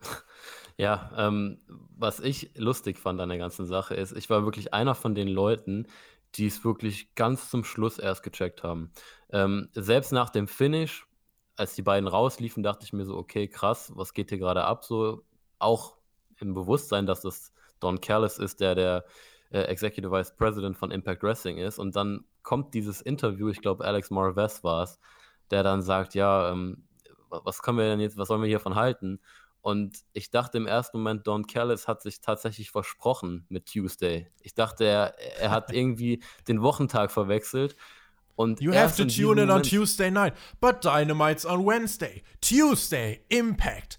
Ja, 0.76 1.10
ähm, 1.18 1.58
was 1.94 2.20
ich 2.20 2.52
lustig 2.56 2.98
fand 2.98 3.20
an 3.20 3.28
der 3.28 3.36
ganzen 3.36 3.66
Sache 3.66 3.94
ist, 3.94 4.16
ich 4.16 4.30
war 4.30 4.44
wirklich 4.46 4.72
einer 4.72 4.94
von 4.94 5.14
den 5.14 5.28
Leuten, 5.28 5.86
die 6.36 6.46
es 6.46 6.64
wirklich 6.64 7.14
ganz 7.14 7.50
zum 7.50 7.64
Schluss 7.64 7.98
erst 7.98 8.22
gecheckt 8.22 8.62
haben. 8.62 8.92
Ähm, 9.30 9.68
selbst 9.74 10.12
nach 10.12 10.30
dem 10.30 10.46
Finish, 10.48 11.06
als 11.56 11.74
die 11.74 11.82
beiden 11.82 12.08
rausliefen, 12.08 12.62
dachte 12.62 12.84
ich 12.84 12.92
mir 12.92 13.04
so, 13.04 13.16
okay, 13.16 13.48
krass, 13.48 13.92
was 13.94 14.14
geht 14.14 14.30
hier 14.30 14.38
gerade 14.38 14.64
ab? 14.64 14.84
So 14.84 15.24
auch 15.58 15.98
im 16.38 16.54
Bewusstsein, 16.54 17.06
dass 17.06 17.20
das 17.22 17.52
Don 17.80 18.00
Callis 18.00 18.38
ist, 18.38 18.60
der 18.60 18.74
der 18.74 19.04
äh, 19.50 19.62
Executive 19.62 20.10
Vice 20.10 20.36
President 20.36 20.76
von 20.76 20.90
Impact 20.90 21.22
Wrestling 21.22 21.58
ist. 21.58 21.78
Und 21.78 21.96
dann 21.96 22.24
kommt 22.42 22.74
dieses 22.74 23.00
Interview, 23.00 23.48
ich 23.48 23.60
glaube, 23.60 23.84
Alex 23.84 24.10
Marvez 24.10 24.64
war 24.64 24.84
es, 24.84 24.98
der 25.50 25.62
dann 25.62 25.82
sagt, 25.82 26.14
ja, 26.14 26.50
ähm, 26.50 26.84
was 27.28 27.62
können 27.62 27.78
wir 27.78 27.84
denn 27.84 28.00
jetzt, 28.00 28.16
was 28.16 28.28
sollen 28.28 28.42
wir 28.42 28.48
hiervon 28.48 28.74
halten? 28.74 29.20
Und 29.62 29.98
ich 30.12 30.30
dachte 30.30 30.58
im 30.58 30.66
ersten 30.66 30.98
Moment, 30.98 31.26
Don 31.26 31.46
Callis 31.46 31.86
hat 31.86 32.02
sich 32.02 32.20
tatsächlich 32.20 32.70
versprochen 32.70 33.44
mit 33.48 33.66
Tuesday. 33.66 34.30
Ich 34.40 34.54
dachte, 34.54 34.84
er, 34.84 35.18
er 35.38 35.50
hat 35.50 35.72
irgendwie 35.72 36.22
den 36.48 36.62
Wochentag 36.62 37.10
verwechselt. 37.10 37.76
Und 38.36 38.60
you 38.62 38.72
have 38.72 38.96
to 38.96 39.04
tune 39.04 39.42
in 39.42 39.50
on 39.50 39.62
Tuesday 39.62 40.10
night, 40.10 40.32
but 40.60 40.82
Dynamite's 40.82 41.44
on 41.44 41.66
Wednesday. 41.66 42.22
Tuesday, 42.40 43.22
Impact. 43.28 43.98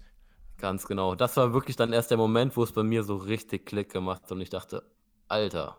Ganz 0.58 0.84
genau. 0.86 1.14
Das 1.14 1.36
war 1.36 1.52
wirklich 1.52 1.76
dann 1.76 1.92
erst 1.92 2.10
der 2.10 2.18
Moment, 2.18 2.56
wo 2.56 2.64
es 2.64 2.72
bei 2.72 2.82
mir 2.82 3.04
so 3.04 3.16
richtig 3.16 3.66
Klick 3.66 3.92
gemacht 3.92 4.22
hat 4.22 4.32
und 4.32 4.40
ich 4.40 4.50
dachte, 4.50 4.82
Alter, 5.28 5.78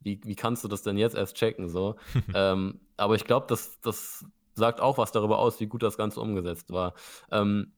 wie, 0.00 0.20
wie 0.24 0.36
kannst 0.36 0.62
du 0.62 0.68
das 0.68 0.82
denn 0.82 0.96
jetzt 0.96 1.16
erst 1.16 1.36
checken? 1.36 1.68
So? 1.68 1.96
ähm, 2.34 2.80
aber 2.96 3.16
ich 3.16 3.24
glaube, 3.24 3.46
das, 3.48 3.80
das 3.80 4.24
sagt 4.54 4.80
auch 4.80 4.98
was 4.98 5.10
darüber 5.10 5.38
aus, 5.38 5.58
wie 5.58 5.66
gut 5.66 5.82
das 5.82 5.96
Ganze 5.96 6.20
umgesetzt 6.20 6.70
war. 6.70 6.94
Ähm, 7.32 7.72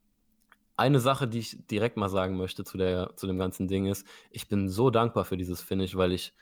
eine 0.77 1.01
Sache, 1.01 1.27
die 1.27 1.39
ich 1.39 1.67
direkt 1.67 1.97
mal 1.97 2.09
sagen 2.09 2.37
möchte 2.37 2.65
zu, 2.65 2.77
der, 2.77 3.17
zu 3.17 3.27
dem 3.27 3.39
ganzen 3.39 3.69
Ding 3.69 3.87
ist, 3.87 4.07
ich 4.31 4.49
bin 4.49 4.69
so 4.69 4.91
dankbar 4.91 5.25
für 5.25 5.37
dieses 5.37 5.63
Finish, 5.63 5.97
weil 5.97 6.13
ich 6.13 6.35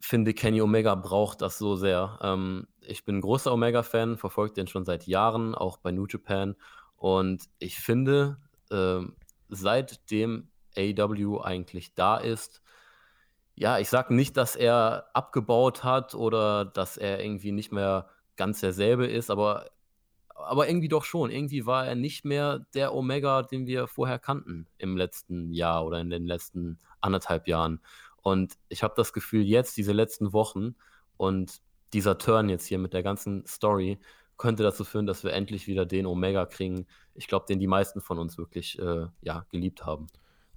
finde, 0.00 0.34
Kenny 0.34 0.62
Omega 0.62 0.94
braucht 0.94 1.42
das 1.42 1.58
so 1.58 1.76
sehr. 1.76 2.18
Ähm, 2.22 2.68
ich 2.80 3.04
bin 3.04 3.20
großer 3.20 3.52
Omega-Fan, 3.52 4.16
verfolge 4.16 4.54
den 4.54 4.68
schon 4.68 4.84
seit 4.84 5.06
Jahren, 5.06 5.54
auch 5.54 5.78
bei 5.78 5.90
New 5.90 6.06
Japan. 6.06 6.56
Und 6.96 7.44
ich 7.58 7.78
finde, 7.78 8.38
äh, 8.70 9.00
seitdem 9.48 10.48
AW 10.76 11.40
eigentlich 11.42 11.94
da 11.94 12.16
ist, 12.16 12.62
ja, 13.56 13.78
ich 13.80 13.88
sage 13.88 14.14
nicht, 14.14 14.36
dass 14.36 14.54
er 14.54 15.10
abgebaut 15.14 15.82
hat 15.82 16.14
oder 16.14 16.64
dass 16.64 16.96
er 16.96 17.20
irgendwie 17.20 17.50
nicht 17.50 17.72
mehr 17.72 18.08
ganz 18.36 18.60
derselbe 18.60 19.06
ist, 19.06 19.30
aber, 19.30 19.68
aber 20.38 20.68
irgendwie 20.68 20.88
doch 20.88 21.04
schon. 21.04 21.30
Irgendwie 21.30 21.66
war 21.66 21.86
er 21.86 21.94
nicht 21.94 22.24
mehr 22.24 22.66
der 22.74 22.94
Omega, 22.94 23.42
den 23.42 23.66
wir 23.66 23.86
vorher 23.86 24.18
kannten 24.18 24.66
im 24.78 24.96
letzten 24.96 25.52
Jahr 25.52 25.84
oder 25.84 26.00
in 26.00 26.10
den 26.10 26.26
letzten 26.26 26.78
anderthalb 27.00 27.48
Jahren. 27.48 27.80
Und 28.22 28.58
ich 28.68 28.82
habe 28.82 28.94
das 28.96 29.12
Gefühl, 29.12 29.42
jetzt, 29.42 29.76
diese 29.76 29.92
letzten 29.92 30.32
Wochen 30.32 30.74
und 31.16 31.60
dieser 31.92 32.18
Turn 32.18 32.48
jetzt 32.48 32.66
hier 32.66 32.78
mit 32.78 32.92
der 32.92 33.02
ganzen 33.02 33.46
Story, 33.46 33.98
könnte 34.36 34.62
dazu 34.62 34.84
führen, 34.84 35.06
dass 35.06 35.24
wir 35.24 35.32
endlich 35.32 35.66
wieder 35.66 35.84
den 35.84 36.06
Omega 36.06 36.46
kriegen. 36.46 36.86
Ich 37.14 37.26
glaube, 37.26 37.46
den 37.48 37.58
die 37.58 37.66
meisten 37.66 38.00
von 38.00 38.18
uns 38.18 38.38
wirklich 38.38 38.78
äh, 38.78 39.06
ja, 39.20 39.44
geliebt 39.50 39.84
haben. 39.84 40.06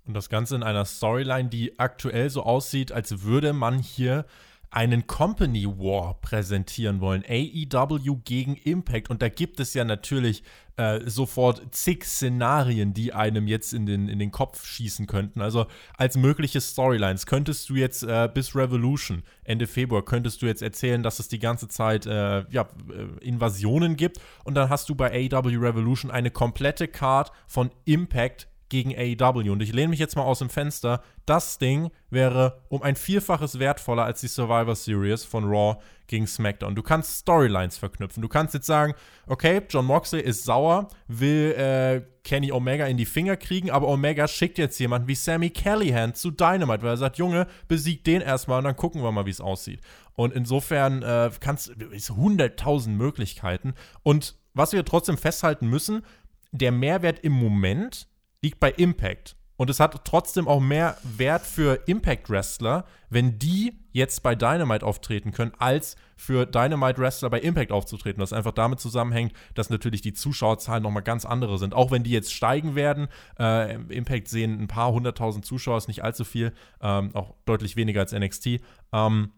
Und 0.05 0.13
das 0.13 0.29
Ganze 0.29 0.55
in 0.55 0.63
einer 0.63 0.85
Storyline, 0.85 1.49
die 1.49 1.79
aktuell 1.79 2.29
so 2.29 2.43
aussieht, 2.43 2.91
als 2.91 3.23
würde 3.23 3.53
man 3.53 3.79
hier 3.79 4.25
einen 4.71 5.05
Company 5.05 5.65
War 5.65 6.19
präsentieren 6.21 7.01
wollen. 7.01 7.23
AEW 7.27 8.21
gegen 8.23 8.55
Impact. 8.55 9.09
Und 9.09 9.21
da 9.21 9.27
gibt 9.27 9.59
es 9.59 9.73
ja 9.73 9.83
natürlich 9.83 10.43
äh, 10.77 11.01
sofort 11.09 11.75
zig 11.75 12.05
Szenarien, 12.05 12.93
die 12.93 13.11
einem 13.11 13.47
jetzt 13.47 13.73
in 13.73 13.85
den, 13.85 14.07
in 14.07 14.17
den 14.17 14.31
Kopf 14.31 14.65
schießen 14.65 15.07
könnten. 15.07 15.41
Also 15.41 15.67
als 15.97 16.15
mögliche 16.15 16.61
Storylines 16.61 17.25
könntest 17.25 17.69
du 17.69 17.75
jetzt 17.75 18.03
äh, 18.03 18.29
bis 18.33 18.55
Revolution, 18.55 19.23
Ende 19.43 19.67
Februar, 19.67 20.05
könntest 20.05 20.41
du 20.41 20.45
jetzt 20.45 20.61
erzählen, 20.61 21.03
dass 21.03 21.19
es 21.19 21.27
die 21.27 21.39
ganze 21.39 21.67
Zeit 21.67 22.05
äh, 22.05 22.45
ja, 22.49 22.61
äh, 22.61 23.25
Invasionen 23.25 23.97
gibt. 23.97 24.19
Und 24.45 24.55
dann 24.55 24.69
hast 24.69 24.87
du 24.87 24.95
bei 24.95 25.11
AEW 25.11 25.59
Revolution 25.59 26.09
eine 26.09 26.31
komplette 26.31 26.87
Card 26.87 27.33
von 27.45 27.71
Impact 27.83 28.47
gegen 28.71 28.95
AEW. 28.95 29.51
Und 29.51 29.61
ich 29.61 29.73
lehne 29.73 29.89
mich 29.89 29.99
jetzt 29.99 30.15
mal 30.15 30.23
aus 30.23 30.39
dem 30.39 30.49
Fenster. 30.49 31.03
Das 31.25 31.59
Ding 31.59 31.91
wäre 32.09 32.61
um 32.69 32.81
ein 32.81 32.95
Vielfaches 32.95 33.59
wertvoller 33.59 34.05
als 34.05 34.21
die 34.21 34.27
Survivor 34.27 34.75
Series 34.75 35.25
von 35.25 35.43
Raw 35.43 35.77
gegen 36.07 36.25
SmackDown. 36.25 36.73
Du 36.73 36.81
kannst 36.81 37.19
Storylines 37.19 37.77
verknüpfen. 37.77 38.21
Du 38.21 38.29
kannst 38.29 38.53
jetzt 38.53 38.65
sagen, 38.65 38.93
okay, 39.27 39.61
John 39.69 39.85
Moxley 39.85 40.21
ist 40.21 40.45
sauer, 40.45 40.87
will 41.07 41.51
äh, 41.51 42.01
Kenny 42.23 42.51
Omega 42.53 42.85
in 42.85 42.95
die 42.95 43.05
Finger 43.05 43.35
kriegen, 43.35 43.71
aber 43.71 43.89
Omega 43.89 44.27
schickt 44.27 44.57
jetzt 44.57 44.79
jemanden 44.79 45.09
wie 45.09 45.15
Sammy 45.15 45.49
Callahan 45.49 46.13
zu 46.13 46.31
Dynamite, 46.31 46.81
weil 46.81 46.91
er 46.91 46.97
sagt, 46.97 47.17
Junge, 47.17 47.47
besieg 47.67 48.05
den 48.05 48.21
erstmal 48.21 48.59
und 48.59 48.63
dann 48.63 48.75
gucken 48.77 49.03
wir 49.03 49.11
mal, 49.11 49.25
wie 49.25 49.31
es 49.31 49.41
aussieht. 49.41 49.81
Und 50.13 50.33
insofern 50.33 51.03
äh, 51.03 51.29
kannst 51.41 51.69
es 51.91 52.11
100.000 52.11 52.89
Möglichkeiten. 52.89 53.73
Und 54.03 54.37
was 54.53 54.71
wir 54.71 54.85
trotzdem 54.85 55.17
festhalten 55.17 55.67
müssen, 55.67 56.03
der 56.51 56.71
Mehrwert 56.71 57.19
im 57.19 57.33
Moment 57.33 58.07
liegt 58.41 58.59
bei 58.59 58.71
Impact. 58.71 59.35
Und 59.61 59.69
es 59.69 59.79
hat 59.79 60.05
trotzdem 60.05 60.47
auch 60.47 60.59
mehr 60.59 60.97
Wert 61.03 61.43
für 61.45 61.83
Impact-Wrestler, 61.85 62.83
wenn 63.11 63.37
die 63.37 63.73
jetzt 63.91 64.23
bei 64.23 64.33
Dynamite 64.33 64.83
auftreten 64.83 65.31
können, 65.33 65.51
als 65.59 65.97
für 66.15 66.47
Dynamite-Wrestler 66.47 67.29
bei 67.29 67.41
Impact 67.41 67.71
aufzutreten. 67.71 68.19
Was 68.23 68.33
einfach 68.33 68.53
damit 68.53 68.79
zusammenhängt, 68.79 69.33
dass 69.53 69.69
natürlich 69.69 70.01
die 70.01 70.13
Zuschauerzahlen 70.13 70.81
nochmal 70.81 71.03
ganz 71.03 71.25
andere 71.25 71.59
sind. 71.59 71.75
Auch 71.75 71.91
wenn 71.91 72.01
die 72.01 72.09
jetzt 72.09 72.33
steigen 72.33 72.73
werden, 72.73 73.07
äh, 73.37 73.75
Impact 73.93 74.29
sehen 74.29 74.59
ein 74.59 74.67
paar 74.67 74.91
hunderttausend 74.91 75.45
Zuschauer, 75.45 75.77
ist 75.77 75.87
nicht 75.87 76.03
allzu 76.03 76.23
viel, 76.23 76.53
ähm, 76.81 77.11
auch 77.13 77.35
deutlich 77.45 77.75
weniger 77.75 78.01
als 78.01 78.13
NXT. 78.13 78.61
Ähm, 78.93 79.31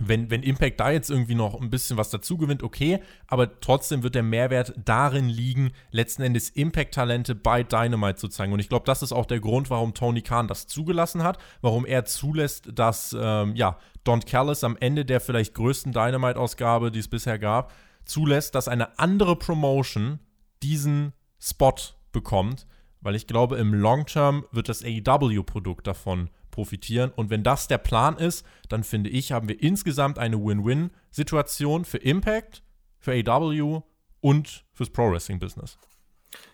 wenn, 0.00 0.28
wenn 0.30 0.42
Impact 0.42 0.80
da 0.80 0.90
jetzt 0.90 1.10
irgendwie 1.10 1.36
noch 1.36 1.60
ein 1.60 1.70
bisschen 1.70 1.96
was 1.96 2.10
dazu 2.10 2.36
gewinnt, 2.36 2.62
okay, 2.62 3.00
aber 3.28 3.60
trotzdem 3.60 4.02
wird 4.02 4.16
der 4.16 4.24
Mehrwert 4.24 4.74
darin 4.84 5.28
liegen, 5.28 5.72
letzten 5.92 6.22
Endes 6.22 6.50
Impact-Talente 6.50 7.36
bei 7.36 7.62
Dynamite 7.62 8.16
zu 8.16 8.28
zeigen. 8.28 8.52
Und 8.52 8.58
ich 8.58 8.68
glaube, 8.68 8.86
das 8.86 9.02
ist 9.02 9.12
auch 9.12 9.26
der 9.26 9.38
Grund, 9.38 9.70
warum 9.70 9.94
Tony 9.94 10.22
Khan 10.22 10.48
das 10.48 10.66
zugelassen 10.66 11.22
hat, 11.22 11.38
warum 11.60 11.86
er 11.86 12.04
zulässt, 12.04 12.70
dass, 12.74 13.16
ähm, 13.18 13.54
ja, 13.54 13.78
Don 14.02 14.20
Callis 14.20 14.64
am 14.64 14.76
Ende 14.78 15.04
der 15.04 15.20
vielleicht 15.20 15.54
größten 15.54 15.92
Dynamite-Ausgabe, 15.92 16.90
die 16.90 16.98
es 16.98 17.08
bisher 17.08 17.38
gab, 17.38 17.72
zulässt, 18.04 18.54
dass 18.54 18.68
eine 18.68 18.98
andere 18.98 19.36
Promotion 19.36 20.18
diesen 20.62 21.12
Spot 21.38 21.74
bekommt, 22.12 22.66
weil 23.00 23.14
ich 23.14 23.26
glaube, 23.26 23.56
im 23.58 23.72
Long 23.72 24.06
Term 24.06 24.44
wird 24.50 24.68
das 24.68 24.82
AEW-Produkt 24.82 25.86
davon 25.86 26.30
profitieren. 26.54 27.10
Und 27.14 27.30
wenn 27.30 27.42
das 27.42 27.66
der 27.66 27.78
Plan 27.78 28.16
ist, 28.16 28.46
dann 28.68 28.84
finde 28.84 29.10
ich, 29.10 29.32
haben 29.32 29.48
wir 29.48 29.60
insgesamt 29.60 30.20
eine 30.20 30.38
Win-Win-Situation 30.38 31.84
für 31.84 31.98
Impact, 31.98 32.62
für 33.00 33.12
AW 33.12 33.82
und 34.20 34.64
fürs 34.72 34.90
Pro 34.90 35.10
Wrestling 35.10 35.40
Business. 35.40 35.76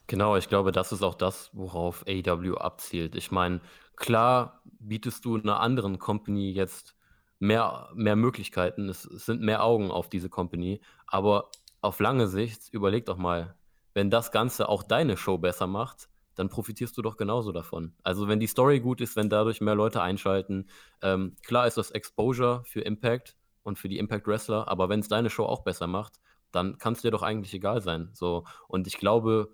Genau, 0.06 0.36
ich 0.36 0.48
glaube, 0.48 0.72
das 0.72 0.90
ist 0.90 1.02
auch 1.02 1.14
das, 1.14 1.50
worauf 1.52 2.04
AW 2.08 2.56
abzielt. 2.56 3.14
Ich 3.14 3.30
meine, 3.30 3.60
klar 3.96 4.62
bietest 4.64 5.24
du 5.26 5.36
einer 5.36 5.60
anderen 5.60 5.98
Company 5.98 6.50
jetzt 6.50 6.96
mehr, 7.38 7.90
mehr 7.94 8.16
Möglichkeiten, 8.16 8.88
es, 8.88 9.04
es 9.04 9.26
sind 9.26 9.42
mehr 9.42 9.62
Augen 9.62 9.90
auf 9.90 10.08
diese 10.08 10.30
Company, 10.30 10.80
aber 11.06 11.50
auf 11.82 12.00
lange 12.00 12.26
Sicht, 12.26 12.70
überleg 12.72 13.04
doch 13.04 13.18
mal, 13.18 13.54
wenn 13.92 14.10
das 14.10 14.32
Ganze 14.32 14.68
auch 14.68 14.82
deine 14.82 15.16
Show 15.16 15.38
besser 15.38 15.66
macht, 15.66 16.08
dann 16.40 16.48
profitierst 16.48 16.96
du 16.96 17.03
doch 17.03 17.18
genauso 17.18 17.53
davon. 17.53 17.92
Also 18.03 18.26
wenn 18.26 18.40
die 18.40 18.46
Story 18.46 18.81
gut 18.81 19.03
ist, 19.03 19.14
wenn 19.14 19.29
dadurch 19.29 19.61
mehr 19.61 19.74
Leute 19.74 20.00
einschalten, 20.00 20.70
ähm, 21.03 21.37
klar 21.44 21.66
ist 21.66 21.76
das 21.76 21.90
Exposure 21.90 22.62
für 22.64 22.81
Impact 22.81 23.37
und 23.62 23.79
für 23.79 23.90
die 23.90 23.98
Impact 23.98 24.26
Wrestler, 24.26 24.66
aber 24.66 24.88
wenn 24.88 25.00
es 25.00 25.09
deine 25.09 25.29
Show 25.29 25.44
auch 25.44 25.62
besser 25.62 25.87
macht, 25.87 26.14
dann 26.50 26.79
kann 26.79 26.94
es 26.94 27.03
dir 27.03 27.11
doch 27.11 27.22
eigentlich 27.22 27.53
egal 27.53 27.83
sein. 27.83 28.09
So 28.14 28.44
und 28.68 28.87
ich 28.87 28.96
glaube, 28.96 29.53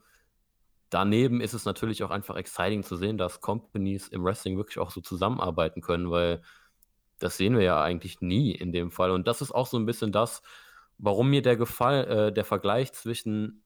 daneben 0.89 1.41
ist 1.41 1.55
es 1.55 1.65
natürlich 1.65 2.05
auch 2.05 2.11
einfach 2.11 2.37
exciting 2.37 2.85
zu 2.85 2.95
sehen, 2.95 3.19
dass 3.19 3.41
Companies 3.41 4.07
im 4.07 4.23
Wrestling 4.23 4.57
wirklich 4.57 4.79
auch 4.79 4.93
so 4.93 5.01
zusammenarbeiten 5.01 5.81
können, 5.81 6.13
weil 6.13 6.41
das 7.19 7.37
sehen 7.37 7.57
wir 7.57 7.65
ja 7.65 7.83
eigentlich 7.83 8.21
nie 8.21 8.53
in 8.53 8.71
dem 8.71 8.93
Fall. 8.93 9.11
Und 9.11 9.27
das 9.27 9.43
ist 9.43 9.51
auch 9.51 9.67
so 9.67 9.77
ein 9.77 9.87
bisschen 9.87 10.13
das, 10.13 10.41
warum 10.99 11.31
mir 11.31 11.43
der 11.43 11.57
Gefall, 11.57 12.05
äh, 12.05 12.33
der 12.33 12.45
Vergleich 12.45 12.93
zwischen 12.93 13.65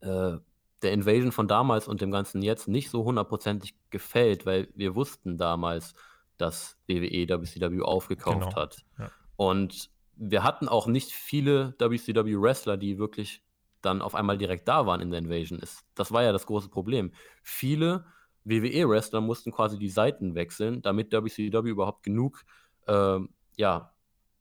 äh, 0.00 0.38
der 0.82 0.92
Invasion 0.92 1.32
von 1.32 1.48
damals 1.48 1.88
und 1.88 2.00
dem 2.00 2.10
Ganzen 2.10 2.42
jetzt 2.42 2.68
nicht 2.68 2.90
so 2.90 3.04
hundertprozentig 3.04 3.74
gefällt, 3.90 4.46
weil 4.46 4.68
wir 4.74 4.94
wussten 4.94 5.38
damals, 5.38 5.94
dass 6.38 6.76
WWE 6.88 7.28
WCW 7.28 7.82
aufgekauft 7.82 8.40
genau. 8.40 8.56
hat. 8.56 8.84
Ja. 8.98 9.10
Und 9.36 9.90
wir 10.16 10.42
hatten 10.42 10.68
auch 10.68 10.86
nicht 10.86 11.12
viele 11.12 11.74
WCW-Wrestler, 11.78 12.76
die 12.76 12.98
wirklich 12.98 13.42
dann 13.80 14.02
auf 14.02 14.14
einmal 14.14 14.38
direkt 14.38 14.68
da 14.68 14.86
waren 14.86 15.00
in 15.00 15.10
der 15.10 15.20
Invasion. 15.20 15.60
Das 15.94 16.12
war 16.12 16.22
ja 16.22 16.32
das 16.32 16.46
große 16.46 16.68
Problem. 16.68 17.12
Viele 17.42 18.04
WWE-Wrestler 18.44 19.20
mussten 19.20 19.52
quasi 19.52 19.78
die 19.78 19.88
Seiten 19.88 20.34
wechseln, 20.34 20.82
damit 20.82 21.12
WCW 21.12 21.68
überhaupt 21.68 22.02
genug 22.02 22.44
äh, 22.86 23.18
ja, 23.56 23.91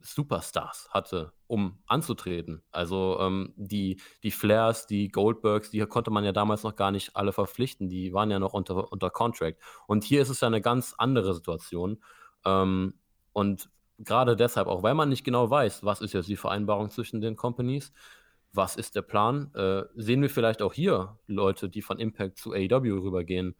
Superstars 0.04 0.90
hatte, 0.92 1.34
um 1.48 1.80
anzutreten. 1.88 2.64
Also 2.72 3.18
ähm, 3.20 3.54
die, 3.56 4.02
die 4.24 4.32
Flairs, 4.32 4.88
die 4.88 5.10
Goldbergs, 5.10 5.72
die 5.72 5.80
konnte 5.82 6.12
man 6.12 6.24
ja 6.24 6.32
damals 6.32 6.64
noch 6.64 6.76
gar 6.76 6.92
nicht 6.92 7.16
alle 7.16 7.34
verpflichten. 7.34 7.90
Die 7.90 8.14
waren 8.14 8.32
ja 8.32 8.40
noch 8.40 8.54
unter, 8.54 8.92
unter 8.92 9.10
Contract. 9.10 9.60
Und 9.88 10.04
hier 10.04 10.22
ist 10.22 10.30
es 10.30 10.42
ja 10.42 10.48
eine 10.48 10.62
ganz 10.62 10.94
andere 10.98 11.34
Situation. 11.34 12.04
Ähm, 12.46 12.96
und 13.34 13.70
gerade 14.00 14.36
deshalb, 14.36 14.68
auch 14.68 14.84
weil 14.84 14.94
man 14.94 15.10
nicht 15.10 15.24
genau 15.24 15.50
weiß, 15.50 15.84
was 15.84 16.02
ist 16.02 16.14
jetzt 16.14 16.30
die 16.30 16.38
Vereinbarung 16.38 16.90
zwischen 16.90 17.22
den 17.22 17.36
Companies, 17.36 17.94
was 18.54 18.76
ist 18.76 18.96
der 18.96 19.02
Plan, 19.02 19.54
äh, 19.56 19.84
sehen 19.96 20.22
wir 20.22 20.30
vielleicht 20.30 20.62
auch 20.62 20.74
hier 20.74 21.18
Leute, 21.28 21.70
die 21.70 21.82
von 21.82 22.00
Impact 22.00 22.38
zu 22.38 22.52
AEW 22.52 23.02
rübergehen. 23.02 23.56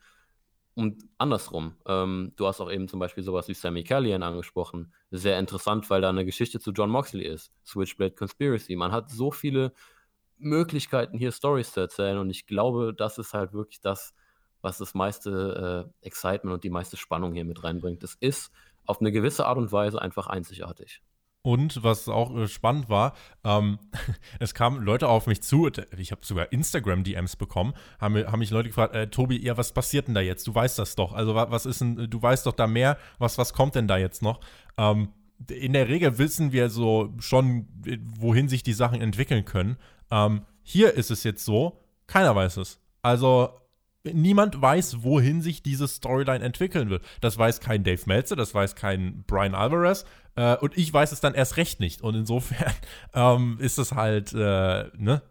Und 0.74 1.04
andersrum, 1.18 1.76
ähm, 1.86 2.32
du 2.38 2.48
hast 2.48 2.62
auch 2.62 2.72
eben 2.72 2.88
zum 2.88 3.00
Beispiel 3.00 3.24
sowas 3.24 3.48
wie 3.48 3.54
Sammy 3.54 3.84
Callihan 3.84 4.24
angesprochen. 4.24 4.94
Sehr 5.12 5.38
interessant, 5.38 5.90
weil 5.90 6.02
da 6.02 6.10
eine 6.10 6.26
Geschichte 6.26 6.60
zu 6.60 6.72
John 6.72 6.90
Moxley 6.90 7.26
ist. 7.26 7.52
Switchblade 7.66 8.16
Conspiracy. 8.16 8.76
Man 8.76 8.92
hat 8.92 9.12
so 9.12 9.32
viele 9.32 9.74
Möglichkeiten, 10.38 11.18
hier 11.18 11.32
Stories 11.32 11.74
zu 11.74 11.82
erzählen. 11.82 12.18
Und 12.18 12.30
ich 12.30 12.46
glaube, 12.46 12.94
das 12.96 13.18
ist 13.18 13.34
halt 13.34 13.54
wirklich 13.54 13.82
das, 13.82 14.14
was 14.62 14.78
das 14.78 14.94
meiste 14.94 15.90
äh, 16.02 16.08
Excitement 16.08 16.54
und 16.54 16.64
die 16.64 16.70
meiste 16.70 16.96
Spannung 16.96 17.34
hier 17.34 17.46
mit 17.46 17.64
reinbringt. 17.64 18.04
Es 18.04 18.16
ist 18.16 18.52
auf 18.86 19.02
eine 19.02 19.12
gewisse 19.12 19.46
Art 19.46 19.58
und 19.58 19.72
Weise 19.72 20.02
einfach 20.02 20.28
einzigartig. 20.28 21.02
Und 21.44 21.84
was 21.84 22.08
auch 22.08 22.36
äh, 22.36 22.48
spannend 22.48 22.88
war, 22.88 23.14
ähm, 23.44 23.80
es 24.40 24.54
kamen 24.54 24.84
Leute 24.84 25.08
auf 25.08 25.26
mich 25.26 25.42
zu, 25.42 25.70
ich 25.98 26.12
habe 26.12 26.24
sogar 26.24 26.52
Instagram-DMs 26.52 27.36
bekommen, 27.36 27.74
haben, 28.00 28.16
haben 28.28 28.40
mich 28.40 28.52
Leute 28.52 28.70
gefragt, 28.70 28.96
äh, 28.96 29.08
Tobi, 29.08 29.44
ja, 29.44 29.58
was 29.58 29.72
passiert 29.74 30.08
denn 30.08 30.14
da 30.14 30.22
jetzt? 30.22 30.48
Du 30.48 30.54
weißt 30.54 30.78
das 30.78 30.96
doch. 30.96 31.14
Also 31.14 31.34
was 31.34 31.66
ist 31.66 31.82
denn, 31.82 32.10
du 32.10 32.22
weißt 32.22 32.46
doch 32.46 32.54
da 32.54 32.68
mehr, 32.68 32.98
was, 33.18 33.38
was 33.38 33.54
kommt 33.54 33.76
denn 33.76 33.88
da 33.88 33.98
jetzt 33.98 34.22
noch? 34.22 34.40
Ähm, 34.78 35.10
in 35.50 35.74
der 35.74 35.88
Regel 35.88 36.20
wissen 36.20 36.52
wir 36.52 36.70
so 36.70 37.14
schon, 37.18 37.68
wohin 38.20 38.48
sich 38.48 38.62
die 38.62 38.74
Sachen 38.74 39.02
entwickeln 39.02 39.44
können. 39.44 39.78
Ähm, 40.12 40.44
hier 40.62 40.94
ist 40.94 41.10
es 41.10 41.24
jetzt 41.24 41.44
so, 41.44 41.82
keiner 42.06 42.36
weiß 42.36 42.58
es. 42.58 42.80
Also 43.02 43.61
niemand 44.04 44.62
weiß, 44.62 45.04
wohin 45.04 45.42
sich 45.42 45.64
diese 45.64 45.88
Storyline 45.88 46.44
entwickeln 46.44 46.90
wird. 46.90 47.04
Das 47.22 47.38
weiß 47.38 47.60
kein 47.60 47.84
Dave 47.84 48.02
Meltzer, 48.06 48.36
das 48.36 48.54
weiß 48.54 48.76
kein 48.76 49.24
Brian 49.28 49.56
Alvarez 49.56 50.06
äh, 50.36 50.56
und 50.58 50.78
ich 50.78 50.92
weiß 50.94 51.12
es 51.12 51.20
dann 51.20 51.34
erst 51.34 51.58
recht 51.58 51.80
nicht. 51.80 52.02
Und 52.02 52.16
insofern 52.16 52.74
ähm, 53.14 53.58
ist 53.60 53.78
es 53.78 53.92
halt, 53.94 54.34
äh, 54.34 54.86
ne, 54.98 55.22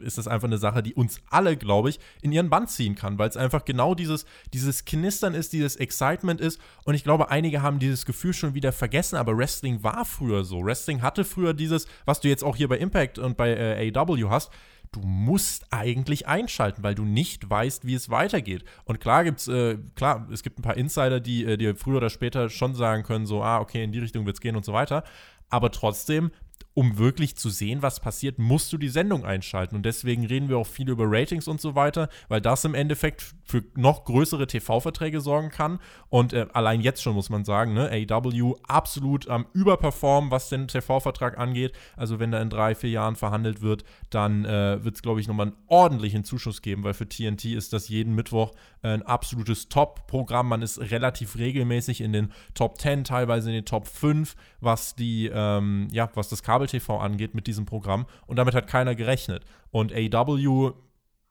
ist 0.00 0.18
das 0.18 0.28
einfach 0.28 0.46
eine 0.46 0.58
Sache, 0.58 0.82
die 0.82 0.94
uns 0.94 1.20
alle, 1.30 1.56
glaube 1.56 1.90
ich, 1.90 1.98
in 2.22 2.32
ihren 2.32 2.48
Band 2.48 2.70
ziehen 2.70 2.94
kann, 2.94 3.18
weil 3.18 3.28
es 3.28 3.36
einfach 3.36 3.64
genau 3.64 3.94
dieses, 3.94 4.24
dieses 4.52 4.84
Knistern 4.84 5.34
ist, 5.34 5.52
dieses 5.52 5.76
Excitement 5.76 6.40
ist. 6.40 6.60
Und 6.84 6.94
ich 6.94 7.04
glaube, 7.04 7.30
einige 7.30 7.60
haben 7.60 7.78
dieses 7.78 8.06
Gefühl 8.06 8.32
schon 8.32 8.54
wieder 8.54 8.72
vergessen, 8.72 9.16
aber 9.16 9.36
Wrestling 9.36 9.82
war 9.82 10.04
früher 10.04 10.44
so. 10.44 10.64
Wrestling 10.64 11.02
hatte 11.02 11.24
früher 11.24 11.54
dieses, 11.54 11.86
was 12.04 12.20
du 12.20 12.28
jetzt 12.28 12.44
auch 12.44 12.56
hier 12.56 12.68
bei 12.68 12.78
Impact 12.78 13.18
und 13.18 13.36
bei 13.36 13.50
äh, 13.50 13.92
AW 13.94 14.28
hast, 14.30 14.52
du 14.92 15.00
musst 15.00 15.66
eigentlich 15.70 16.26
einschalten, 16.26 16.82
weil 16.82 16.94
du 16.94 17.04
nicht 17.04 17.48
weißt, 17.48 17.86
wie 17.86 17.94
es 17.94 18.10
weitergeht. 18.10 18.64
Und 18.84 19.00
klar 19.00 19.24
gibt's, 19.24 19.48
äh, 19.48 19.78
klar, 19.94 20.26
es 20.32 20.42
gibt 20.42 20.58
ein 20.58 20.62
paar 20.62 20.76
Insider, 20.76 21.20
die 21.20 21.44
äh, 21.44 21.56
dir 21.56 21.76
früher 21.76 21.98
oder 21.98 22.10
später 22.10 22.48
schon 22.48 22.74
sagen 22.74 23.02
können, 23.02 23.26
so, 23.26 23.42
ah, 23.42 23.60
okay, 23.60 23.84
in 23.84 23.92
die 23.92 23.98
Richtung 23.98 24.26
wird 24.26 24.36
es 24.36 24.40
gehen 24.40 24.56
und 24.56 24.64
so 24.64 24.72
weiter. 24.72 25.04
Aber 25.50 25.70
trotzdem, 25.70 26.30
um 26.78 26.96
wirklich 26.96 27.34
zu 27.34 27.50
sehen, 27.50 27.82
was 27.82 27.98
passiert, 27.98 28.38
musst 28.38 28.72
du 28.72 28.78
die 28.78 28.88
Sendung 28.88 29.24
einschalten. 29.24 29.74
Und 29.74 29.84
deswegen 29.84 30.24
reden 30.24 30.48
wir 30.48 30.58
auch 30.58 30.66
viel 30.68 30.88
über 30.88 31.06
Ratings 31.08 31.48
und 31.48 31.60
so 31.60 31.74
weiter, 31.74 32.08
weil 32.28 32.40
das 32.40 32.64
im 32.64 32.76
Endeffekt 32.76 33.34
für 33.42 33.64
noch 33.74 34.04
größere 34.04 34.46
TV-Verträge 34.46 35.20
sorgen 35.20 35.50
kann. 35.50 35.80
Und 36.08 36.32
äh, 36.34 36.46
allein 36.52 36.80
jetzt 36.80 37.02
schon 37.02 37.16
muss 37.16 37.30
man 37.30 37.44
sagen, 37.44 37.74
ne, 37.74 37.90
AW 38.08 38.54
absolut 38.68 39.26
am 39.26 39.46
Überperformen, 39.54 40.30
was 40.30 40.50
den 40.50 40.68
TV-Vertrag 40.68 41.36
angeht. 41.36 41.72
Also 41.96 42.20
wenn 42.20 42.30
da 42.30 42.40
in 42.40 42.48
drei, 42.48 42.76
vier 42.76 42.90
Jahren 42.90 43.16
verhandelt 43.16 43.60
wird, 43.60 43.82
dann 44.10 44.44
äh, 44.44 44.84
wird 44.84 44.94
es, 44.94 45.02
glaube 45.02 45.20
ich, 45.20 45.26
nochmal 45.26 45.48
einen 45.48 45.56
ordentlichen 45.66 46.22
Zuschuss 46.22 46.62
geben, 46.62 46.84
weil 46.84 46.94
für 46.94 47.08
TNT 47.08 47.46
ist 47.46 47.72
das 47.72 47.88
jeden 47.88 48.14
Mittwoch 48.14 48.52
äh, 48.82 48.90
ein 48.90 49.02
absolutes 49.02 49.68
Top-Programm. 49.68 50.46
Man 50.46 50.62
ist 50.62 50.78
relativ 50.78 51.38
regelmäßig 51.38 52.02
in 52.02 52.12
den 52.12 52.32
Top 52.54 52.80
10, 52.80 53.02
teilweise 53.02 53.48
in 53.48 53.56
den 53.56 53.64
Top 53.64 53.88
5, 53.88 54.36
was 54.60 54.94
die, 54.94 55.28
ähm, 55.34 55.88
ja, 55.90 56.08
was 56.14 56.28
das 56.28 56.44
Kabel 56.44 56.67
Kabel-TV 56.68 56.98
angeht 56.98 57.34
mit 57.34 57.46
diesem 57.46 57.66
Programm. 57.66 58.06
Und 58.26 58.36
damit 58.36 58.54
hat 58.54 58.66
keiner 58.66 58.94
gerechnet. 58.94 59.44
Und 59.70 59.92
AW, 59.92 60.72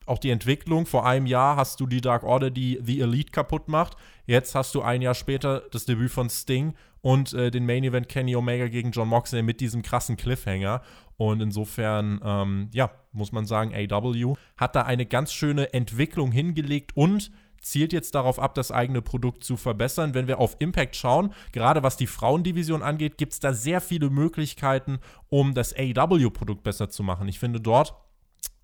auch 0.06 0.20
die 0.20 0.30
Entwicklung, 0.30 0.86
vor 0.86 1.06
einem 1.06 1.26
Jahr 1.26 1.58
hast 1.58 1.80
du 1.80 1.86
die 1.88 2.02
Dark 2.02 2.24
Order, 2.24 2.50
die 2.50 2.80
The 2.82 3.02
Elite 3.02 3.32
kaputt 3.32 3.68
macht. 3.68 3.98
Jetzt 4.26 4.56
hast 4.56 4.74
du 4.76 4.82
ein 4.82 5.02
Jahr 5.02 5.16
später 5.16 5.64
das 5.72 5.86
Debüt 5.86 6.12
von 6.12 6.30
Sting 6.30 6.76
und 7.02 7.34
äh, 7.34 7.52
den 7.52 7.66
Main 7.66 7.84
Event 7.84 8.10
Kenny 8.10 8.36
Omega 8.36 8.68
gegen 8.68 8.92
John 8.92 9.10
Moxley 9.10 9.44
mit 9.44 9.60
diesem 9.60 9.82
krassen 9.82 10.18
Cliffhanger. 10.18 10.82
Und 11.18 11.42
insofern, 11.42 12.22
ähm, 12.24 12.70
ja, 12.74 12.92
muss 13.12 13.32
man 13.32 13.46
sagen, 13.46 13.74
AW 13.74 14.36
hat 14.56 14.76
da 14.76 14.84
eine 14.84 15.06
ganz 15.06 15.34
schöne 15.34 15.74
Entwicklung 15.74 16.32
hingelegt 16.32 16.96
und 16.96 17.32
zielt 17.72 17.94
jetzt 17.94 18.16
darauf 18.16 18.40
ab, 18.40 18.56
das 18.56 18.72
eigene 18.72 19.02
Produkt 19.02 19.44
zu 19.44 19.58
verbessern. 19.58 20.14
Wenn 20.14 20.28
wir 20.28 20.40
auf 20.40 20.56
Impact 20.60 20.96
schauen, 20.96 21.34
gerade 21.52 21.84
was 21.84 21.98
die 21.98 22.08
Frauendivision 22.08 22.82
angeht, 22.82 23.18
gibt 23.18 23.34
es 23.34 23.40
da 23.40 23.54
sehr 23.54 23.82
viele 23.82 24.10
Möglichkeiten, 24.10 25.00
um 25.30 25.54
das 25.54 25.74
AEW-Produkt 25.74 26.64
besser 26.64 26.90
zu 26.90 27.04
machen. 27.04 27.28
Ich 27.28 27.40
finde 27.40 27.62
dort 27.62 27.94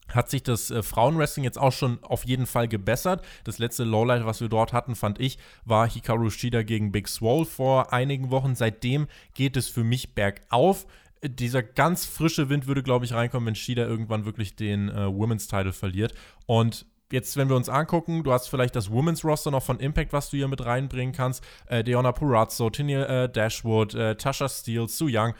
hat 0.09 0.29
sich 0.29 0.43
das 0.43 0.69
äh, 0.69 0.83
Frauenwrestling 0.83 1.43
jetzt 1.43 1.57
auch 1.57 1.71
schon 1.71 2.03
auf 2.03 2.25
jeden 2.25 2.45
Fall 2.45 2.67
gebessert. 2.67 3.25
Das 3.45 3.57
letzte 3.57 3.83
Lowlight, 3.83 4.25
was 4.25 4.41
wir 4.41 4.49
dort 4.49 4.73
hatten, 4.73 4.95
fand 4.95 5.19
ich, 5.19 5.37
war 5.65 5.89
Hikaru 5.89 6.29
Shida 6.29 6.63
gegen 6.63 6.91
Big 6.91 7.07
Swole 7.07 7.45
vor 7.45 7.93
einigen 7.93 8.29
Wochen. 8.29 8.55
Seitdem 8.55 9.07
geht 9.33 9.57
es 9.57 9.67
für 9.69 9.83
mich 9.83 10.13
bergauf. 10.13 10.85
Dieser 11.23 11.63
ganz 11.63 12.05
frische 12.05 12.49
Wind 12.49 12.67
würde, 12.67 12.83
glaube 12.83 13.05
ich, 13.05 13.13
reinkommen, 13.13 13.47
wenn 13.47 13.55
Shida 13.55 13.83
irgendwann 13.83 14.25
wirklich 14.25 14.55
den 14.55 14.89
äh, 14.89 15.07
Women's 15.07 15.47
Title 15.47 15.73
verliert. 15.73 16.13
Und 16.45 16.85
jetzt, 17.11 17.37
wenn 17.37 17.49
wir 17.49 17.55
uns 17.55 17.69
angucken, 17.69 18.23
du 18.23 18.31
hast 18.31 18.47
vielleicht 18.47 18.75
das 18.75 18.91
Women's 18.91 19.23
Roster 19.23 19.51
noch 19.51 19.63
von 19.63 19.79
Impact, 19.79 20.13
was 20.13 20.29
du 20.29 20.37
hier 20.37 20.47
mit 20.47 20.65
reinbringen 20.65 21.13
kannst. 21.13 21.43
Äh, 21.67 21.83
Deonna 21.83 22.11
Purazzo, 22.11 22.69
Tanya 22.69 23.05
äh, 23.05 23.29
Dashwood, 23.29 23.93
äh, 23.95 24.15
Tasha 24.15 24.49
Steele, 24.49 24.87
Sue 24.87 25.09
Young. 25.11 25.33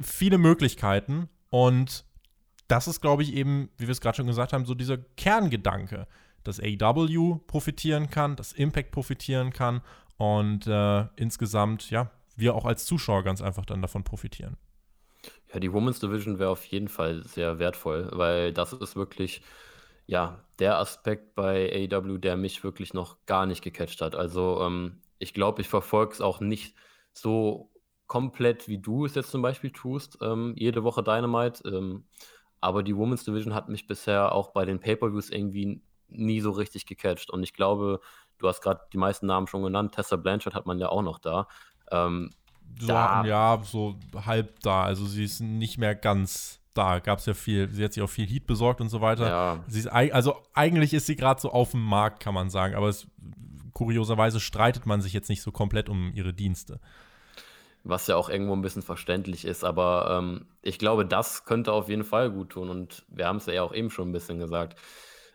Viele 0.00 0.38
Möglichkeiten. 0.38 1.28
Und 1.50 2.04
das 2.68 2.88
ist, 2.88 3.00
glaube 3.00 3.22
ich, 3.22 3.34
eben, 3.34 3.70
wie 3.76 3.86
wir 3.86 3.92
es 3.92 4.00
gerade 4.00 4.16
schon 4.16 4.26
gesagt 4.26 4.52
haben, 4.52 4.64
so 4.64 4.74
dieser 4.74 4.98
Kerngedanke, 4.98 6.06
dass 6.44 6.60
AEW 6.60 7.40
profitieren 7.46 8.10
kann, 8.10 8.36
dass 8.36 8.52
Impact 8.52 8.92
profitieren 8.92 9.52
kann 9.52 9.82
und 10.16 10.66
äh, 10.66 11.06
insgesamt, 11.16 11.90
ja, 11.90 12.10
wir 12.36 12.54
auch 12.54 12.64
als 12.64 12.86
Zuschauer 12.86 13.22
ganz 13.22 13.42
einfach 13.42 13.66
dann 13.66 13.82
davon 13.82 14.04
profitieren. 14.04 14.56
Ja, 15.52 15.60
die 15.60 15.72
Women's 15.72 15.98
Division 15.98 16.38
wäre 16.38 16.50
auf 16.50 16.64
jeden 16.66 16.88
Fall 16.88 17.24
sehr 17.26 17.58
wertvoll, 17.58 18.08
weil 18.12 18.52
das 18.52 18.72
ist 18.72 18.96
wirklich 18.96 19.42
ja, 20.06 20.44
der 20.58 20.78
Aspekt 20.78 21.34
bei 21.34 21.88
AEW, 21.90 22.18
der 22.18 22.36
mich 22.36 22.62
wirklich 22.64 22.94
noch 22.94 23.16
gar 23.26 23.46
nicht 23.46 23.62
gecatcht 23.62 24.00
hat. 24.00 24.14
Also, 24.14 24.60
ähm, 24.62 25.00
ich 25.18 25.34
glaube, 25.34 25.60
ich 25.60 25.68
verfolge 25.68 26.12
es 26.12 26.20
auch 26.20 26.40
nicht 26.40 26.74
so 27.12 27.70
komplett, 28.06 28.66
wie 28.66 28.78
du 28.78 29.04
es 29.04 29.14
jetzt 29.14 29.30
zum 29.30 29.42
Beispiel 29.42 29.70
tust, 29.70 30.18
ähm, 30.20 30.54
jede 30.56 30.82
Woche 30.82 31.02
Dynamite. 31.02 31.68
Ähm, 31.68 32.04
aber 32.60 32.82
die 32.82 32.96
Women's 32.96 33.24
Division 33.24 33.54
hat 33.54 33.68
mich 33.68 33.86
bisher 33.86 34.32
auch 34.32 34.48
bei 34.50 34.64
den 34.64 34.80
Pay-Per-Views 34.80 35.30
irgendwie 35.30 35.82
nie 36.08 36.40
so 36.40 36.50
richtig 36.50 36.86
gecatcht. 36.86 37.30
Und 37.30 37.42
ich 37.42 37.54
glaube, 37.54 38.00
du 38.38 38.48
hast 38.48 38.62
gerade 38.62 38.80
die 38.92 38.98
meisten 38.98 39.26
Namen 39.26 39.46
schon 39.46 39.62
genannt. 39.62 39.94
Tessa 39.94 40.16
Blanchard 40.16 40.54
hat 40.54 40.66
man 40.66 40.78
ja 40.78 40.88
auch 40.88 41.02
noch 41.02 41.18
da. 41.18 41.46
Ähm, 41.90 42.30
so, 42.78 42.88
da 42.88 43.24
ja, 43.24 43.60
so 43.62 43.98
halb 44.26 44.60
da. 44.60 44.82
Also 44.82 45.06
sie 45.06 45.24
ist 45.24 45.40
nicht 45.40 45.78
mehr 45.78 45.94
ganz 45.94 46.59
da 46.74 46.98
gab 47.00 47.18
es 47.18 47.26
ja 47.26 47.34
viel, 47.34 47.68
sie 47.70 47.84
hat 47.84 47.92
sich 47.92 48.02
auch 48.02 48.10
viel 48.10 48.26
Heat 48.26 48.46
besorgt 48.46 48.80
und 48.80 48.88
so 48.88 49.00
weiter. 49.00 49.28
Ja. 49.28 49.64
Sie 49.66 49.80
ist, 49.80 49.88
also 49.88 50.36
eigentlich 50.54 50.94
ist 50.94 51.06
sie 51.06 51.16
gerade 51.16 51.40
so 51.40 51.50
auf 51.50 51.72
dem 51.72 51.82
Markt, 51.82 52.22
kann 52.22 52.34
man 52.34 52.50
sagen, 52.50 52.74
aber 52.74 52.88
es, 52.88 53.06
kurioserweise 53.72 54.40
streitet 54.40 54.86
man 54.86 55.00
sich 55.00 55.12
jetzt 55.12 55.28
nicht 55.28 55.42
so 55.42 55.52
komplett 55.52 55.88
um 55.88 56.12
ihre 56.14 56.32
Dienste. 56.32 56.80
Was 57.82 58.06
ja 58.06 58.16
auch 58.16 58.28
irgendwo 58.28 58.52
ein 58.52 58.62
bisschen 58.62 58.82
verständlich 58.82 59.44
ist, 59.44 59.64
aber 59.64 60.18
ähm, 60.18 60.46
ich 60.62 60.78
glaube, 60.78 61.06
das 61.06 61.44
könnte 61.44 61.72
auf 61.72 61.88
jeden 61.88 62.04
Fall 62.04 62.30
gut 62.30 62.50
tun 62.50 62.68
und 62.68 63.04
wir 63.08 63.26
haben 63.26 63.38
es 63.38 63.46
ja 63.46 63.62
auch 63.62 63.72
eben 63.72 63.90
schon 63.90 64.10
ein 64.10 64.12
bisschen 64.12 64.38
gesagt. 64.38 64.78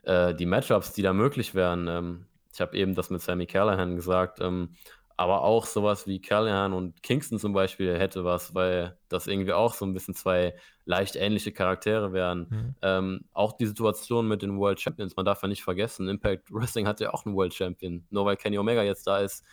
Äh, 0.04 0.36
die 0.36 0.46
Matchups, 0.46 0.94
die 0.94 1.02
da 1.02 1.12
möglich 1.12 1.56
wären, 1.56 1.88
ähm, 1.88 2.26
ich 2.54 2.62
habe 2.62 2.78
eben 2.78 2.96
das 2.96 3.10
mit 3.10 3.22
Sammy 3.22 3.48
Callahan 3.48 3.96
gesagt, 3.96 4.40
ähm, 4.42 4.70
aber 5.18 5.44
auch 5.44 5.66
sowas 5.66 6.08
wie 6.08 6.20
Callahan 6.20 6.74
und 6.74 7.02
Kingston 7.02 7.40
zum 7.40 7.54
Beispiel 7.54 7.98
hätte 7.98 8.26
was, 8.26 8.54
weil 8.54 8.98
das 9.08 9.28
irgendwie 9.28 9.54
auch 9.54 9.74
so 9.74 9.86
ein 9.86 9.94
bisschen 9.94 10.14
zwei 10.14 10.56
leicht 10.84 11.16
ähnliche 11.16 11.54
Charaktere 11.54 12.12
wären. 12.12 12.48
Mhm. 12.50 12.76
Ähm, 12.82 13.26
auch 13.32 13.54
die 13.54 13.66
Situation 13.66 14.28
mit 14.28 14.42
den 14.42 14.58
World 14.60 14.82
Champions, 14.82 15.16
man 15.16 15.26
darf 15.26 15.42
ja 15.42 15.48
nicht 15.48 15.64
vergessen, 15.64 16.10
Impact 16.10 16.52
Wrestling 16.52 16.88
hat 16.88 17.00
ja 17.00 17.14
auch 17.14 17.26
einen 17.26 17.36
World 17.36 17.54
Champion. 17.54 18.06
Nur 18.10 18.26
weil 18.26 18.36
Kenny 18.36 18.58
Omega 18.58 18.84
jetzt 18.84 19.08
da 19.08 19.20
ist, 19.20 19.46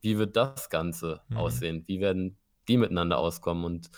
wie 0.00 0.16
wird 0.16 0.36
das 0.36 0.70
Ganze 0.70 1.20
mhm. 1.28 1.36
aussehen? 1.36 1.84
Wie 1.86 2.00
werden 2.00 2.38
die 2.66 2.78
miteinander 2.78 3.18
auskommen? 3.18 3.64
Und 3.64 3.90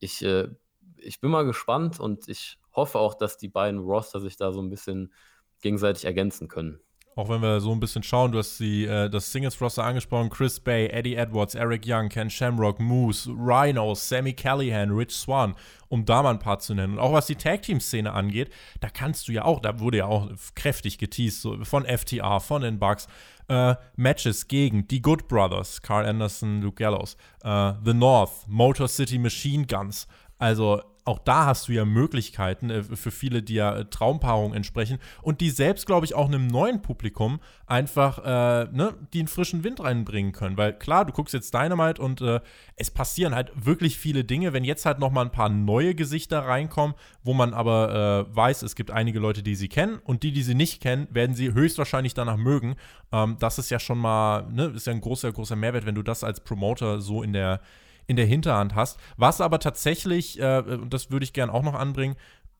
ich, 0.00 0.24
äh, 0.24 0.48
ich 0.96 1.20
bin 1.20 1.30
mal 1.30 1.44
gespannt 1.44 2.00
und 2.00 2.28
ich 2.28 2.58
hoffe 2.74 2.98
auch, 2.98 3.14
dass 3.14 3.38
die 3.38 3.48
beiden 3.48 3.78
Roster 3.78 4.20
sich 4.20 4.36
da 4.36 4.52
so 4.52 4.60
ein 4.60 4.70
bisschen 4.70 5.12
gegenseitig 5.60 6.04
ergänzen 6.04 6.48
können. 6.48 6.80
Auch 7.18 7.28
wenn 7.28 7.42
wir 7.42 7.60
so 7.60 7.72
ein 7.72 7.80
bisschen 7.80 8.04
schauen, 8.04 8.30
du 8.30 8.38
hast 8.38 8.60
die, 8.60 8.86
äh, 8.86 9.10
das 9.10 9.32
Singles-Roster 9.32 9.82
angesprochen, 9.82 10.30
Chris 10.30 10.60
Bay, 10.60 10.86
Eddie 10.86 11.16
Edwards, 11.16 11.56
Eric 11.56 11.82
Young, 11.84 12.08
Ken 12.08 12.30
Shamrock, 12.30 12.78
Moose, 12.78 13.28
Rhino, 13.30 13.92
Sammy 13.96 14.34
Callahan, 14.34 14.92
Rich 14.92 15.16
Swan, 15.16 15.56
um 15.88 16.04
da 16.04 16.22
mal 16.22 16.30
ein 16.30 16.38
paar 16.38 16.60
zu 16.60 16.74
nennen. 16.74 16.92
Und 16.92 17.00
auch 17.00 17.12
was 17.12 17.26
die 17.26 17.34
Tag-Team-Szene 17.34 18.12
angeht, 18.12 18.52
da 18.78 18.88
kannst 18.88 19.26
du 19.26 19.32
ja 19.32 19.44
auch, 19.44 19.58
da 19.58 19.80
wurde 19.80 19.98
ja 19.98 20.06
auch 20.06 20.30
kräftig 20.54 20.96
geteased, 20.96 21.42
so 21.42 21.58
von 21.64 21.84
FTR, 21.86 22.38
von 22.38 22.62
den 22.62 22.78
Bucks, 22.78 23.08
äh, 23.48 23.74
Matches 23.96 24.46
gegen 24.46 24.86
die 24.86 25.02
Good 25.02 25.26
Brothers, 25.26 25.82
Carl 25.82 26.06
Anderson, 26.06 26.62
Luke 26.62 26.76
Gallows, 26.76 27.16
äh, 27.42 27.72
The 27.84 27.94
North, 27.94 28.46
Motor 28.46 28.86
City 28.86 29.18
Machine 29.18 29.66
Guns. 29.66 30.06
Also 30.38 30.82
auch 31.08 31.18
da 31.18 31.46
hast 31.46 31.68
du 31.68 31.72
ja 31.72 31.84
Möglichkeiten 31.84 32.70
äh, 32.70 32.82
für 32.82 33.10
viele, 33.10 33.42
die 33.42 33.54
ja 33.54 33.78
äh, 33.78 33.84
Traumpaarungen 33.86 34.54
entsprechen 34.54 34.98
und 35.22 35.40
die 35.40 35.50
selbst, 35.50 35.86
glaube 35.86 36.06
ich, 36.06 36.14
auch 36.14 36.28
einem 36.28 36.46
neuen 36.46 36.82
Publikum 36.82 37.40
einfach, 37.66 38.18
äh, 38.18 38.68
ne, 38.70 38.94
die 39.12 39.20
einen 39.20 39.28
frischen 39.28 39.64
Wind 39.64 39.80
reinbringen 39.80 40.32
können. 40.32 40.56
Weil 40.56 40.74
klar, 40.74 41.04
du 41.04 41.12
guckst 41.12 41.34
jetzt 41.34 41.52
Dynamite 41.54 42.00
und 42.00 42.20
äh, 42.20 42.40
es 42.76 42.90
passieren 42.90 43.34
halt 43.34 43.50
wirklich 43.54 43.98
viele 43.98 44.24
Dinge. 44.24 44.52
Wenn 44.52 44.64
jetzt 44.64 44.86
halt 44.86 44.98
noch 44.98 45.10
mal 45.10 45.22
ein 45.22 45.32
paar 45.32 45.48
neue 45.48 45.94
Gesichter 45.94 46.40
reinkommen, 46.40 46.94
wo 47.24 47.34
man 47.34 47.54
aber 47.54 48.26
äh, 48.30 48.36
weiß, 48.36 48.62
es 48.62 48.76
gibt 48.76 48.90
einige 48.90 49.18
Leute, 49.18 49.42
die 49.42 49.54
sie 49.54 49.68
kennen 49.68 49.98
und 50.04 50.22
die, 50.22 50.32
die 50.32 50.42
sie 50.42 50.54
nicht 50.54 50.82
kennen, 50.82 51.08
werden 51.10 51.34
sie 51.34 51.52
höchstwahrscheinlich 51.52 52.14
danach 52.14 52.36
mögen. 52.36 52.76
Ähm, 53.12 53.36
das 53.40 53.58
ist 53.58 53.70
ja 53.70 53.78
schon 53.78 53.98
mal, 53.98 54.46
ne, 54.50 54.66
ist 54.66 54.86
ja 54.86 54.92
ein 54.92 55.00
großer, 55.00 55.32
großer 55.32 55.56
Mehrwert, 55.56 55.86
wenn 55.86 55.94
du 55.94 56.02
das 56.02 56.22
als 56.22 56.40
Promoter 56.40 57.00
so 57.00 57.22
in 57.22 57.32
der 57.32 57.60
in 58.08 58.16
der 58.16 58.26
Hinterhand 58.26 58.74
hast. 58.74 58.98
Was 59.16 59.40
aber 59.40 59.60
tatsächlich, 59.60 60.40
äh, 60.40 60.58
und 60.58 60.92
das 60.92 61.12
würde 61.12 61.24
ich 61.24 61.32
gerne 61.32 61.52
auch 61.52 61.62
noch 61.62 61.74
anbringen, 61.74 62.16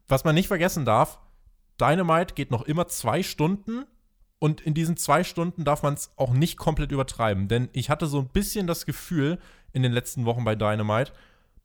was 0.06 0.22
man 0.22 0.36
nicht 0.36 0.46
vergessen 0.46 0.84
darf, 0.84 1.18
Dynamite 1.80 2.34
geht 2.34 2.50
noch 2.52 2.62
immer 2.62 2.86
zwei 2.86 3.22
Stunden 3.22 3.84
und 4.38 4.60
in 4.60 4.74
diesen 4.74 4.96
zwei 4.96 5.24
Stunden 5.24 5.64
darf 5.64 5.82
man 5.82 5.94
es 5.94 6.12
auch 6.16 6.32
nicht 6.32 6.56
komplett 6.58 6.92
übertreiben. 6.92 7.48
Denn 7.48 7.68
ich 7.72 7.90
hatte 7.90 8.06
so 8.06 8.20
ein 8.20 8.28
bisschen 8.28 8.66
das 8.66 8.86
Gefühl 8.86 9.38
in 9.72 9.82
den 9.82 9.92
letzten 9.92 10.24
Wochen 10.24 10.44
bei 10.44 10.54
Dynamite, 10.54 11.12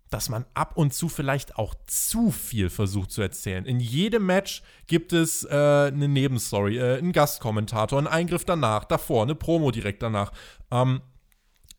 dass 0.09 0.29
man 0.29 0.45
ab 0.53 0.77
und 0.77 0.93
zu 0.93 1.09
vielleicht 1.09 1.57
auch 1.57 1.73
zu 1.87 2.31
viel 2.31 2.69
versucht 2.69 3.11
zu 3.11 3.21
erzählen. 3.21 3.65
In 3.65 3.79
jedem 3.79 4.25
Match 4.25 4.61
gibt 4.87 5.11
es 5.11 5.43
äh, 5.43 5.49
eine 5.49 6.07
Nebenstory, 6.07 6.77
äh, 6.77 6.97
einen 6.99 7.11
Gastkommentator, 7.11 7.97
einen 7.97 8.07
Eingriff 8.07 8.45
danach, 8.45 8.85
davor, 8.85 9.23
eine 9.23 9.35
Promo 9.35 9.71
direkt 9.71 10.03
danach. 10.03 10.31
Ähm, 10.71 11.01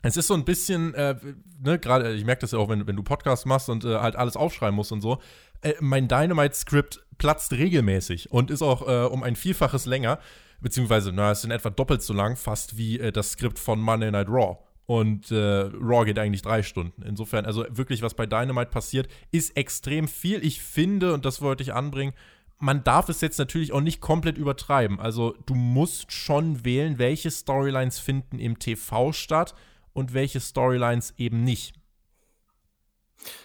es 0.05 0.17
ist 0.17 0.27
so 0.27 0.35
ein 0.35 0.45
bisschen, 0.45 0.95
äh, 0.95 1.17
ne, 1.63 1.79
gerade, 1.79 2.13
ich 2.13 2.25
merke 2.25 2.43
das 2.43 2.53
ja 2.53 2.59
auch, 2.59 2.69
wenn, 2.69 2.87
wenn 2.87 2.97
du 2.97 3.03
Podcasts 3.03 3.47
machst 3.47 3.69
und 3.71 3.85
äh, 3.85 3.99
halt 3.99 4.17
alles 4.17 4.37
aufschreiben 4.37 4.77
musst 4.77 4.93
und 4.93 5.01
so. 5.01 5.19
Äh, 5.63 5.75
mein 5.81 6.09
Dynamite-Skript 6.09 7.03
platzt 7.17 7.53
regelmäßig 7.53 8.31
und 8.31 8.51
ist 8.51 8.63
auch 8.63 8.87
äh, 8.87 9.07
um 9.07 9.23
ein 9.23 9.35
Vielfaches 9.35 9.87
länger, 9.87 10.19
beziehungsweise, 10.61 11.11
na, 11.13 11.31
es 11.31 11.39
ist 11.39 11.45
in 11.45 11.51
etwa 11.51 11.71
doppelt 11.71 12.03
so 12.03 12.13
lang, 12.13 12.37
fast 12.37 12.77
wie 12.77 13.01
äh, 13.01 13.13
das 13.13 13.33
Skript 13.33 13.59
von 13.59 13.81
Monday 13.81 14.11
Night 14.11 14.29
Raw. 14.29 14.59
Und 14.87 15.31
äh, 15.31 15.37
Raw 15.37 16.05
geht 16.05 16.19
eigentlich 16.19 16.43
drei 16.43 16.63
Stunden. 16.63 17.03
Insofern, 17.03 17.47
also 17.47 17.65
wirklich, 17.71 18.03
was 18.03 18.13
bei 18.13 18.27
Dynamite 18.27 18.71
passiert, 18.71 19.09
ist 19.31 19.57
extrem 19.57 20.07
viel. 20.07 20.45
Ich 20.45 20.61
finde, 20.61 21.15
und 21.15 21.25
das 21.25 21.41
wollte 21.41 21.63
ich 21.63 21.73
anbringen, 21.73 22.13
man 22.59 22.85
darf 22.85 23.09
es 23.09 23.23
jetzt 23.23 23.39
natürlich 23.39 23.73
auch 23.73 23.81
nicht 23.81 24.03
komplett 24.03 24.37
übertreiben. 24.37 25.01
Also, 25.01 25.35
du 25.47 25.55
musst 25.55 26.13
schon 26.13 26.65
wählen, 26.65 26.99
welche 26.99 27.31
Storylines 27.31 27.99
finden 27.99 28.39
im 28.39 28.59
TV 28.59 29.13
statt 29.13 29.55
und 29.95 30.13
welche 30.13 30.41
Storylines 30.41 31.15
eben 31.17 31.43
nicht. 31.43 31.75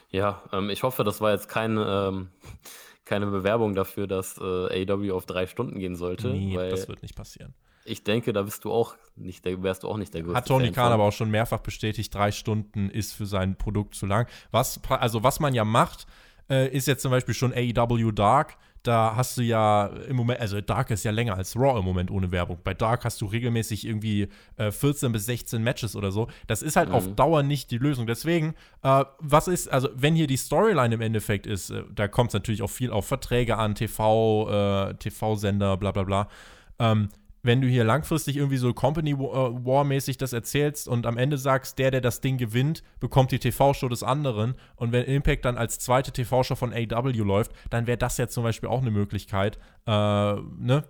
Ja, 0.09 0.43
ähm, 0.51 0.69
ich 0.69 0.83
hoffe, 0.83 1.05
das 1.05 1.21
war 1.21 1.31
jetzt 1.31 1.47
keine, 1.47 2.09
ähm, 2.09 2.29
keine 3.05 3.27
Bewerbung 3.27 3.75
dafür, 3.75 4.07
dass 4.07 4.37
äh, 4.37 4.91
AW 4.91 5.11
auf 5.11 5.25
drei 5.25 5.47
Stunden 5.47 5.79
gehen 5.79 5.95
sollte. 5.95 6.29
Nee, 6.29 6.55
das 6.69 6.89
wird 6.89 7.01
nicht 7.01 7.15
passieren. 7.15 7.53
Ich 7.85 8.03
denke, 8.03 8.33
da 8.33 8.43
bist 8.43 8.65
du 8.65 8.71
auch 8.71 8.95
nicht 9.15 9.45
der, 9.45 9.63
wärst 9.63 9.83
du 9.83 9.87
auch 9.87 9.97
nicht 9.97 10.13
der 10.13 10.21
größte. 10.21 10.37
Hat 10.37 10.47
Tony 10.47 10.71
Khan 10.71 10.91
aber 10.91 11.03
auch 11.05 11.13
schon 11.13 11.31
mehrfach 11.31 11.59
bestätigt, 11.59 12.13
drei 12.13 12.31
Stunden 12.31 12.89
ist 12.89 13.13
für 13.13 13.25
sein 13.25 13.55
Produkt 13.55 13.95
zu 13.95 14.05
lang. 14.05 14.27
Was, 14.51 14.79
also 14.89 15.23
was 15.23 15.39
man 15.39 15.53
ja 15.53 15.63
macht, 15.63 16.05
äh, 16.49 16.67
ist 16.69 16.87
jetzt 16.87 17.01
zum 17.01 17.11
Beispiel 17.11 17.33
schon 17.33 17.53
AEW 17.53 18.11
Dark 18.11 18.57
da 18.83 19.15
hast 19.15 19.37
du 19.37 19.41
ja 19.41 19.87
im 20.07 20.15
Moment, 20.15 20.39
also 20.39 20.61
Dark 20.61 20.89
ist 20.91 21.03
ja 21.03 21.11
länger 21.11 21.35
als 21.35 21.55
Raw 21.55 21.79
im 21.79 21.85
Moment 21.85 22.11
ohne 22.11 22.31
Werbung. 22.31 22.59
Bei 22.63 22.73
Dark 22.73 23.03
hast 23.03 23.19
du 23.21 23.25
regelmäßig 23.25 23.85
irgendwie 23.85 24.29
äh, 24.57 24.71
14 24.71 25.11
bis 25.11 25.25
16 25.25 25.61
Matches 25.61 25.95
oder 25.95 26.11
so. 26.11 26.27
Das 26.47 26.61
ist 26.61 26.75
halt 26.75 26.89
mhm. 26.89 26.95
auf 26.95 27.15
Dauer 27.15 27.43
nicht 27.43 27.71
die 27.71 27.77
Lösung. 27.77 28.07
Deswegen, 28.07 28.55
äh, 28.83 29.03
was 29.19 29.47
ist, 29.47 29.67
also 29.67 29.89
wenn 29.95 30.15
hier 30.15 30.27
die 30.27 30.37
Storyline 30.37 30.95
im 30.95 31.01
Endeffekt 31.01 31.45
ist, 31.45 31.71
äh, 31.71 31.83
da 31.93 32.07
kommt 32.07 32.29
es 32.29 32.33
natürlich 32.33 32.61
auch 32.61 32.69
viel 32.69 32.91
auf 32.91 33.05
Verträge 33.05 33.57
an, 33.57 33.75
TV, 33.75 34.49
äh, 34.49 34.93
TV-Sender, 34.95 35.77
bla 35.77 35.91
bla 35.91 36.03
bla. 36.03 36.27
Ähm, 36.79 37.09
wenn 37.41 37.61
du 37.61 37.67
hier 37.67 37.83
langfristig 37.83 38.37
irgendwie 38.37 38.57
so 38.57 38.73
Company 38.73 39.17
War-mäßig 39.17 40.17
das 40.17 40.33
erzählst 40.33 40.87
und 40.87 41.05
am 41.05 41.17
Ende 41.17 41.37
sagst, 41.37 41.79
der, 41.79 41.91
der 41.91 42.01
das 42.01 42.21
Ding 42.21 42.37
gewinnt, 42.37 42.83
bekommt 42.99 43.31
die 43.31 43.39
TV-Show 43.39 43.87
des 43.87 44.03
anderen 44.03 44.55
und 44.75 44.91
wenn 44.91 45.05
Impact 45.05 45.45
dann 45.45 45.57
als 45.57 45.79
zweite 45.79 46.11
TV-Show 46.11 46.55
von 46.55 46.73
AW 46.73 47.11
läuft, 47.11 47.51
dann 47.69 47.87
wäre 47.87 47.97
das 47.97 48.17
ja 48.17 48.27
zum 48.27 48.43
Beispiel 48.43 48.69
auch 48.69 48.81
eine 48.81 48.91
Möglichkeit, 48.91 49.57
äh, 49.87 49.91
ne, 49.91 50.83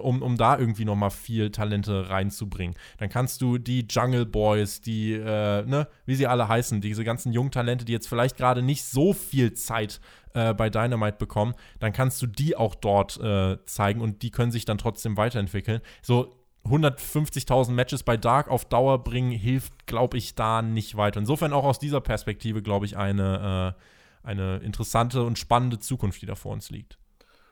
um, 0.00 0.22
um 0.22 0.36
da 0.36 0.58
irgendwie 0.58 0.84
nochmal 0.84 1.10
viel 1.10 1.50
Talente 1.50 2.10
reinzubringen. 2.10 2.76
Dann 2.98 3.08
kannst 3.08 3.40
du 3.40 3.58
die 3.58 3.86
Jungle 3.88 4.26
Boys, 4.26 4.80
die, 4.80 5.12
äh, 5.12 5.64
ne, 5.64 5.88
wie 6.06 6.14
sie 6.14 6.26
alle 6.26 6.48
heißen, 6.48 6.80
diese 6.80 7.04
ganzen 7.04 7.32
jungen 7.32 7.50
Talente, 7.50 7.84
die 7.84 7.92
jetzt 7.92 8.08
vielleicht 8.08 8.36
gerade 8.36 8.62
nicht 8.62 8.84
so 8.84 9.12
viel 9.12 9.54
Zeit 9.54 10.00
äh, 10.34 10.52
bei 10.52 10.68
Dynamite 10.68 11.16
bekommen, 11.16 11.54
dann 11.78 11.92
kannst 11.92 12.20
du 12.20 12.26
die 12.26 12.56
auch 12.56 12.74
dort 12.74 13.18
äh, 13.20 13.58
zeigen 13.64 14.00
und 14.00 14.22
die 14.22 14.30
können 14.30 14.52
sich 14.52 14.64
dann 14.64 14.78
trotzdem 14.78 15.16
weiterentwickeln. 15.16 15.80
So 16.02 16.34
150.000 16.64 17.72
Matches 17.72 18.02
bei 18.02 18.16
Dark 18.16 18.48
auf 18.48 18.64
Dauer 18.64 19.04
bringen, 19.04 19.30
hilft, 19.30 19.86
glaube 19.86 20.16
ich, 20.16 20.34
da 20.34 20.62
nicht 20.62 20.96
weiter. 20.96 21.20
Insofern 21.20 21.52
auch 21.52 21.64
aus 21.64 21.78
dieser 21.78 22.00
Perspektive, 22.00 22.62
glaube 22.62 22.86
ich, 22.86 22.96
eine, 22.96 23.76
äh, 23.76 24.26
eine 24.26 24.56
interessante 24.58 25.22
und 25.22 25.38
spannende 25.38 25.78
Zukunft, 25.78 26.22
die 26.22 26.26
da 26.26 26.34
vor 26.34 26.52
uns 26.52 26.70
liegt. 26.70 26.98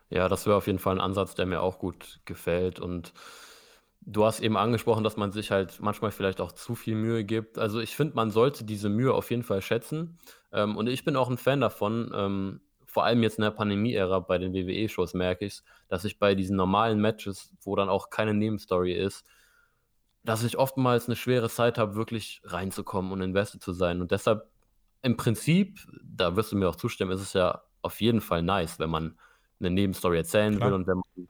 Ja, 0.09 0.29
das 0.29 0.47
wäre 0.47 0.57
auf 0.57 0.67
jeden 0.67 0.79
Fall 0.79 0.97
ein 0.97 1.01
Ansatz, 1.01 1.35
der 1.35 1.47
mir 1.47 1.61
auch 1.61 1.79
gut 1.79 2.21
gefällt. 2.25 2.81
Und 2.81 3.13
du 4.01 4.25
hast 4.25 4.41
eben 4.41 4.57
angesprochen, 4.57 5.05
dass 5.05 5.17
man 5.17 5.31
sich 5.31 5.51
halt 5.51 5.81
manchmal 5.81 6.11
vielleicht 6.11 6.41
auch 6.41 6.53
zu 6.53 6.75
viel 6.75 6.95
Mühe 6.95 7.25
gibt. 7.25 7.59
Also 7.59 7.81
ich 7.81 7.95
finde, 7.95 8.15
man 8.17 8.31
sollte 8.31 8.65
diese 8.65 8.89
Mühe 8.89 9.13
auf 9.13 9.31
jeden 9.31 9.43
Fall 9.43 9.63
schätzen. 9.63 10.19
Ähm, 10.53 10.77
und 10.77 10.89
ich 10.89 11.05
bin 11.05 11.17
auch 11.17 11.31
ein 11.31 11.39
Fan 11.39 11.61
davon, 11.61 12.11
ähm, 12.15 12.61
vor 12.93 13.07
allem 13.07 13.23
jetzt 13.23 13.39
in 13.39 13.43
der 13.43 13.51
Pandemie-Ära 13.51 14.21
bei 14.21 14.37
den 14.37 14.53
WWE-Shows 14.53 15.15
merke 15.15 15.47
ich 15.47 15.63
dass 15.89 16.05
ich 16.05 16.19
bei 16.19 16.35
diesen 16.35 16.57
normalen 16.57 17.01
Matches, 17.01 17.55
wo 17.63 17.75
dann 17.75 17.89
auch 17.89 18.11
keine 18.11 18.35
Nebenstory 18.35 18.93
ist, 18.93 19.25
dass 20.25 20.45
ich 20.45 20.59
oftmals 20.59 21.07
eine 21.07 21.17
schwere 21.17 21.49
Zeit 21.49 21.79
habe, 21.79 21.97
wirklich 21.97 22.43
reinzukommen 22.45 23.13
und 23.13 23.23
invested 23.23 23.63
zu 23.63 23.73
sein. 23.73 24.01
Und 24.03 24.11
deshalb 24.11 24.47
im 25.01 25.17
Prinzip, 25.17 25.81
da 26.03 26.37
wirst 26.37 26.53
du 26.53 26.57
mir 26.57 26.69
auch 26.69 26.77
zustimmen, 26.77 27.13
ist 27.13 27.23
es 27.23 27.33
ja 27.33 27.63
auf 27.81 28.01
jeden 28.03 28.21
Fall 28.21 28.43
nice, 28.43 28.79
wenn 28.79 28.91
man 28.91 29.19
eine 29.59 29.71
Nebenstory 29.71 30.19
erzählen 30.19 30.57
Klar. 30.57 30.69
will 30.69 30.75
und 30.75 30.87
wenn 30.87 30.99
man, 30.99 31.29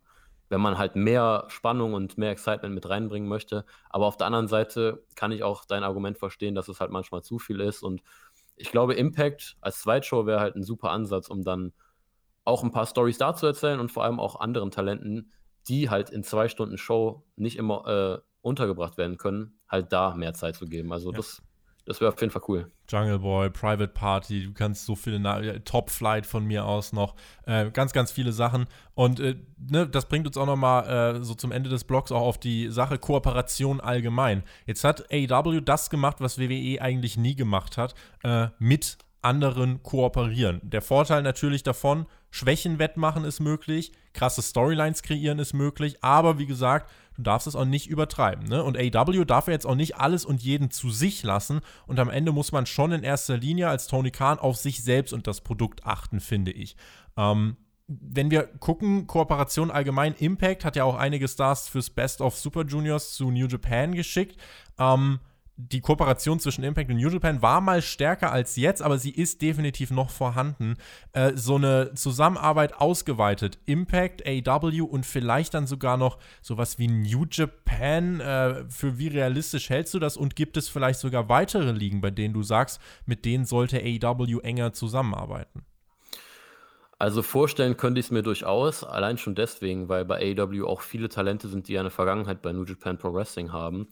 wenn 0.49 0.61
man 0.61 0.79
halt 0.79 0.97
mehr 0.97 1.45
Spannung 1.49 1.95
und 1.95 2.19
mehr 2.19 2.33
Excitement 2.33 2.75
mit 2.75 2.89
reinbringen 2.89 3.29
möchte. 3.29 3.65
Aber 3.89 4.07
auf 4.07 4.17
der 4.17 4.27
anderen 4.27 4.49
Seite 4.49 5.05
kann 5.15 5.33
ich 5.33 5.45
auch 5.45 5.65
dein 5.65 5.85
Argument 5.85 6.19
verstehen, 6.19 6.55
dass 6.57 6.69
es 6.69 6.81
halt 6.81 6.91
manchmal 6.91 7.23
zu 7.23 7.39
viel 7.39 7.61
ist 7.61 7.83
und 7.83 8.03
ich 8.57 8.71
glaube, 8.71 8.95
Impact 8.95 9.57
als 9.61 9.81
Zweitshow 9.81 10.27
wäre 10.27 10.41
halt 10.41 10.57
ein 10.57 10.63
super 10.63 10.91
Ansatz, 10.91 11.29
um 11.29 11.43
dann 11.43 11.73
auch 12.45 12.63
ein 12.63 12.73
paar 12.73 12.87
Stories 12.87 13.19
da 13.19 13.35
zu 13.35 13.47
erzählen 13.47 13.81
und 13.81 13.93
vor 13.93 14.05
allem 14.05 14.21
auch 14.21 14.41
anderen 14.41 14.71
Talenten, 14.71 15.33
die 15.69 15.91
halt 15.91 16.11
in 16.11 16.25
zwei 16.25 16.49
Stunden 16.49 16.77
Show 16.77 17.25
nicht 17.37 17.57
immer 17.57 17.87
äh, 17.87 18.19
untergebracht 18.41 18.99
werden 18.99 19.17
können, 19.17 19.61
halt 19.69 19.93
da 19.93 20.15
mehr 20.15 20.35
Zeit 20.35 20.57
zu 20.57 20.67
geben. 20.67 20.93
Also 20.93 21.11
ja. 21.11 21.17
das 21.17 21.43
das 21.85 22.01
wäre 22.01 22.13
auf 22.13 22.21
jeden 22.21 22.33
Fall 22.33 22.43
cool. 22.49 22.71
Jungle 22.89 23.19
Boy, 23.19 23.51
Private 23.51 23.89
Party, 23.89 24.45
du 24.45 24.53
kannst 24.53 24.87
so 24.87 24.95
viele, 24.95 25.19
Na 25.19 25.41
Top 25.61 25.91
Flight 25.91 26.27
von 26.27 26.45
mir 26.45 26.65
aus 26.65 26.93
noch, 26.93 27.15
äh, 27.47 27.71
ganz, 27.71 27.93
ganz 27.93 28.13
viele 28.13 28.33
Sachen. 28.33 28.67
Und 28.95 29.21
äh, 29.21 29.37
ne, 29.59 29.89
das 29.89 30.07
bringt 30.07 30.27
uns 30.27 30.37
auch 30.37 30.47
noch 30.47 30.57
mal 30.57 31.17
äh, 31.17 31.25
so 31.25 31.35
zum 31.35 31.51
Ende 31.53 31.71
des 31.71 31.85
Blogs 31.85 32.13
auch 32.13 32.21
auf 32.21 32.39
die 32.39 32.69
Sache 32.69 32.99
Kooperation 32.99 33.81
allgemein. 33.81 34.43
Jetzt 34.67 34.85
hat 34.85 35.11
AEW 35.13 35.61
das 35.61 35.91
gemacht, 35.91 36.19
was 36.21 36.39
WWE 36.39 36.81
eigentlich 36.81 37.17
nie 37.17 37.35
gemacht 37.35 37.77
hat, 37.77 37.95
äh, 38.23 38.49
mit 38.59 38.99
anderen 39.23 39.83
kooperieren. 39.83 40.61
Der 40.63 40.83
Vorteil 40.83 41.23
natürlich 41.23 41.63
davon, 41.63 42.07
Schwächen 42.31 42.79
wettmachen 42.79 43.25
ist 43.25 43.41
möglich, 43.41 43.93
krasse 44.15 44.43
Storylines 44.43 45.03
kreieren 45.03 45.39
ist 45.39 45.53
möglich, 45.53 46.03
aber 46.03 46.39
wie 46.39 46.47
gesagt, 46.47 46.91
du 47.17 47.23
darfst 47.23 47.47
es 47.47 47.57
auch 47.57 47.65
nicht 47.65 47.89
übertreiben. 47.89 48.47
Ne? 48.49 48.63
Und 48.63 48.79
AW 48.79 49.25
darf 49.25 49.49
jetzt 49.49 49.67
auch 49.67 49.75
nicht 49.75 49.97
alles 49.97 50.25
und 50.25 50.43
jeden 50.43 50.71
zu 50.71 50.91
sich 50.91 51.23
lassen. 51.23 51.61
Und 51.87 51.99
am 51.99 52.11
Ende 52.11 52.33
muss 52.33 52.53
man 52.53 52.67
schon 52.67 52.93
in 52.93 53.03
erster 53.03 53.37
Linie 53.37 53.69
als 53.69 53.87
Tony 53.87 54.11
Khan 54.11 54.39
auf 54.39 54.57
sich 54.57 54.83
selbst 54.83 55.13
und 55.13 55.27
das 55.27 55.41
Produkt 55.41 55.85
achten, 55.85 56.21
finde 56.21 56.53
ich. 56.53 56.77
Ähm, 57.17 57.57
wenn 57.89 58.31
wir 58.31 58.45
gucken, 58.45 59.07
Kooperation 59.07 59.71
allgemein, 59.71 60.15
Impact 60.15 60.65
hat 60.65 60.77
ja 60.77 60.85
auch 60.85 60.97
einige 60.97 61.29
Stars 61.29 61.69
fürs 61.69 61.91
Best 61.91 62.21
of 62.21 62.37
Super 62.37 62.65
Juniors 62.65 63.15
zu 63.15 63.31
New 63.31 63.47
Japan 63.47 63.93
geschickt. 63.93 64.41
Ähm, 64.79 65.21
die 65.57 65.81
Kooperation 65.81 66.41
zwischen 66.41 66.65
Impact 66.65 66.91
und 66.91 66.97
New 66.97 67.09
Japan 67.09 67.43
war 67.43 67.61
mal 67.61 67.83
stärker 67.83 68.33
als 68.33 68.57
jetzt, 68.57 68.83
aber 68.83 68.99
sie 68.99 69.11
ist 69.11 69.43
definitiv 69.43 69.91
noch 69.91 70.11
vorhanden. 70.11 70.77
Äh, 71.13 71.33
so 71.35 71.57
eine 71.57 71.93
Zusammenarbeit 71.95 72.75
ausgeweitet. 72.75 73.59
Impact, 73.67 74.23
AW 74.27 74.81
und 74.83 75.05
vielleicht 75.05 75.55
dann 75.55 75.67
sogar 75.67 75.97
noch 75.97 76.19
sowas 76.41 76.79
wie 76.79 76.89
New 76.89 77.27
Japan. 77.31 78.21
Äh, 78.21 78.65
für 78.69 78.99
wie 78.99 79.09
realistisch 79.09 79.69
hältst 79.71 79.93
du 79.95 79.99
das? 79.99 80.17
Und 80.17 80.37
gibt 80.37 80.57
es 80.57 80.69
vielleicht 80.69 81.01
sogar 81.01 81.29
weitere 81.29 81.73
Ligen, 81.73 82.01
bei 82.01 82.11
denen 82.11 82.35
du 82.35 82.43
sagst, 82.43 82.81
mit 83.05 83.25
denen 83.25 83.45
sollte 83.45 83.79
AW 83.81 84.41
enger 84.43 84.73
zusammenarbeiten? 84.73 85.65
Also 87.03 87.23
vorstellen 87.23 87.77
könnte 87.77 87.99
ich 87.99 88.07
es 88.07 88.13
mir 88.13 88.23
durchaus, 88.23 88.85
allein 88.85 89.19
schon 89.19 89.35
deswegen, 89.35 89.89
weil 89.89 90.05
bei 90.05 90.37
AEW 90.39 90.69
auch 90.69 90.83
viele 90.83 91.09
Talente 91.09 91.49
sind, 91.49 91.67
die 91.67 91.77
eine 91.77 91.91
Vergangenheit 91.91 92.43
bei 92.43 92.53
New 92.53 92.63
Japan 92.63 92.97
Pro 92.97 93.13
Wrestling 93.13 93.53
haben. 93.53 93.89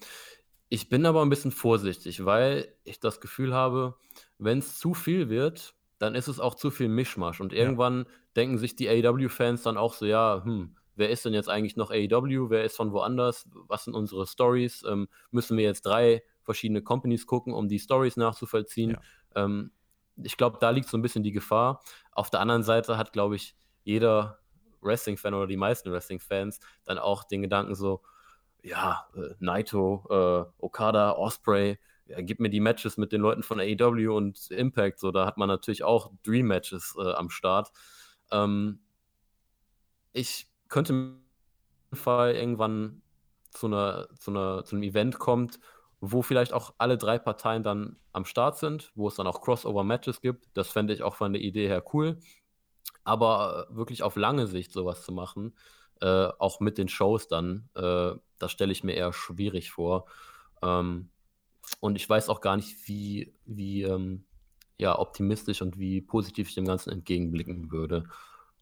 Ich 0.73 0.89
bin 0.89 1.05
aber 1.05 1.21
ein 1.21 1.29
bisschen 1.29 1.51
vorsichtig, 1.51 2.25
weil 2.25 2.73
ich 2.85 3.01
das 3.01 3.21
Gefühl 3.21 3.53
habe, 3.53 3.97
wenn 4.39 4.59
es 4.59 4.79
zu 4.79 4.95
viel 4.95 5.29
wird, 5.29 5.75
dann 5.99 6.15
ist 6.15 6.29
es 6.29 6.39
auch 6.39 6.55
zu 6.55 6.71
viel 6.71 6.89
Mischmasch. 6.89 7.41
Und 7.41 7.53
irgendwann 7.53 8.05
ja. 8.05 8.11
denken 8.37 8.57
sich 8.57 8.77
die 8.77 8.89
AEW-Fans 8.89 9.65
dann 9.65 9.77
auch 9.77 9.95
so, 9.95 10.07
ja, 10.07 10.43
hm, 10.45 10.77
wer 10.95 11.11
ist 11.11 11.25
denn 11.25 11.35
jetzt 11.35 11.49
eigentlich 11.49 11.77
noch 11.77 11.91
AEW? 11.91 12.51
Wer 12.51 12.65
ist 12.65 12.77
von 12.77 12.93
woanders? 12.93 13.49
Was 13.67 13.85
sind 13.85 13.95
unsere 13.95 14.29
Stories? 14.29 14.85
Ähm, 14.89 15.09
müssen 15.33 15.57
wir 15.59 15.65
jetzt 15.65 15.83
drei 15.83 16.23
verschiedene 16.43 16.83
Companies 16.83 17.27
gucken, 17.27 17.53
um 17.53 17.67
die 17.67 17.81
Stories 17.81 18.17
nachzuvollziehen? 18.17 18.93
Ja. 18.93 19.45
Ähm, 19.45 19.73
ich 20.23 20.37
glaube, 20.37 20.59
da 20.61 20.71
liegt 20.71 20.89
so 20.89 20.97
ein 20.97 21.03
bisschen 21.03 21.25
die 21.25 21.33
Gefahr. 21.33 21.83
Auf 22.13 22.31
der 22.31 22.41
anderen 22.41 22.63
Seite 22.63 22.97
hat, 22.97 23.13
glaube 23.13 23.35
ich, 23.35 23.57
jeder 23.83 24.39
Wrestling-Fan 24.83 25.35
oder 25.35 25.49
die 25.49 25.57
meisten 25.57 25.91
Wrestling-Fans 25.91 26.61
dann 26.85 26.99
auch 26.99 27.25
den 27.25 27.43
Gedanken 27.43 27.75
so, 27.75 28.03
ja, 28.63 29.07
äh, 29.15 29.35
Naito, 29.39 30.05
äh, 30.11 30.63
Okada, 30.63 31.13
Osprey, 31.13 31.79
ja, 32.07 32.21
gib 32.21 32.41
mir 32.41 32.51
die 32.51 32.61
Matches 32.61 32.97
mit 32.97 33.13
den 33.13 33.21
Leuten 33.21 33.43
von 33.43 33.61
AEW 33.61 34.17
und 34.17 34.51
Impact, 34.51 34.99
so, 34.99 35.13
da 35.13 35.27
hat 35.27 35.37
man 35.37 35.49
natürlich 35.49 35.85
auch 35.85 36.11
Dream-Matches 36.25 36.97
äh, 36.99 37.13
am 37.13 37.31
Start. 37.31 37.73
Ähm, 38.33 38.81
ich 40.13 40.49
könnte 40.69 40.93
im 40.93 41.23
Fall 41.93 42.35
irgendwann 42.35 43.03
zu, 43.51 43.67
einer, 43.67 44.09
zu, 44.19 44.31
einer, 44.31 44.65
zu 44.65 44.77
einem 44.77 44.83
Event 44.83 45.19
kommt, 45.19 45.61
wo 46.01 46.23
vielleicht 46.23 46.53
auch 46.53 46.75
alle 46.79 46.99
drei 46.99 47.19
Parteien 47.19 47.63
dann 47.63 47.97
am 48.13 48.25
Start 48.25 48.59
sind, 48.59 48.91
wo 48.95 49.09
es 49.09 49.15
dann 49.15 49.27
auch 49.27 49.41
Crossover-Matches 49.41 50.21
gibt. 50.21 50.49
Das 50.55 50.69
fände 50.69 50.95
ich 50.95 51.03
auch 51.03 51.15
von 51.15 51.33
der 51.33 51.43
Idee 51.43 51.69
her 51.69 51.85
cool. 51.93 52.19
Aber 53.05 53.69
äh, 53.71 53.77
wirklich 53.77 54.03
auf 54.03 54.17
lange 54.17 54.47
Sicht 54.47 54.73
sowas 54.73 55.05
zu 55.05 55.13
machen, 55.13 55.55
äh, 56.01 56.29
auch 56.39 56.61
mit 56.61 56.79
den 56.79 56.89
Shows 56.89 57.29
dann, 57.29 57.69
äh, 57.75 58.13
das 58.43 58.53
stelle 58.53 58.73
ich 58.73 58.85
mir 58.85 58.95
eher 58.95 59.13
schwierig 59.13 59.71
vor. 59.71 60.07
Ähm, 60.63 61.11
und 61.81 61.97
ich 61.97 62.09
weiß 62.09 62.29
auch 62.29 62.41
gar 62.41 62.57
nicht, 62.57 62.89
wie, 62.89 63.35
wie 63.45 63.83
ähm, 63.83 64.25
ja, 64.79 64.99
optimistisch 64.99 65.63
und 65.63 65.79
wie 65.79 66.01
positiv 66.01 66.49
ich 66.49 66.55
dem 66.55 66.65
Ganzen 66.67 66.91
entgegenblicken 66.91 67.71
würde 67.71 68.09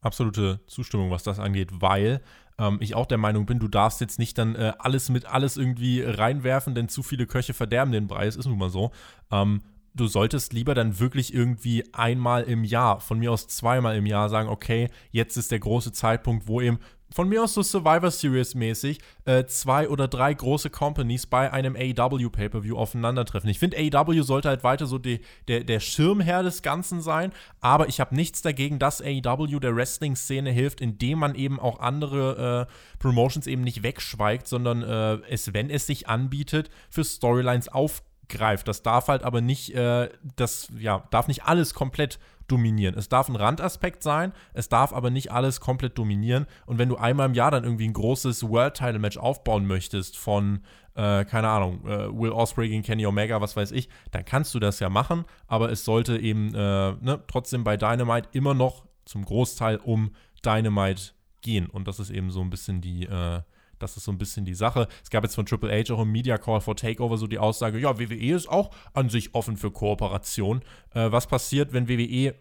absolute 0.01 0.61
Zustimmung, 0.66 1.11
was 1.11 1.22
das 1.22 1.39
angeht, 1.39 1.70
weil 1.72 2.20
ähm, 2.59 2.79
ich 2.81 2.95
auch 2.95 3.07
der 3.07 3.18
Meinung 3.18 3.47
bin, 3.47 3.59
du 3.59 3.68
darfst 3.68 4.01
jetzt 4.01 4.18
nicht 4.18 4.39
dann 4.39 4.55
äh, 4.55 4.72
alles 4.79 5.09
mit 5.09 5.26
alles 5.26 5.57
irgendwie 5.57 6.03
reinwerfen, 6.03 6.74
denn 6.74 6.89
zu 6.89 7.03
viele 7.03 7.26
Köche 7.26 7.55
verderben 7.55 7.93
den 7.93 8.07
Brei, 8.07 8.26
es 8.26 8.37
ist 8.37 8.47
nun 8.47 8.59
mal 8.59 8.70
so. 8.70 8.91
Ähm, 9.31 9.62
du 9.95 10.07
solltest 10.07 10.53
lieber 10.53 10.74
dann 10.74 11.01
wirklich 11.01 11.35
irgendwie 11.35 11.85
einmal 11.93 12.45
im 12.45 12.64
Jahr, 12.64 13.01
von 13.01 13.18
mir 13.18 13.33
aus 13.33 13.49
zweimal 13.49 13.97
im 13.97 14.07
Jahr 14.07 14.29
sagen, 14.29 14.49
okay, 14.49 14.89
jetzt 15.11 15.37
ist 15.37 15.51
der 15.51 15.59
große 15.59 15.93
Zeitpunkt, 15.93 16.47
wo 16.47 16.61
eben 16.61 16.79
von 17.11 17.29
mir 17.29 17.43
aus 17.43 17.55
so 17.55 17.63
Survivor 17.63 18.11
Series 18.11 18.55
mäßig 18.55 18.99
äh, 19.25 19.45
zwei 19.47 19.89
oder 19.89 20.09
drei 20.09 20.33
große 20.35 20.71
Companies 20.71 21.27
bei 21.27 21.53
einem 21.53 21.75
AEW 21.77 22.29
Pay-Per-View 22.31 22.77
aufeinandertreffen. 22.77 23.49
Ich 23.49 23.59
finde, 23.59 23.79
AEW 23.79 24.23
sollte 24.23 24.49
halt 24.49 24.65
weiter 24.65 24.87
so 24.87 24.99
die, 24.99 25.21
der, 25.49 25.65
der 25.65 25.81
Schirmherr 25.81 26.43
des 26.43 26.63
Ganzen 26.63 27.01
sein, 27.01 27.33
aber 27.61 27.89
ich 27.89 28.01
habe 28.01 28.15
nichts 28.15 28.43
dagegen, 28.43 28.79
dass 28.79 29.01
AEW 29.01 29.59
der 29.59 29.75
Wrestling-Szene 29.75 30.51
hilft, 30.51 30.81
indem 30.81 31.19
man 31.19 31.35
eben 31.35 31.59
auch 31.59 31.81
andere 31.81 32.69
äh, 32.69 32.99
Promotions 32.99 33.47
eben 33.47 33.63
nicht 33.63 33.83
wegschweigt, 33.83 34.47
sondern 34.47 34.83
äh, 34.83 35.19
es, 35.29 35.55
wenn 35.55 35.71
es 35.71 35.87
sich 35.87 36.09
anbietet, 36.09 36.71
für 36.91 37.05
Storylines 37.05 37.69
aufgreift. 37.69 38.69
Das 38.69 38.83
darf 38.83 39.09
halt 39.09 39.23
aber 39.23 39.41
nicht, 39.41 39.75
äh, 39.75 40.11
das 40.37 40.69
ja, 40.79 41.05
darf 41.11 41.29
nicht 41.29 41.45
alles 41.45 41.75
komplett 41.75 42.19
dominieren. 42.49 42.97
Es 42.97 43.09
darf 43.09 43.29
ein 43.29 43.37
Randaspekt 43.37 44.03
sein, 44.03 44.33
es 44.53 44.69
darf 44.69 44.93
aber 44.93 45.11
nicht 45.11 45.31
alles 45.31 45.61
komplett 45.61 45.97
dominieren. 45.99 46.47
Und 46.67 46.79
wenn 46.79 46.89
du 46.89 46.97
einmal 46.97 47.27
im 47.27 47.35
Jahr 47.35 47.51
dann 47.51 47.65
irgendwie 47.65 47.87
ein 47.87 47.93
großes 47.93 48.49
World-Title-Match 48.49 49.19
aufbauen 49.19 49.67
möchtest 49.67 50.17
von, 50.17 50.61
äh, 50.95 51.25
keine 51.25 51.49
Ahnung, 51.49 51.87
äh, 51.87 52.09
Will 52.13 52.33
Ospreay 52.33 52.69
gegen 52.69 52.83
Kenny 52.83 53.07
Omega, 53.07 53.41
was 53.41 53.57
weiß 53.57 53.73
ich, 53.73 53.89
dann 54.11 54.25
kannst 54.25 54.55
du 54.55 54.59
das 54.59 54.81
ja 54.81 54.89
machen, 54.89 55.25
aber 55.47 55.71
es 55.71 55.85
sollte 55.85 56.19
eben 56.19 56.55
äh, 56.55 56.93
ne, 56.93 57.23
trotzdem 57.29 57.65
bei 57.65 57.77
Dynamite 57.77 58.29
immer 58.33 58.55
noch 58.55 58.87
zum 59.05 59.25
Großteil 59.25 59.77
um 59.77 60.11
Dynamite 60.45 61.13
gehen. 61.41 61.67
Und 61.67 61.89
das 61.89 62.01
ist 62.01 62.11
eben 62.11 62.31
so 62.31 62.41
ein 62.41 62.51
bisschen 62.51 62.81
die, 62.81 63.05
äh, 63.05 63.41
das 63.79 63.97
ist 63.97 64.05
so 64.05 64.12
ein 64.12 64.18
bisschen 64.18 64.45
die 64.45 64.55
Sache. 64.55 64.89
Es 65.03 65.11
gab 65.11 65.24
jetzt 65.24 65.35
von 65.35 65.47
Triple 65.47 65.70
H 65.70 65.93
auch 65.93 66.01
im 66.01 66.11
Media 66.11 66.39
Call 66.39 66.61
for 66.61 66.76
Takeover 66.76 67.16
so 67.16 67.26
die 67.26 67.39
Aussage, 67.39 67.79
ja, 67.79 67.99
WWE 67.99 68.35
ist 68.35 68.49
auch 68.49 68.70
an 68.93 69.09
sich 69.09 69.35
offen 69.35 69.57
für 69.57 69.70
Kooperation. 69.70 70.62
Äh, 70.95 71.11
was 71.11 71.26
passiert, 71.26 71.72
wenn 71.72 71.89
WWE 71.89 72.35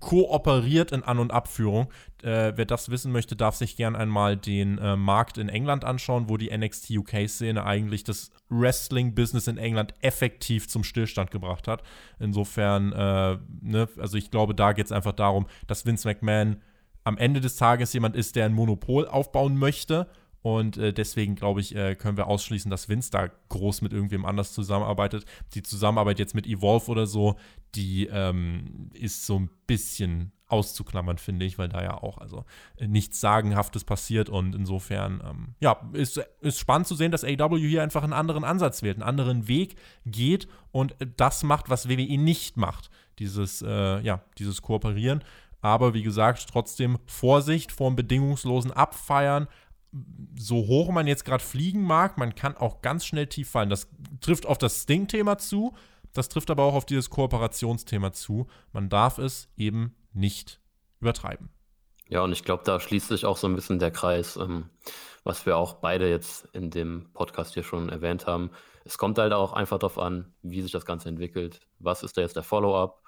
kooperiert 0.00 0.92
in 0.92 1.02
An- 1.02 1.18
und 1.18 1.32
Abführung. 1.32 1.88
Äh, 2.22 2.52
wer 2.56 2.66
das 2.66 2.90
wissen 2.90 3.10
möchte, 3.10 3.36
darf 3.36 3.56
sich 3.56 3.76
gern 3.76 3.96
einmal 3.96 4.36
den 4.36 4.78
äh, 4.78 4.96
Markt 4.96 5.38
in 5.38 5.48
England 5.48 5.84
anschauen, 5.84 6.28
wo 6.28 6.36
die 6.36 6.56
NXT 6.56 6.90
UK-Szene 6.90 7.64
eigentlich 7.64 8.04
das 8.04 8.30
Wrestling-Business 8.50 9.46
in 9.46 9.56
England 9.56 9.94
effektiv 10.00 10.68
zum 10.68 10.84
Stillstand 10.84 11.30
gebracht 11.30 11.68
hat. 11.68 11.82
Insofern, 12.18 12.92
äh, 12.92 13.38
ne, 13.62 13.88
also 13.98 14.16
ich 14.16 14.30
glaube, 14.30 14.54
da 14.54 14.72
geht 14.72 14.86
es 14.86 14.92
einfach 14.92 15.12
darum, 15.12 15.46
dass 15.66 15.86
Vince 15.86 16.06
McMahon 16.06 16.62
am 17.04 17.16
Ende 17.16 17.40
des 17.40 17.56
Tages 17.56 17.92
jemand 17.92 18.14
ist, 18.14 18.36
der 18.36 18.44
ein 18.44 18.52
Monopol 18.52 19.08
aufbauen 19.08 19.56
möchte 19.56 20.08
und 20.42 20.76
äh, 20.76 20.92
deswegen, 20.92 21.34
glaube 21.34 21.60
ich, 21.60 21.74
äh, 21.74 21.94
können 21.94 22.16
wir 22.16 22.28
ausschließen, 22.28 22.70
dass 22.70 22.88
Vince 22.88 23.10
da 23.10 23.28
groß 23.48 23.82
mit 23.82 23.92
irgendwem 23.92 24.24
anders 24.24 24.52
zusammenarbeitet. 24.52 25.24
Die 25.54 25.62
Zusammenarbeit 25.62 26.18
jetzt 26.18 26.34
mit 26.34 26.46
Evolve 26.46 26.90
oder 26.90 27.06
so, 27.06 27.36
die 27.74 28.06
ähm, 28.06 28.90
ist 28.94 29.26
so 29.26 29.38
ein 29.38 29.50
bisschen 29.66 30.32
auszuklammern, 30.46 31.18
finde 31.18 31.44
ich, 31.44 31.58
weil 31.58 31.68
da 31.68 31.82
ja 31.82 32.02
auch 32.02 32.18
also 32.18 32.44
nichts 32.80 33.20
Sagenhaftes 33.20 33.84
passiert 33.84 34.30
und 34.30 34.54
insofern, 34.54 35.22
ähm, 35.28 35.54
ja, 35.60 35.78
ist, 35.92 36.18
ist 36.40 36.58
spannend 36.58 36.86
zu 36.86 36.94
sehen, 36.94 37.12
dass 37.12 37.24
AW 37.24 37.58
hier 37.58 37.82
einfach 37.82 38.02
einen 38.02 38.14
anderen 38.14 38.44
Ansatz 38.44 38.82
wählt, 38.82 38.96
einen 38.96 39.08
anderen 39.08 39.46
Weg 39.46 39.76
geht 40.06 40.48
und 40.72 40.96
das 41.16 41.42
macht, 41.42 41.68
was 41.68 41.88
WWE 41.88 42.16
nicht 42.16 42.56
macht. 42.56 42.90
Dieses, 43.18 43.62
äh, 43.62 44.00
ja, 44.00 44.22
dieses 44.38 44.62
Kooperieren. 44.62 45.22
Aber 45.60 45.92
wie 45.92 46.02
gesagt, 46.02 46.46
trotzdem 46.50 46.98
Vorsicht 47.06 47.72
vor 47.72 47.90
dem 47.90 47.96
bedingungslosen 47.96 48.70
Abfeiern, 48.70 49.48
so 50.36 50.56
hoch 50.66 50.90
man 50.90 51.06
jetzt 51.06 51.24
gerade 51.24 51.42
fliegen 51.42 51.82
mag, 51.82 52.18
man 52.18 52.34
kann 52.34 52.56
auch 52.56 52.82
ganz 52.82 53.04
schnell 53.06 53.26
tief 53.26 53.50
fallen. 53.50 53.70
Das 53.70 53.88
trifft 54.20 54.46
auf 54.46 54.58
das 54.58 54.82
Sting-Thema 54.82 55.38
zu, 55.38 55.74
das 56.12 56.28
trifft 56.28 56.50
aber 56.50 56.64
auch 56.64 56.74
auf 56.74 56.86
dieses 56.86 57.10
Kooperationsthema 57.10 58.12
zu. 58.12 58.46
Man 58.72 58.88
darf 58.88 59.18
es 59.18 59.48
eben 59.56 59.94
nicht 60.12 60.60
übertreiben. 61.00 61.50
Ja, 62.08 62.22
und 62.22 62.32
ich 62.32 62.44
glaube, 62.44 62.64
da 62.64 62.80
schließt 62.80 63.08
sich 63.08 63.26
auch 63.26 63.36
so 63.36 63.46
ein 63.46 63.54
bisschen 63.54 63.78
der 63.78 63.90
Kreis, 63.90 64.36
ähm, 64.36 64.70
was 65.24 65.44
wir 65.44 65.56
auch 65.56 65.74
beide 65.74 66.08
jetzt 66.08 66.46
in 66.52 66.70
dem 66.70 67.10
Podcast 67.12 67.54
hier 67.54 67.62
schon 67.62 67.90
erwähnt 67.90 68.26
haben. 68.26 68.50
Es 68.84 68.96
kommt 68.96 69.18
halt 69.18 69.34
auch 69.34 69.52
einfach 69.52 69.78
darauf 69.78 69.98
an, 69.98 70.32
wie 70.42 70.62
sich 70.62 70.72
das 70.72 70.86
Ganze 70.86 71.10
entwickelt. 71.10 71.60
Was 71.78 72.02
ist 72.02 72.16
da 72.16 72.22
jetzt 72.22 72.36
der 72.36 72.42
Follow-up? 72.42 73.02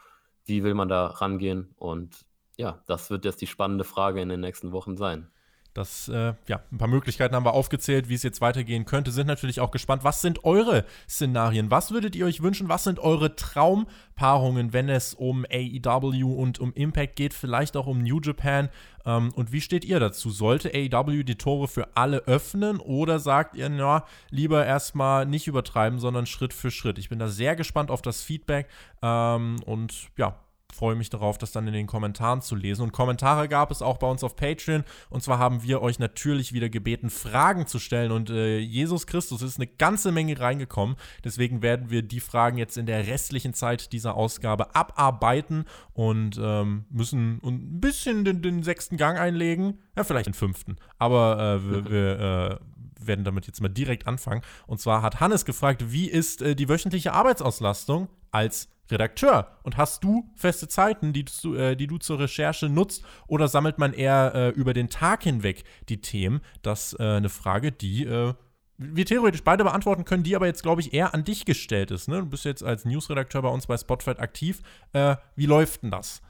Wie 0.45 0.63
will 0.63 0.75
man 0.75 0.89
da 0.89 1.07
rangehen? 1.07 1.73
Und 1.77 2.27
ja, 2.59 2.83
das 2.87 3.09
wird 3.09 3.25
jetzt 3.25 3.41
die 3.41 3.47
spannende 3.47 3.85
Frage 3.85 4.21
in 4.21 4.29
den 4.29 4.41
nächsten 4.41 4.73
Wochen 4.73 4.99
sein. 4.99 5.31
Das, 5.73 6.09
äh, 6.09 6.35
ja, 6.49 6.63
ein 6.73 6.79
paar 6.79 6.89
Möglichkeiten 6.89 7.35
haben 7.35 7.45
wir 7.45 7.55
aufgezählt, 7.55 8.09
wie 8.09 8.15
es 8.15 8.25
jetzt 8.25 8.41
weitergehen 8.41 8.87
könnte. 8.87 9.13
Sind 9.13 9.29
natürlich 9.29 9.61
auch 9.61 9.71
gespannt. 9.71 10.03
Was 10.03 10.21
sind 10.21 10.45
eure 10.45 10.85
Szenarien? 11.09 11.71
Was 11.71 11.93
würdet 11.93 12.17
ihr 12.17 12.27
euch 12.27 12.43
wünschen? 12.43 12.69
Was 12.69 12.85
sind 12.85 12.99
eure 12.99 13.37
Traumpaarungen, 13.37 14.73
wenn 14.73 14.89
es 14.89 15.15
um 15.15 15.45
AEW 15.45 16.35
und 16.35 16.59
um 16.59 16.73
Impact 16.73 17.15
geht? 17.15 17.35
Vielleicht 17.35 17.77
auch 17.77 17.87
um 17.87 18.03
New 18.03 18.21
Japan? 18.21 18.69
Ähm, 19.07 19.31
und 19.37 19.53
wie 19.53 19.61
steht 19.61 19.85
ihr 19.85 20.01
dazu? 20.01 20.31
Sollte 20.31 20.73
AEW 20.75 21.23
die 21.23 21.39
Tore 21.39 21.69
für 21.69 21.97
alle 21.97 22.19
öffnen 22.27 22.81
oder 22.81 23.21
sagt 23.21 23.55
ihr, 23.55 23.69
na, 23.69 24.05
lieber 24.31 24.67
erstmal 24.67 25.25
nicht 25.25 25.47
übertreiben, 25.47 26.01
sondern 26.01 26.27
Schritt 26.27 26.53
für 26.53 26.73
Schritt? 26.73 26.99
Ich 26.99 27.11
bin 27.11 27.21
da 27.21 27.29
sehr 27.29 27.55
gespannt 27.55 27.93
auf 27.93 28.03
das 28.03 28.23
Feedback 28.23 28.67
ähm, 29.03 29.57
und 29.67 30.09
ja, 30.17 30.37
freue 30.73 30.95
mich 30.95 31.11
darauf, 31.11 31.39
das 31.39 31.53
dann 31.53 31.67
in 31.67 31.73
den 31.73 31.87
Kommentaren 31.87 32.43
zu 32.43 32.55
lesen. 32.55 32.83
Und 32.83 32.93
Kommentare 32.93 33.49
gab 33.49 33.71
es 33.71 33.83
auch 33.83 33.99
bei 33.99 34.07
uns 34.07 34.25
auf 34.25 34.37
Patreon. 34.37 34.85
Und 35.09 35.23
zwar 35.23 35.39
haben 35.39 35.63
wir 35.63 35.83
euch 35.83 35.99
natürlich 35.99 36.53
wieder 36.53 36.69
gebeten, 36.69 37.11
Fragen 37.11 37.67
zu 37.67 37.79
stellen. 37.79 38.13
Und 38.13 38.31
äh, 38.31 38.59
Jesus 38.59 39.07
Christus 39.07 39.43
ist 39.43 39.59
eine 39.59 39.67
ganze 39.67 40.13
Menge 40.13 40.39
reingekommen. 40.39 40.97
Deswegen 41.25 41.63
werden 41.63 41.91
wir 41.91 42.03
die 42.03 42.21
Fragen 42.21 42.59
jetzt 42.59 42.77
in 42.77 42.87
der 42.87 43.07
restlichen 43.07 43.55
Zeit 43.55 43.93
dieser 43.93 44.15
Ausgabe 44.15 44.75
abarbeiten 44.75 45.65
und 45.93 46.39
ähm, 46.43 46.85
müssen 46.91 47.41
ein 47.45 47.81
bisschen 47.81 48.25
den, 48.25 48.43
den, 48.43 48.63
sechsten 48.63 48.97
Gang 48.97 49.19
einlegen. 49.19 49.79
Ja, 49.97 50.05
vielleicht 50.05 50.27
den 50.27 50.35
fünften. 50.35 50.77
Aber 50.99 51.61
äh, 51.65 51.71
wir, 51.71 51.91
wir 51.91 52.21
äh, 52.21 53.07
werden 53.07 53.25
damit 53.25 53.47
jetzt 53.47 53.61
mal 53.61 53.69
direkt 53.69 54.07
anfangen. 54.07 54.43
Und 54.67 54.81
zwar 54.81 55.03
hat 55.03 55.21
Hannes 55.21 55.45
gefragt, 55.45 55.93
wie 55.93 56.09
ist 56.09 56.43
äh, 56.43 56.55
die 56.55 56.69
wöchentliche 56.69 57.13
Arbeitsauslastung 57.13 58.09
als 58.31 58.69
Redakteur? 58.91 59.59
Und 59.63 59.77
hast 59.77 60.05
du 60.05 60.31
feste 60.35 60.69
Zeiten, 60.69 61.13
die 61.13 61.25
du, 61.25 61.55
äh, 61.55 61.77
die 61.77 61.87
du 61.87 61.99
zur 61.99 62.19
Recherche 62.19 62.69
nutzt, 62.69 63.05
oder 63.27 63.49
sammelt 63.49 63.79
man 63.79 63.93
eher 63.93 64.33
äh, 64.35 64.49
über 64.51 64.75
den 64.75 64.89
Tag 64.89 65.23
hinweg 65.23 65.65
die 65.89 66.01
Themen? 66.01 66.41
Das 66.63 66.93
ist 66.93 67.01
äh, 67.01 67.05
eine 67.05 67.29
Frage, 67.29 67.73
die 67.73 68.05
äh, 68.05 68.35
wir 68.77 69.05
theoretisch 69.05 69.45
beide 69.45 69.63
beantworten 69.63 70.05
können, 70.05 70.23
die 70.23 70.35
aber 70.35 70.47
jetzt, 70.47 70.63
glaube 70.63 70.81
ich, 70.81 70.95
eher 70.95 71.13
an 71.13 71.25
dich 71.25 71.45
gestellt 71.45 71.91
ist. 71.91 72.09
Ne? 72.09 72.21
Du 72.21 72.27
bist 72.27 72.45
jetzt 72.45 72.65
als 72.65 72.85
Newsredakteur 72.85 73.43
bei 73.43 73.51
uns 73.51 73.67
bei 73.67 73.77
Spotfight 73.77 74.19
aktiv. 74.21 74.63
Äh, 74.93 75.17
wie 75.37 75.47
läuft 75.47 75.83
denn 75.83 75.91
das? 75.91 76.23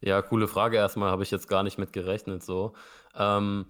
Ja, 0.00 0.22
coole 0.22 0.48
Frage 0.48 0.76
erstmal, 0.76 1.10
habe 1.10 1.22
ich 1.22 1.30
jetzt 1.30 1.48
gar 1.48 1.62
nicht 1.62 1.78
mit 1.78 1.92
gerechnet 1.92 2.42
so. 2.42 2.74
Ähm, 3.14 3.66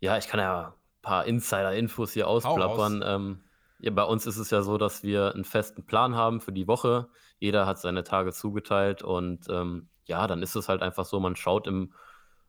ja, 0.00 0.18
ich 0.18 0.26
kann 0.26 0.40
ja 0.40 0.68
ein 0.68 1.02
paar 1.02 1.26
Insider-Infos 1.26 2.12
hier 2.12 2.26
ausplappern. 2.26 3.04
Ähm, 3.06 3.44
ja, 3.82 3.90
bei 3.90 4.04
uns 4.04 4.26
ist 4.26 4.36
es 4.36 4.50
ja 4.50 4.62
so, 4.62 4.78
dass 4.78 5.02
wir 5.02 5.34
einen 5.34 5.44
festen 5.44 5.84
Plan 5.84 6.14
haben 6.14 6.40
für 6.40 6.52
die 6.52 6.68
Woche. 6.68 7.08
Jeder 7.40 7.66
hat 7.66 7.80
seine 7.80 8.04
Tage 8.04 8.32
zugeteilt 8.32 9.02
und 9.02 9.48
ähm, 9.50 9.88
ja, 10.04 10.28
dann 10.28 10.40
ist 10.40 10.54
es 10.54 10.68
halt 10.68 10.82
einfach 10.82 11.04
so, 11.04 11.18
man 11.18 11.34
schaut 11.34 11.66
im, 11.66 11.92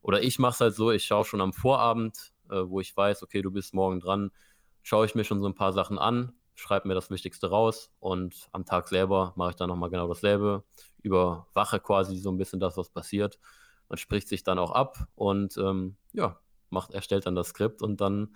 oder 0.03 0.21
ich 0.21 0.38
mache 0.38 0.53
es 0.53 0.61
halt 0.61 0.75
so, 0.75 0.91
ich 0.91 1.05
schaue 1.05 1.25
schon 1.25 1.41
am 1.41 1.51
Vorabend, 1.51 2.34
äh, 2.51 2.61
wo 2.67 2.79
ich 2.79 2.95
weiß, 2.95 3.23
okay, 3.23 3.41
du 3.41 3.49
bist 3.49 3.73
morgen 3.73 3.99
dran, 3.99 4.29
schaue 4.84 5.07
ich 5.07 5.15
mir 5.15 5.23
schon 5.23 5.41
so 5.41 5.47
ein 5.47 5.55
paar 5.55 5.73
Sachen 5.73 5.97
an, 5.97 6.34
schreibe 6.53 6.88
mir 6.88 6.93
das 6.93 7.09
Wichtigste 7.09 7.49
raus 7.49 7.91
und 7.99 8.47
am 8.51 8.63
Tag 8.65 8.88
selber 8.88 9.34
mache 9.36 9.51
ich 9.51 9.55
dann 9.55 9.69
nochmal 9.69 9.89
genau 9.89 10.07
dasselbe, 10.07 10.63
überwache 11.01 11.79
quasi 11.79 12.15
so 12.17 12.31
ein 12.31 12.38
bisschen 12.38 12.59
das, 12.59 12.77
was 12.77 12.89
passiert. 12.89 13.39
Man 13.89 13.97
spricht 13.97 14.27
sich 14.27 14.43
dann 14.43 14.59
auch 14.59 14.71
ab 14.71 15.07
und 15.15 15.57
ähm, 15.57 15.97
ja, 16.11 16.39
macht, 16.69 16.93
erstellt 16.93 17.25
dann 17.25 17.34
das 17.34 17.47
Skript 17.47 17.81
und 17.81 18.01
dann 18.01 18.36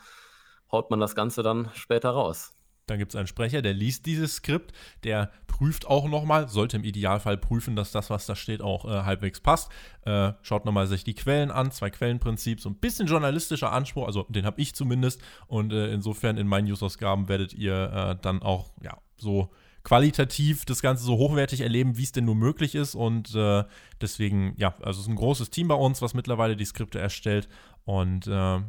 haut 0.71 0.89
man 0.89 0.99
das 0.99 1.13
Ganze 1.13 1.43
dann 1.43 1.69
später 1.75 2.09
raus. 2.09 2.56
Dann 2.87 2.97
gibt 2.97 3.11
es 3.11 3.15
einen 3.15 3.27
Sprecher, 3.27 3.61
der 3.61 3.73
liest 3.73 4.05
dieses 4.05 4.35
Skript, 4.35 4.73
der 5.03 5.31
prüft 5.47 5.85
auch 5.87 6.07
nochmal, 6.07 6.49
sollte 6.49 6.77
im 6.77 6.83
Idealfall 6.83 7.37
prüfen, 7.37 7.75
dass 7.75 7.91
das, 7.91 8.09
was 8.09 8.25
da 8.25 8.35
steht, 8.35 8.61
auch 8.61 8.85
äh, 8.85 9.03
halbwegs 9.03 9.39
passt. 9.39 9.71
Äh, 10.05 10.33
schaut 10.41 10.65
nochmal 10.65 10.87
sich 10.87 11.03
die 11.03 11.15
Quellen 11.15 11.51
an, 11.51 11.71
zwei 11.71 11.89
Quellenprinzip, 11.89 12.61
so 12.61 12.69
ein 12.69 12.75
bisschen 12.75 13.07
journalistischer 13.07 13.71
Anspruch, 13.71 14.07
also 14.07 14.23
den 14.29 14.45
habe 14.45 14.61
ich 14.61 14.73
zumindest. 14.73 15.21
Und 15.47 15.73
äh, 15.73 15.91
insofern 15.91 16.37
in 16.37 16.47
meinen 16.47 16.65
Newsausgaben 16.65 17.27
werdet 17.27 17.53
ihr 17.53 17.91
äh, 17.91 18.15
dann 18.21 18.41
auch 18.41 18.71
ja, 18.81 18.97
so 19.17 19.51
qualitativ 19.83 20.65
das 20.65 20.81
Ganze 20.81 21.05
so 21.05 21.17
hochwertig 21.17 21.61
erleben, 21.61 21.97
wie 21.97 22.03
es 22.03 22.11
denn 22.11 22.25
nur 22.25 22.35
möglich 22.35 22.75
ist. 22.75 22.93
Und 22.93 23.33
äh, 23.35 23.63
deswegen, 24.01 24.53
ja, 24.57 24.75
also 24.81 24.99
es 24.99 25.05
ist 25.05 25.07
ein 25.07 25.15
großes 25.15 25.49
Team 25.49 25.69
bei 25.69 25.75
uns, 25.75 26.01
was 26.01 26.13
mittlerweile 26.13 26.57
die 26.57 26.65
Skripte 26.65 26.99
erstellt. 26.99 27.47
Und 27.85 28.27
äh, 28.27 28.59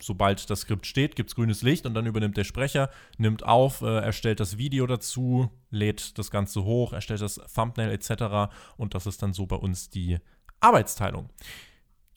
sobald 0.00 0.48
das 0.50 0.60
Skript 0.60 0.86
steht, 0.86 1.16
gibt 1.16 1.30
es 1.30 1.34
grünes 1.34 1.62
Licht 1.62 1.86
und 1.86 1.94
dann 1.94 2.06
übernimmt 2.06 2.36
der 2.36 2.44
Sprecher, 2.44 2.90
nimmt 3.16 3.42
auf, 3.42 3.82
äh, 3.82 3.98
erstellt 3.98 4.40
das 4.40 4.58
Video 4.58 4.86
dazu, 4.86 5.50
lädt 5.70 6.18
das 6.18 6.30
Ganze 6.30 6.64
hoch, 6.64 6.92
erstellt 6.92 7.20
das 7.20 7.40
Thumbnail 7.54 7.90
etc. 7.90 8.52
Und 8.76 8.94
das 8.94 9.06
ist 9.06 9.22
dann 9.22 9.32
so 9.32 9.46
bei 9.46 9.56
uns 9.56 9.90
die 9.90 10.18
Arbeitsteilung. 10.60 11.30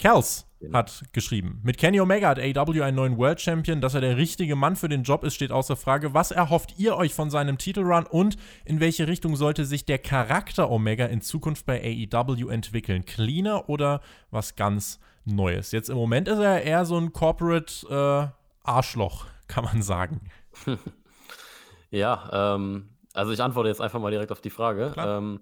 Kels 0.02 0.48
genau. 0.60 0.80
hat 0.80 1.04
geschrieben, 1.14 1.60
mit 1.64 1.78
Kenny 1.78 2.00
Omega 2.00 2.30
hat 2.30 2.40
AW 2.40 2.82
einen 2.82 2.96
neuen 2.96 3.18
World 3.18 3.40
Champion. 3.40 3.82
Dass 3.82 3.94
er 3.94 4.02
der 4.02 4.18
richtige 4.18 4.56
Mann 4.56 4.76
für 4.76 4.90
den 4.90 5.04
Job 5.04 5.24
ist, 5.24 5.36
steht 5.36 5.52
außer 5.52 5.76
Frage. 5.76 6.16
Was 6.16 6.32
erhofft 6.32 6.80
ihr 6.80 6.98
euch 6.98 7.14
von 7.14 7.30
seinem 7.30 7.60
Titelrun 7.60 8.08
und 8.08 8.36
in 8.66 8.80
welche 8.80 9.08
Richtung 9.08 9.36
sollte 9.36 9.64
sich 9.64 9.86
der 9.86 10.00
Charakter 10.00 10.72
Omega 10.72 11.06
in 11.06 11.22
Zukunft 11.22 11.68
bei 11.68 11.80
AEW 12.12 12.50
entwickeln? 12.50 13.06
Cleaner 13.06 13.70
oder 13.70 14.02
was 14.32 14.56
ganz 14.56 15.00
Neues. 15.26 15.72
Jetzt 15.72 15.89
im 15.89 15.97
Moment 15.97 16.28
ist 16.28 16.39
er 16.39 16.63
eher 16.63 16.86
so 16.86 16.97
ein 16.97 17.13
Corporate 17.13 17.88
äh, 17.89 18.67
Arschloch, 18.67 19.26
kann 19.47 19.65
man 19.65 19.82
sagen. 19.82 20.30
ja, 21.91 22.55
ähm, 22.55 22.89
also 23.13 23.32
ich 23.32 23.41
antworte 23.41 23.69
jetzt 23.69 23.82
einfach 23.82 23.99
mal 23.99 24.11
direkt 24.11 24.32
auf 24.32 24.41
die 24.41 24.49
Frage. 24.49 24.93
Ähm, 24.97 25.41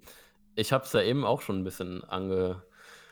ich 0.55 0.73
habe 0.73 0.83
es 0.83 0.93
ja 0.93 1.01
eben 1.01 1.25
auch 1.25 1.41
schon 1.41 1.59
ein 1.59 1.63
bisschen 1.63 2.03
ange, 2.03 2.63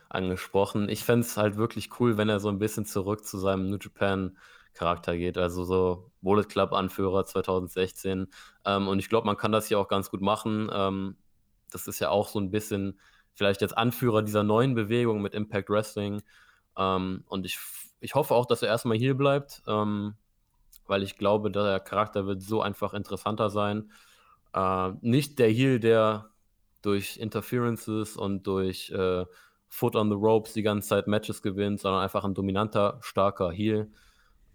angesprochen. 0.09 0.89
Ich 0.89 1.03
fände 1.03 1.25
es 1.25 1.37
halt 1.37 1.57
wirklich 1.57 1.99
cool, 1.99 2.17
wenn 2.17 2.29
er 2.29 2.39
so 2.39 2.49
ein 2.49 2.59
bisschen 2.59 2.85
zurück 2.85 3.25
zu 3.25 3.37
seinem 3.37 3.69
New 3.69 3.77
Japan 3.79 4.37
Charakter 4.73 5.17
geht, 5.17 5.37
also 5.37 5.63
so 5.63 6.11
Bullet 6.21 6.43
Club 6.43 6.71
Anführer 6.71 7.25
2016. 7.25 8.27
Ähm, 8.65 8.87
und 8.87 8.99
ich 8.99 9.09
glaube, 9.09 9.25
man 9.25 9.37
kann 9.37 9.51
das 9.51 9.67
hier 9.67 9.79
auch 9.79 9.87
ganz 9.87 10.09
gut 10.11 10.21
machen. 10.21 10.69
Ähm, 10.71 11.17
das 11.71 11.87
ist 11.87 11.99
ja 11.99 12.09
auch 12.09 12.27
so 12.27 12.39
ein 12.39 12.51
bisschen 12.51 12.99
vielleicht 13.33 13.61
jetzt 13.61 13.77
Anführer 13.77 14.21
dieser 14.21 14.43
neuen 14.43 14.75
Bewegung 14.75 15.21
mit 15.21 15.33
Impact 15.33 15.69
Wrestling. 15.69 16.21
Ähm, 16.77 17.23
und 17.27 17.45
ich, 17.45 17.57
ich 17.99 18.15
hoffe 18.15 18.35
auch, 18.35 18.45
dass 18.45 18.61
er 18.61 18.69
erstmal 18.69 18.97
hier 18.97 19.15
bleibt, 19.15 19.63
ähm, 19.67 20.15
weil 20.85 21.03
ich 21.03 21.17
glaube, 21.17 21.51
der 21.51 21.79
Charakter 21.79 22.25
wird 22.25 22.41
so 22.41 22.61
einfach 22.61 22.93
interessanter 22.93 23.49
sein. 23.49 23.91
Äh, 24.53 24.91
nicht 25.01 25.39
der 25.39 25.49
Heal, 25.49 25.79
der 25.79 26.29
durch 26.81 27.17
Interferences 27.17 28.15
und 28.15 28.47
durch 28.47 28.89
äh, 28.91 29.25
Foot 29.67 29.95
on 29.95 30.09
the 30.09 30.15
Ropes 30.15 30.53
die 30.53 30.61
ganze 30.61 30.87
Zeit 30.87 31.07
Matches 31.07 31.41
gewinnt, 31.41 31.81
sondern 31.81 32.01
einfach 32.01 32.23
ein 32.23 32.33
dominanter, 32.33 32.99
starker 33.01 33.51
Heal. 33.51 33.91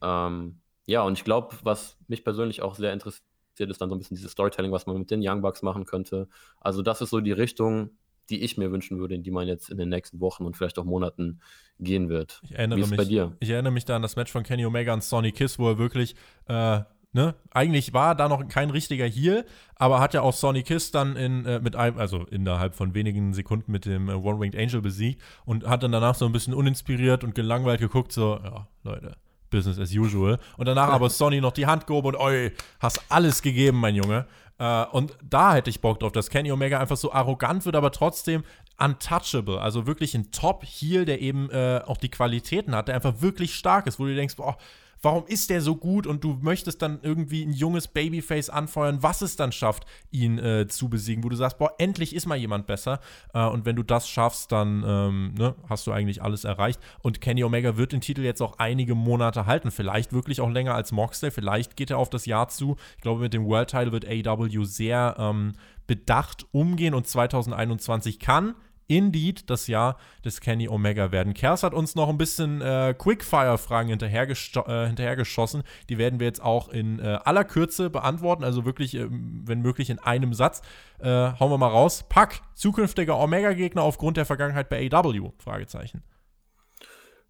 Ähm, 0.00 0.60
ja, 0.86 1.02
und 1.02 1.18
ich 1.18 1.24
glaube, 1.24 1.56
was 1.62 1.98
mich 2.08 2.24
persönlich 2.24 2.62
auch 2.62 2.74
sehr 2.74 2.92
interessiert, 2.92 3.22
ist 3.58 3.80
dann 3.80 3.90
so 3.90 3.94
ein 3.94 3.98
bisschen 3.98 4.16
dieses 4.16 4.32
Storytelling, 4.32 4.72
was 4.72 4.86
man 4.86 4.98
mit 4.98 5.10
den 5.10 5.20
Young 5.22 5.42
Bucks 5.42 5.62
machen 5.62 5.84
könnte. 5.84 6.28
Also 6.60 6.82
das 6.82 7.02
ist 7.02 7.10
so 7.10 7.20
die 7.20 7.32
Richtung, 7.32 7.90
die 8.30 8.42
ich 8.42 8.56
mir 8.56 8.70
wünschen 8.70 8.98
würde, 8.98 9.14
in 9.14 9.22
die 9.22 9.30
man 9.30 9.48
jetzt 9.48 9.70
in 9.70 9.78
den 9.78 9.88
nächsten 9.88 10.20
Wochen 10.20 10.44
und 10.44 10.56
vielleicht 10.56 10.78
auch 10.78 10.84
Monaten 10.84 11.40
gehen 11.78 12.08
wird. 12.08 12.40
Ich 12.44 12.52
erinnere 12.52 12.78
Wie 12.78 12.82
ist 12.82 12.90
mich, 12.90 12.96
bei 12.96 13.04
dir? 13.04 13.36
Ich 13.40 13.50
erinnere 13.50 13.72
mich 13.72 13.84
da 13.84 13.96
an 13.96 14.02
das 14.02 14.16
Match 14.16 14.30
von 14.30 14.42
Kenny 14.42 14.64
Omega 14.64 14.94
und 14.94 15.02
Sonny 15.02 15.32
Kiss, 15.32 15.58
wo 15.58 15.68
er 15.68 15.78
wirklich 15.78 16.14
äh, 16.48 16.80
Ne? 17.14 17.34
Eigentlich 17.50 17.92
war 17.92 18.14
da 18.14 18.26
noch 18.26 18.48
kein 18.48 18.70
richtiger 18.70 19.06
Heal, 19.06 19.44
aber 19.74 20.00
hat 20.00 20.14
ja 20.14 20.22
auch 20.22 20.32
Sonny 20.32 20.62
Kiss 20.62 20.92
dann 20.92 21.14
in, 21.16 21.44
äh, 21.44 21.60
mit 21.60 21.76
einem, 21.76 21.98
also 21.98 22.24
innerhalb 22.24 22.74
von 22.74 22.94
wenigen 22.94 23.34
Sekunden 23.34 23.70
mit 23.70 23.84
dem 23.84 24.08
äh, 24.08 24.14
One-Winged 24.14 24.58
Angel 24.58 24.80
besiegt 24.80 25.20
und 25.44 25.66
hat 25.66 25.82
dann 25.82 25.92
danach 25.92 26.14
so 26.14 26.24
ein 26.24 26.32
bisschen 26.32 26.54
uninspiriert 26.54 27.22
und 27.22 27.34
gelangweilt 27.34 27.80
geguckt, 27.80 28.12
so, 28.12 28.40
ja, 28.42 28.66
Leute, 28.82 29.16
Business 29.52 29.78
as 29.78 29.92
usual. 29.92 30.40
Und 30.56 30.66
danach 30.66 30.88
aber 30.90 31.08
Sonny 31.08 31.40
noch 31.40 31.52
die 31.52 31.66
Hand 31.66 31.86
gehoben 31.86 32.08
und, 32.08 32.16
oi, 32.16 32.50
hast 32.80 33.00
alles 33.08 33.40
gegeben, 33.42 33.78
mein 33.78 33.94
Junge. 33.94 34.26
Äh, 34.58 34.84
und 34.86 35.16
da 35.22 35.54
hätte 35.54 35.70
ich 35.70 35.80
Bock 35.80 36.00
drauf, 36.00 36.10
dass 36.10 36.30
Kenny 36.30 36.50
Omega 36.50 36.80
einfach 36.80 36.96
so 36.96 37.12
arrogant 37.12 37.64
wird, 37.64 37.76
aber 37.76 37.92
trotzdem 37.92 38.42
untouchable. 38.78 39.60
Also 39.60 39.86
wirklich 39.86 40.14
ein 40.14 40.32
Top-Heel, 40.32 41.04
der 41.04 41.20
eben 41.20 41.50
äh, 41.50 41.80
auch 41.86 41.98
die 41.98 42.10
Qualitäten 42.10 42.74
hat, 42.74 42.88
der 42.88 42.96
einfach 42.96 43.20
wirklich 43.20 43.54
stark 43.54 43.86
ist, 43.86 44.00
wo 44.00 44.04
du 44.06 44.14
denkst, 44.14 44.36
boah, 44.36 44.56
warum 45.02 45.26
ist 45.26 45.50
der 45.50 45.60
so 45.60 45.76
gut 45.76 46.06
und 46.06 46.24
du 46.24 46.38
möchtest 46.40 46.80
dann 46.80 47.00
irgendwie 47.02 47.44
ein 47.44 47.52
junges 47.52 47.88
Babyface 47.88 48.48
anfeuern, 48.48 49.02
was 49.02 49.20
es 49.20 49.36
dann 49.36 49.52
schafft, 49.52 49.84
ihn 50.10 50.38
äh, 50.38 50.66
zu 50.68 50.88
besiegen, 50.88 51.24
wo 51.24 51.28
du 51.28 51.36
sagst, 51.36 51.58
boah, 51.58 51.72
endlich 51.78 52.14
ist 52.14 52.26
mal 52.26 52.36
jemand 52.36 52.66
besser. 52.66 53.00
Äh, 53.34 53.44
und 53.44 53.66
wenn 53.66 53.76
du 53.76 53.82
das 53.82 54.08
schaffst, 54.08 54.52
dann 54.52 54.84
ähm, 54.86 55.34
ne, 55.36 55.54
hast 55.68 55.86
du 55.86 55.92
eigentlich 55.92 56.22
alles 56.22 56.44
erreicht. 56.44 56.80
Und 57.00 57.20
Kenny 57.20 57.42
Omega 57.44 57.76
wird 57.76 57.92
den 57.92 58.00
Titel 58.00 58.22
jetzt 58.22 58.40
auch 58.40 58.58
einige 58.58 58.94
Monate 58.94 59.46
halten, 59.46 59.70
vielleicht 59.70 60.12
wirklich 60.12 60.40
auch 60.40 60.50
länger 60.50 60.74
als 60.74 60.92
Moxley, 60.92 61.30
vielleicht 61.30 61.76
geht 61.76 61.90
er 61.90 61.98
auf 61.98 62.10
das 62.10 62.26
Jahr 62.26 62.48
zu. 62.48 62.76
Ich 62.96 63.02
glaube, 63.02 63.20
mit 63.20 63.34
dem 63.34 63.44
World 63.44 63.70
Title 63.70 63.92
wird 63.92 64.06
AEW 64.06 64.64
sehr 64.64 65.16
ähm, 65.18 65.52
bedacht 65.86 66.46
umgehen 66.52 66.94
und 66.94 67.06
2021 67.06 68.20
kann 68.20 68.54
Indeed 68.86 69.48
das 69.50 69.66
Jahr 69.66 69.96
des 70.24 70.40
Kenny 70.40 70.68
Omega 70.68 71.12
werden. 71.12 71.34
Kers 71.34 71.62
hat 71.62 71.74
uns 71.74 71.94
noch 71.94 72.08
ein 72.08 72.18
bisschen 72.18 72.60
äh, 72.60 72.94
Quickfire-Fragen 72.96 73.88
hinterhergeschossen. 73.88 74.72
Äh, 74.72 74.86
hinterhergeschossen. 74.86 75.62
Die 75.88 75.98
werden 75.98 76.20
wir 76.20 76.26
jetzt 76.26 76.42
auch 76.42 76.68
in 76.68 76.98
äh, 76.98 77.18
aller 77.24 77.44
Kürze 77.44 77.90
beantworten, 77.90 78.44
also 78.44 78.64
wirklich, 78.64 78.94
äh, 78.94 79.06
wenn 79.10 79.60
möglich, 79.60 79.90
in 79.90 79.98
einem 79.98 80.34
Satz. 80.34 80.62
Äh, 80.98 81.08
hauen 81.08 81.50
wir 81.50 81.58
mal 81.58 81.68
raus. 81.68 82.04
Pack, 82.08 82.42
zukünftiger 82.54 83.18
Omega-Gegner 83.18 83.82
aufgrund 83.82 84.16
der 84.16 84.26
Vergangenheit 84.26 84.68
bei 84.68 84.88
AW? 84.90 85.32
Fragezeichen. 85.38 86.02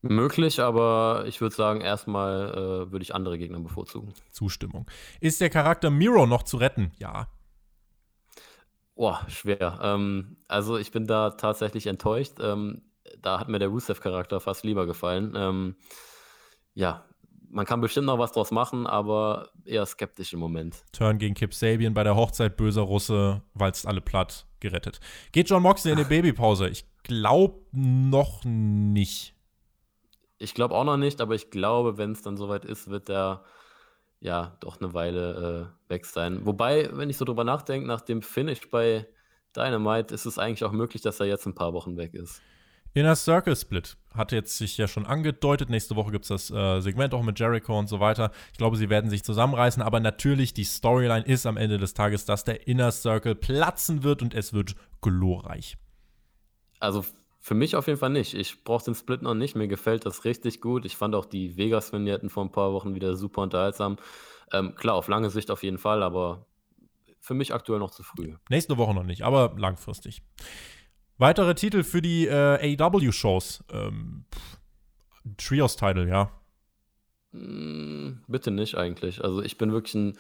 Möglich, 0.02 0.58
aber 0.58 1.24
ich 1.28 1.40
würde 1.40 1.54
sagen, 1.54 1.80
erstmal 1.80 2.50
äh, 2.50 2.92
würde 2.92 3.02
ich 3.02 3.14
andere 3.14 3.38
Gegner 3.38 3.60
bevorzugen. 3.60 4.12
Zustimmung. 4.32 4.86
Ist 5.20 5.40
der 5.40 5.48
Charakter 5.48 5.90
Miro 5.90 6.26
noch 6.26 6.42
zu 6.42 6.56
retten? 6.56 6.90
Ja. 6.98 7.28
Boah, 8.94 9.24
schwer. 9.28 9.78
Ähm, 9.82 10.36
also 10.48 10.76
ich 10.76 10.90
bin 10.90 11.06
da 11.06 11.30
tatsächlich 11.30 11.86
enttäuscht. 11.86 12.34
Ähm, 12.40 12.82
da 13.20 13.40
hat 13.40 13.48
mir 13.48 13.58
der 13.58 13.68
Rusev-Charakter 13.68 14.40
fast 14.40 14.64
lieber 14.64 14.86
gefallen. 14.86 15.34
Ähm, 15.36 15.76
ja, 16.74 17.04
man 17.52 17.66
kann 17.66 17.80
bestimmt 17.80 18.06
noch 18.06 18.18
was 18.18 18.32
draus 18.32 18.50
machen, 18.50 18.86
aber 18.86 19.50
eher 19.64 19.84
skeptisch 19.86 20.32
im 20.32 20.40
Moment. 20.40 20.84
Turn 20.92 21.18
gegen 21.18 21.34
Kip 21.34 21.54
Sabian 21.54 21.94
bei 21.94 22.02
der 22.02 22.16
Hochzeit 22.16 22.56
böser 22.56 22.82
Russe, 22.82 23.42
walzt 23.54 23.86
alle 23.86 24.00
platt, 24.00 24.46
gerettet. 24.60 25.00
Geht 25.32 25.50
John 25.50 25.62
Moxley 25.62 25.92
in 25.92 25.98
die 25.98 26.04
Babypause? 26.04 26.68
Ich 26.68 26.86
glaube 27.02 27.60
noch 27.72 28.44
nicht. 28.44 29.34
Ich 30.38 30.54
glaube 30.54 30.74
auch 30.74 30.84
noch 30.84 30.96
nicht, 30.96 31.20
aber 31.20 31.34
ich 31.34 31.50
glaube, 31.50 31.98
wenn 31.98 32.12
es 32.12 32.22
dann 32.22 32.36
soweit 32.36 32.64
ist, 32.64 32.88
wird 32.88 33.08
der 33.08 33.44
ja 34.22 34.56
doch 34.60 34.80
eine 34.80 34.94
Weile 34.94 35.70
äh, 35.88 35.90
weg 35.90 36.06
sein. 36.06 36.46
Wobei, 36.46 36.88
wenn 36.92 37.10
ich 37.10 37.16
so 37.16 37.24
drüber 37.24 37.44
nachdenke, 37.44 37.86
nach 37.86 38.00
dem 38.00 38.22
Finish 38.22 38.70
bei 38.70 39.06
Dynamite 39.54 40.14
ist 40.14 40.24
es 40.24 40.38
eigentlich 40.38 40.64
auch 40.64 40.72
möglich, 40.72 41.02
dass 41.02 41.20
er 41.20 41.26
jetzt 41.26 41.46
ein 41.46 41.54
paar 41.54 41.72
Wochen 41.74 41.96
weg 41.96 42.14
ist. 42.14 42.40
Inner 42.94 43.16
Circle 43.16 43.56
Split 43.56 43.96
hat 44.14 44.32
jetzt 44.32 44.58
sich 44.58 44.76
ja 44.76 44.86
schon 44.86 45.06
angedeutet. 45.06 45.70
Nächste 45.70 45.96
Woche 45.96 46.12
gibt 46.12 46.24
es 46.24 46.28
das 46.28 46.50
äh, 46.50 46.80
Segment 46.80 47.14
auch 47.14 47.22
mit 47.22 47.40
Jericho 47.40 47.78
und 47.78 47.88
so 47.88 48.00
weiter. 48.00 48.30
Ich 48.52 48.58
glaube, 48.58 48.76
sie 48.76 48.90
werden 48.90 49.08
sich 49.08 49.24
zusammenreißen, 49.24 49.82
aber 49.82 49.98
natürlich 49.98 50.52
die 50.52 50.64
Storyline 50.64 51.24
ist 51.24 51.46
am 51.46 51.56
Ende 51.56 51.78
des 51.78 51.94
Tages, 51.94 52.26
dass 52.26 52.44
der 52.44 52.68
Inner 52.68 52.92
Circle 52.92 53.34
platzen 53.34 54.02
wird 54.02 54.20
und 54.20 54.34
es 54.34 54.52
wird 54.52 54.74
glorreich. 55.00 55.78
Also 56.80 57.04
für 57.44 57.54
mich 57.54 57.74
auf 57.74 57.88
jeden 57.88 57.98
Fall 57.98 58.10
nicht. 58.10 58.34
Ich 58.34 58.62
brauche 58.62 58.84
den 58.84 58.94
Split 58.94 59.20
noch 59.22 59.34
nicht. 59.34 59.56
Mir 59.56 59.66
gefällt 59.66 60.06
das 60.06 60.24
richtig 60.24 60.60
gut. 60.60 60.84
Ich 60.84 60.96
fand 60.96 61.16
auch 61.16 61.26
die 61.26 61.56
Vegas-Vignetten 61.56 62.30
vor 62.30 62.44
ein 62.44 62.52
paar 62.52 62.72
Wochen 62.72 62.94
wieder 62.94 63.16
super 63.16 63.42
unterhaltsam. 63.42 63.96
Ähm, 64.52 64.76
klar, 64.76 64.94
auf 64.94 65.08
lange 65.08 65.28
Sicht 65.28 65.50
auf 65.50 65.64
jeden 65.64 65.78
Fall, 65.78 66.04
aber 66.04 66.46
für 67.18 67.34
mich 67.34 67.52
aktuell 67.52 67.80
noch 67.80 67.90
zu 67.90 68.04
früh. 68.04 68.36
Nächste 68.48 68.76
Woche 68.78 68.94
noch 68.94 69.02
nicht, 69.02 69.22
aber 69.22 69.54
langfristig. 69.58 70.22
Weitere 71.18 71.56
Titel 71.56 71.82
für 71.82 72.00
die 72.00 72.26
äh, 72.28 72.76
AEW-Shows. 72.80 73.64
Ähm, 73.72 74.24
Trios-Title, 75.36 76.08
ja. 76.08 76.30
Mm, 77.32 78.22
bitte 78.28 78.52
nicht 78.52 78.76
eigentlich. 78.76 79.24
Also 79.24 79.42
ich 79.42 79.58
bin 79.58 79.72
wirklich 79.72 79.94
ein 79.94 80.18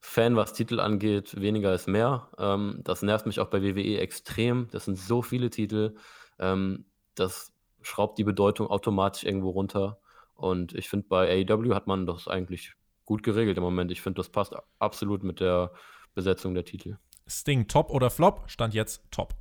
Fan, 0.00 0.34
was 0.34 0.52
Titel 0.54 0.80
angeht. 0.80 1.40
Weniger 1.40 1.72
ist 1.72 1.86
mehr. 1.86 2.30
Ähm, 2.36 2.80
das 2.82 3.02
nervt 3.02 3.26
mich 3.26 3.38
auch 3.38 3.48
bei 3.48 3.62
WWE 3.62 3.98
extrem. 4.00 4.66
Das 4.72 4.86
sind 4.86 4.98
so 4.98 5.22
viele 5.22 5.50
Titel. 5.50 5.94
Ähm, 6.38 6.84
das 7.14 7.52
schraubt 7.82 8.18
die 8.18 8.24
Bedeutung 8.24 8.68
automatisch 8.68 9.24
irgendwo 9.24 9.50
runter. 9.50 9.98
Und 10.34 10.74
ich 10.74 10.88
finde, 10.88 11.06
bei 11.08 11.46
AEW 11.48 11.74
hat 11.74 11.86
man 11.86 12.06
das 12.06 12.28
eigentlich 12.28 12.74
gut 13.04 13.22
geregelt 13.22 13.56
im 13.56 13.62
Moment. 13.62 13.90
Ich 13.90 14.02
finde, 14.02 14.18
das 14.18 14.28
passt 14.28 14.54
absolut 14.78 15.22
mit 15.22 15.40
der 15.40 15.72
Besetzung 16.14 16.54
der 16.54 16.64
Titel. 16.64 16.96
Sting 17.26 17.68
top 17.68 17.90
oder 17.90 18.10
flop? 18.10 18.44
Stand 18.46 18.74
jetzt 18.74 19.02
top. 19.10 19.34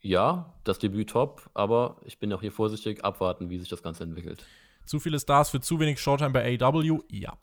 Ja, 0.00 0.54
das 0.64 0.78
Debüt 0.78 1.10
top, 1.10 1.50
aber 1.52 2.00
ich 2.04 2.18
bin 2.18 2.32
auch 2.32 2.40
hier 2.40 2.52
vorsichtig, 2.52 3.04
abwarten, 3.04 3.50
wie 3.50 3.58
sich 3.58 3.68
das 3.68 3.82
Ganze 3.82 4.04
entwickelt. 4.04 4.46
Zu 4.86 4.98
viele 4.98 5.20
Stars 5.20 5.50
für 5.50 5.60
zu 5.60 5.78
wenig 5.78 6.00
Showtime 6.00 6.30
bei 6.30 6.58
AEW? 6.58 7.02
Ja. 7.10 7.36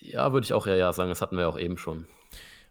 Ja, 0.00 0.32
würde 0.32 0.44
ich 0.44 0.52
auch 0.52 0.66
eher 0.66 0.76
ja 0.76 0.92
sagen, 0.92 1.10
das 1.10 1.22
hatten 1.22 1.36
wir 1.36 1.48
auch 1.48 1.58
eben 1.58 1.78
schon. 1.78 2.06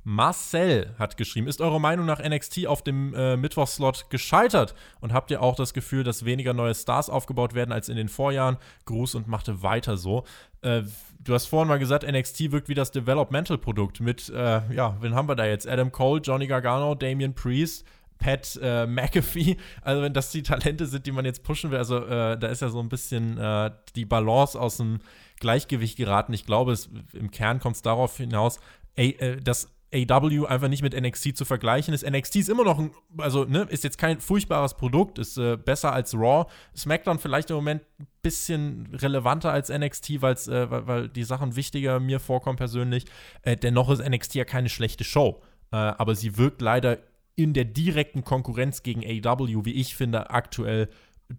Marcel 0.04 0.93
hat 0.99 1.18
geschrieben, 1.18 1.47
ist 1.47 1.62
eure 1.62 1.80
Meinung 1.80 2.06
nach 2.06 2.22
NXT 2.22 2.68
auf 2.68 2.84
dem 2.84 3.14
äh, 3.14 3.38
Mittwochslot 3.38 4.10
gescheitert? 4.10 4.76
Und 4.99 5.14
habt 5.14 5.32
ihr 5.32 5.41
auch 5.41 5.56
das 5.56 5.74
Gefühl, 5.74 6.04
dass 6.04 6.26
weniger 6.26 6.54
neue 6.54 6.76
Stars 6.76 7.10
aufgebaut 7.10 7.54
werden 7.54 7.72
als 7.72 7.89
in 7.89 7.95
den 7.95 8.10
Vorjahren? 8.10 8.58
Gruß 8.86 9.16
und 9.16 9.28
machte 9.28 9.64
weiter 9.64 9.97
so. 9.97 10.26
Äh, 10.62 10.84
du 11.24 11.34
hast 11.34 11.45
vorhin 11.45 11.70
mal 11.70 11.80
gesagt, 11.80 12.10
NXT 12.10 12.51
wirkt 12.51 12.68
wie 12.70 12.74
das 12.74 12.91
Developmental-Produkt 12.91 14.01
mit, 14.01 14.30
äh, 14.30 14.74
ja, 14.74 14.97
wen 14.99 15.16
haben 15.16 15.28
wir 15.28 15.36
da 15.36 15.45
jetzt? 15.45 15.68
Adam 15.68 15.91
Cole, 15.91 16.22
Johnny 16.22 16.47
Gargano, 16.47 16.95
Damian 16.95 17.34
Priest, 17.34 17.86
Pat 18.18 18.60
äh, 18.62 18.86
McAfee. 18.86 19.58
Also, 19.82 20.01
wenn 20.01 20.14
das 20.14 20.32
die 20.32 20.43
Talente 20.43 20.86
sind, 20.86 21.06
die 21.06 21.12
man 21.12 21.26
jetzt 21.26 21.43
pushen 21.43 21.72
will, 21.72 21.78
also 21.78 21.97
äh, 22.06 22.38
da 22.38 22.47
ist 22.47 22.62
ja 22.62 22.70
so 22.70 22.80
ein 22.80 22.89
bisschen 22.89 23.38
äh, 23.38 23.72
die 23.95 24.06
Balance 24.06 24.60
aus 24.60 24.78
dem 24.78 24.99
Gleichgewicht 25.39 25.97
geraten. 25.97 26.34
Ich 26.34 26.45
glaube, 26.45 26.72
es, 26.72 26.89
im 27.14 27.32
Kern 27.32 27.60
kommt 27.60 27.76
es 27.76 27.82
darauf 27.82 28.18
hinaus, 28.18 28.60
ey, 28.95 29.12
äh, 29.20 29.38
dass 29.38 29.70
AW 29.94 30.46
einfach 30.48 30.68
nicht 30.68 30.82
mit 30.82 31.00
NXT 31.00 31.38
zu 31.38 31.46
vergleichen 31.46 31.94
ist. 31.94 32.10
NXT 32.10 32.38
ist 32.38 32.50
immer 32.50 32.64
noch 32.64 32.80
ein, 32.80 32.91
also 33.18 33.46
ne, 33.46 33.68
ist 33.70 33.84
jetzt 33.84 33.98
kein 33.98 34.20
furchtbares 34.20 34.76
Produkt, 34.76 35.20
ist 35.20 35.38
äh, 35.38 35.58
besser 35.58 35.94
als 35.94 36.14
Raw. 36.14 36.50
SmackDown 36.76 37.20
vielleicht 37.20 37.50
im 37.50 37.58
Moment 37.58 37.84
ein 38.00 38.08
bisschen 38.22 38.89
relevanter 38.94 39.52
als 39.52 39.70
NXT, 39.70 40.10
äh, 40.10 40.22
weil, 40.22 40.88
weil 40.88 41.10
die 41.10 41.24
Sachen 41.24 41.56
wichtiger 41.56 42.00
mir 42.00 42.20
vorkommen 42.20 42.58
persönlich. 42.58 43.06
Äh, 43.44 43.56
dennoch 43.56 43.89
ist 43.89 44.04
NXT 44.08 44.36
ja 44.36 44.46
keine 44.46 44.70
schlechte 44.70 45.04
Show. 45.04 45.41
Äh, 45.72 45.76
aber 45.76 46.16
sie 46.16 46.38
wirkt 46.38 46.62
leider 46.62 47.00
in 47.36 47.54
der 47.54 47.66
direkten 47.66 48.24
Konkurrenz 48.24 48.84
gegen 48.84 49.02
AW, 49.04 49.66
wie 49.66 49.74
ich 49.74 49.96
finde, 49.96 50.30
aktuell 50.30 50.89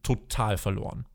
total 0.02 0.58
verloren. 0.58 1.06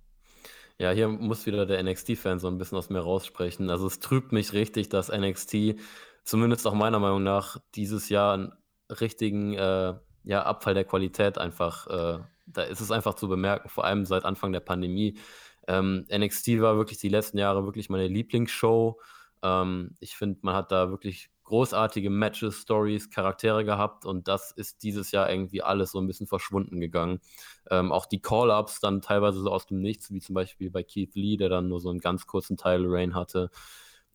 Ja, 0.78 0.92
hier 0.92 1.10
muss 1.10 1.46
wieder 1.46 1.66
der 1.66 1.84
NXT-Fan 1.84 2.40
so 2.40 2.48
ein 2.48 2.58
bisschen 2.58 2.78
aus 2.78 2.90
mir 2.90 3.00
raussprechen. 3.00 3.70
Also 3.70 3.86
es 3.86 4.00
trübt 4.00 4.32
mich 4.32 4.54
richtig, 4.54 4.88
dass 4.88 5.12
NXT 5.12 5.76
zumindest 6.24 6.68
auch 6.68 6.74
meiner 6.74 7.00
Meinung 7.00 7.24
nach 7.24 7.58
dieses 7.76 8.10
Jahr 8.10 8.34
einen 8.34 8.54
richtigen 8.90 9.54
äh, 9.54 9.94
ja, 10.24 10.44
Abfall 10.44 10.74
der 10.74 10.86
Qualität 10.86 11.38
einfach, 11.38 11.88
äh, 11.88 12.20
da 12.48 12.64
ist 12.64 12.82
es 12.82 12.92
einfach 12.92 13.16
zu 13.16 13.28
bemerken, 13.28 13.70
vor 13.70 13.86
allem 13.86 14.06
seit 14.06 14.26
Anfang 14.26 14.52
der 14.52 14.60
Pandemie. 14.60 15.18
Ähm, 15.68 16.06
NXT 16.12 16.62
war 16.62 16.78
wirklich 16.78 16.98
die 16.98 17.10
letzten 17.10 17.38
Jahre 17.38 17.66
wirklich 17.66 17.90
meine 17.90 18.08
Lieblingsshow. 18.08 19.00
Ähm, 19.44 19.96
ich 20.00 20.16
finde, 20.18 20.40
man 20.42 20.56
hat 20.56 20.72
da 20.72 20.90
wirklich 20.90 21.30
großartige 21.50 22.12
Matches, 22.12 22.62
Stories, 22.62 23.10
Charaktere 23.10 23.66
gehabt 23.66 24.06
und 24.06 24.28
das 24.28 24.52
ist 24.52 24.84
dieses 24.84 25.12
Jahr 25.12 25.30
irgendwie 25.30 25.64
alles 25.64 25.92
so 25.92 26.00
ein 26.00 26.06
bisschen 26.06 26.28
verschwunden 26.28 26.80
gegangen. 26.80 27.20
Ähm, 27.72 27.92
auch 27.92 28.06
die 28.06 28.22
Call-Ups 28.22 28.80
dann 28.82 29.02
teilweise 29.02 29.42
so 29.42 29.52
aus 29.52 29.66
dem 29.66 29.82
Nichts, 29.82 30.12
wie 30.12 30.20
zum 30.20 30.36
Beispiel 30.36 30.70
bei 30.70 30.84
Keith 30.84 31.16
Lee, 31.16 31.38
der 31.38 31.50
dann 31.50 31.68
nur 31.68 31.80
so 31.80 31.90
einen 31.90 32.00
ganz 32.00 32.28
kurzen 32.28 32.56
Title 32.56 32.86
Reign 32.88 33.16
hatte. 33.16 33.50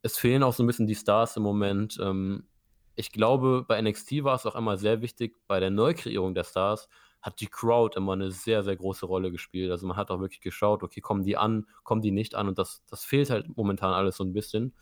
Es 0.05 0.17
fehlen 0.17 0.43
auch 0.43 0.53
so 0.53 0.63
ein 0.63 0.67
bisschen 0.67 0.87
die 0.87 0.95
Stars 0.95 1.35
im 1.37 1.43
Moment. 1.43 1.97
Ähm, 2.01 2.47
ich 2.95 3.11
glaube, 3.11 3.65
bei 3.67 3.81
NXT 3.81 4.23
war 4.23 4.35
es 4.35 4.45
auch 4.45 4.55
einmal 4.55 4.77
sehr 4.77 5.01
wichtig, 5.01 5.35
bei 5.47 5.59
der 5.59 5.71
Neukreierung 5.71 6.33
der 6.33 6.43
Stars 6.43 6.87
hat 7.21 7.41
die 7.41 7.47
Crowd 7.47 7.97
immer 7.97 8.13
eine 8.13 8.31
sehr, 8.31 8.63
sehr 8.63 8.75
große 8.75 9.05
Rolle 9.05 9.31
gespielt. 9.31 9.71
Also 9.71 9.87
man 9.87 9.97
hat 9.97 10.11
auch 10.11 10.19
wirklich 10.19 10.41
geschaut, 10.41 10.83
okay, 10.83 11.01
kommen 11.01 11.23
die 11.23 11.37
an, 11.37 11.65
kommen 11.83 12.01
die 12.01 12.11
nicht 12.11 12.35
an 12.35 12.47
und 12.47 12.59
das, 12.59 12.83
das 12.87 13.03
fehlt 13.03 13.31
halt 13.31 13.57
momentan 13.57 13.93
alles 13.93 14.17
so 14.17 14.23
ein 14.23 14.33
bisschen 14.33 14.75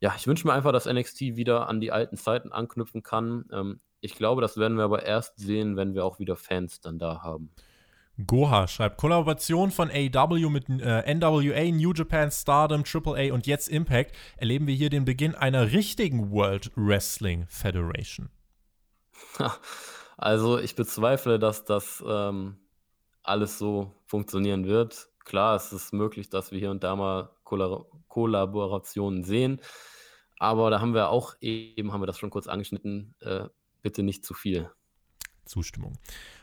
ja, 0.00 0.14
ich 0.16 0.26
wünsche 0.26 0.46
mir 0.46 0.54
einfach, 0.54 0.72
dass 0.72 0.86
NXT 0.86 1.20
wieder 1.36 1.68
an 1.68 1.80
die 1.80 1.92
alten 1.92 2.16
Zeiten 2.16 2.52
anknüpfen 2.52 3.02
kann. 3.02 3.44
Ähm, 3.52 3.80
ich 4.00 4.14
glaube, 4.14 4.40
das 4.40 4.56
werden 4.56 4.78
wir 4.78 4.84
aber 4.84 5.02
erst 5.02 5.38
sehen, 5.38 5.76
wenn 5.76 5.94
wir 5.94 6.04
auch 6.04 6.18
wieder 6.18 6.36
Fans 6.36 6.80
dann 6.80 6.98
da 6.98 7.22
haben. 7.22 7.50
Goha 8.26 8.68
schreibt 8.68 8.98
Kollaboration 8.98 9.70
von 9.70 9.90
AW 9.90 10.48
mit 10.48 10.68
äh, 10.68 11.14
NWA, 11.14 11.70
New 11.70 11.92
Japan, 11.92 12.30
Stardom, 12.30 12.84
AAA 12.84 13.32
und 13.32 13.46
jetzt 13.46 13.68
Impact 13.68 14.14
erleben 14.36 14.66
wir 14.66 14.74
hier 14.74 14.90
den 14.90 15.04
Beginn 15.04 15.34
einer 15.34 15.72
richtigen 15.72 16.30
World 16.30 16.70
Wrestling 16.76 17.46
Federation. 17.48 18.30
Also 20.22 20.58
ich 20.58 20.74
bezweifle, 20.74 21.38
dass 21.38 21.64
das 21.64 22.04
ähm, 22.06 22.58
alles 23.22 23.58
so 23.58 23.94
funktionieren 24.04 24.66
wird. 24.66 25.08
Klar, 25.24 25.56
es 25.56 25.72
ist 25.72 25.94
möglich, 25.94 26.28
dass 26.28 26.52
wir 26.52 26.58
hier 26.58 26.70
und 26.70 26.84
da 26.84 26.94
mal 26.94 27.30
Kollaborationen 28.08 29.24
sehen. 29.24 29.62
Aber 30.38 30.68
da 30.68 30.82
haben 30.82 30.92
wir 30.92 31.08
auch 31.08 31.36
eben, 31.40 31.94
haben 31.94 32.02
wir 32.02 32.06
das 32.06 32.18
schon 32.18 32.28
kurz 32.28 32.48
angeschnitten, 32.48 33.14
äh, 33.20 33.48
bitte 33.80 34.02
nicht 34.02 34.26
zu 34.26 34.34
viel. 34.34 34.70
Zustimmung. 35.46 35.96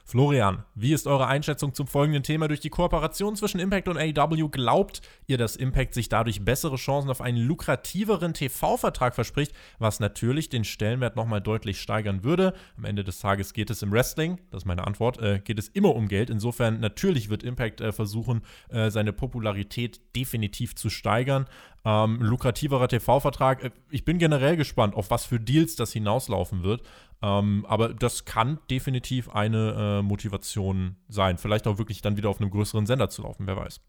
Florian, 0.09 0.63
wie 0.73 0.93
ist 0.93 1.05
eure 1.05 1.27
Einschätzung 1.27 1.73
zum 1.73 1.85
folgenden 1.85 2.23
Thema? 2.23 2.47
Durch 2.47 2.61
die 2.61 2.69
Kooperation 2.69 3.35
zwischen 3.35 3.59
Impact 3.59 3.89
und 3.89 3.97
AEW 3.97 4.47
glaubt 4.47 5.01
ihr, 5.25 5.37
dass 5.37 5.57
Impact 5.57 5.93
sich 5.93 6.07
dadurch 6.07 6.45
bessere 6.45 6.77
Chancen 6.77 7.09
auf 7.09 7.19
einen 7.19 7.39
lukrativeren 7.45 8.33
TV-Vertrag 8.33 9.15
verspricht, 9.15 9.51
was 9.79 9.99
natürlich 9.99 10.47
den 10.47 10.63
Stellenwert 10.63 11.17
nochmal 11.17 11.41
deutlich 11.41 11.81
steigern 11.81 12.23
würde? 12.23 12.53
Am 12.77 12.85
Ende 12.85 13.03
des 13.03 13.19
Tages 13.19 13.51
geht 13.51 13.69
es 13.69 13.81
im 13.81 13.91
Wrestling, 13.91 14.39
das 14.49 14.61
ist 14.63 14.65
meine 14.65 14.87
Antwort, 14.87 15.19
äh, 15.19 15.39
geht 15.43 15.59
es 15.59 15.67
immer 15.67 15.93
um 15.93 16.07
Geld. 16.07 16.29
Insofern 16.29 16.79
natürlich 16.79 17.27
wird 17.27 17.43
Impact 17.43 17.81
äh, 17.81 17.91
versuchen, 17.91 18.43
äh, 18.69 18.89
seine 18.89 19.11
Popularität 19.11 19.99
definitiv 20.15 20.73
zu 20.77 20.89
steigern. 20.89 21.47
Ähm, 21.83 22.21
lukrativerer 22.21 22.87
TV-Vertrag. 22.87 23.63
Äh, 23.63 23.71
ich 23.89 24.03
bin 24.03 24.19
generell 24.19 24.57
gespannt, 24.57 24.95
auf 24.95 25.09
was 25.09 25.25
für 25.25 25.39
Deals 25.39 25.75
das 25.75 25.93
hinauslaufen 25.93 26.63
wird. 26.63 26.81
Ähm, 27.21 27.65
aber 27.67 27.93
das 27.93 28.25
kann 28.25 28.59
definitiv 28.69 29.29
eine 29.29 29.99
äh, 29.99 30.01
Motivation 30.01 30.97
sein. 31.09 31.37
Vielleicht 31.37 31.67
auch 31.67 31.77
wirklich 31.77 32.01
dann 32.01 32.17
wieder 32.17 32.29
auf 32.29 32.39
einem 32.39 32.51
größeren 32.51 32.85
Sender 32.85 33.09
zu 33.09 33.23
laufen, 33.23 33.47
wer 33.47 33.57
weiß. 33.57 33.81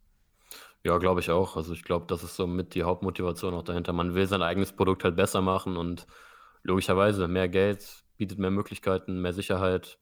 Ja, 0.84 0.96
glaube 0.98 1.20
ich 1.20 1.30
auch. 1.30 1.56
Also 1.56 1.72
ich 1.72 1.82
glaube, 1.82 2.06
das 2.08 2.22
ist 2.22 2.36
so 2.36 2.46
mit 2.46 2.74
die 2.74 2.84
Hauptmotivation 2.84 3.54
auch 3.54 3.64
dahinter. 3.64 3.92
Man 3.92 4.14
will 4.14 4.26
sein 4.26 4.42
eigenes 4.42 4.72
Produkt 4.72 5.04
halt 5.04 5.16
besser 5.16 5.42
machen 5.42 5.76
und 5.76 6.06
logischerweise 6.62 7.28
mehr 7.28 7.48
Geld 7.48 8.04
bietet 8.16 8.38
mehr 8.38 8.50
Möglichkeiten, 8.50 9.20
mehr 9.20 9.32
Sicherheit. 9.32 9.98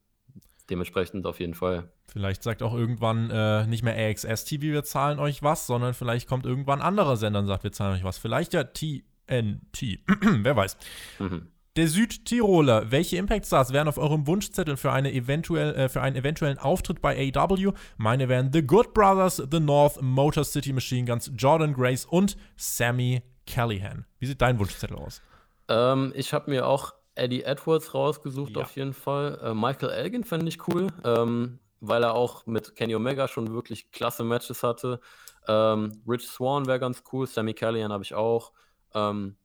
Dementsprechend 0.68 1.26
auf 1.26 1.38
jeden 1.38 1.54
Fall. 1.54 1.92
Vielleicht 2.08 2.42
sagt 2.42 2.62
auch 2.62 2.74
irgendwann 2.74 3.30
äh, 3.30 3.66
nicht 3.66 3.84
mehr 3.84 3.96
AXS 3.96 4.44
TV, 4.44 4.62
wir 4.62 4.82
zahlen 4.84 5.18
euch 5.18 5.42
was, 5.42 5.66
sondern 5.66 5.94
vielleicht 5.94 6.28
kommt 6.28 6.44
irgendwann 6.44 6.80
ein 6.80 6.86
anderer 6.86 7.16
Sender 7.16 7.38
und 7.40 7.46
sagt, 7.46 7.62
wir 7.62 7.72
zahlen 7.72 7.94
euch 7.94 8.04
was. 8.04 8.18
Vielleicht 8.18 8.52
ja 8.52 8.64
TNT. 8.64 10.00
Wer 10.42 10.56
weiß. 10.56 10.76
Mhm. 11.20 11.48
Der 11.76 11.88
Südtiroler, 11.88 12.90
welche 12.90 13.18
Impact 13.18 13.44
Stars 13.44 13.70
wären 13.70 13.86
auf 13.86 13.98
eurem 13.98 14.26
Wunschzettel 14.26 14.78
für, 14.78 14.92
eine 14.92 15.12
eventuell, 15.12 15.74
äh, 15.74 15.88
für 15.90 16.00
einen 16.00 16.16
eventuellen 16.16 16.56
Auftritt 16.56 17.02
bei 17.02 17.30
AW? 17.34 17.72
Meine 17.98 18.30
wären 18.30 18.50
The 18.50 18.66
Good 18.66 18.94
Brothers, 18.94 19.42
The 19.50 19.60
North, 19.60 20.00
Motor 20.00 20.44
City 20.44 20.72
Machine 20.72 21.04
Guns, 21.04 21.30
Jordan 21.36 21.74
Grace 21.74 22.06
und 22.06 22.38
Sammy 22.56 23.22
Callahan. 23.46 24.06
Wie 24.18 24.24
sieht 24.24 24.40
dein 24.40 24.58
Wunschzettel 24.58 24.96
aus? 24.96 25.20
Ähm, 25.68 26.14
ich 26.16 26.32
habe 26.32 26.50
mir 26.50 26.66
auch 26.66 26.94
Eddie 27.14 27.42
Edwards 27.42 27.92
rausgesucht, 27.92 28.56
ja. 28.56 28.62
auf 28.62 28.74
jeden 28.74 28.94
Fall. 28.94 29.38
Äh, 29.42 29.52
Michael 29.52 29.90
Elgin 29.90 30.24
fände 30.24 30.48
ich 30.48 30.66
cool, 30.68 30.86
ähm, 31.04 31.58
weil 31.80 32.04
er 32.04 32.14
auch 32.14 32.46
mit 32.46 32.74
Kenny 32.74 32.94
Omega 32.94 33.28
schon 33.28 33.52
wirklich 33.52 33.90
klasse 33.90 34.24
Matches 34.24 34.62
hatte. 34.62 34.98
Ähm, 35.46 36.00
Rich 36.08 36.26
Swan 36.26 36.64
wäre 36.64 36.80
ganz 36.80 37.02
cool, 37.12 37.26
Sammy 37.26 37.52
Callahan 37.52 37.92
habe 37.92 38.02
ich 38.02 38.14
auch. 38.14 38.52
Ähm, 38.94 39.36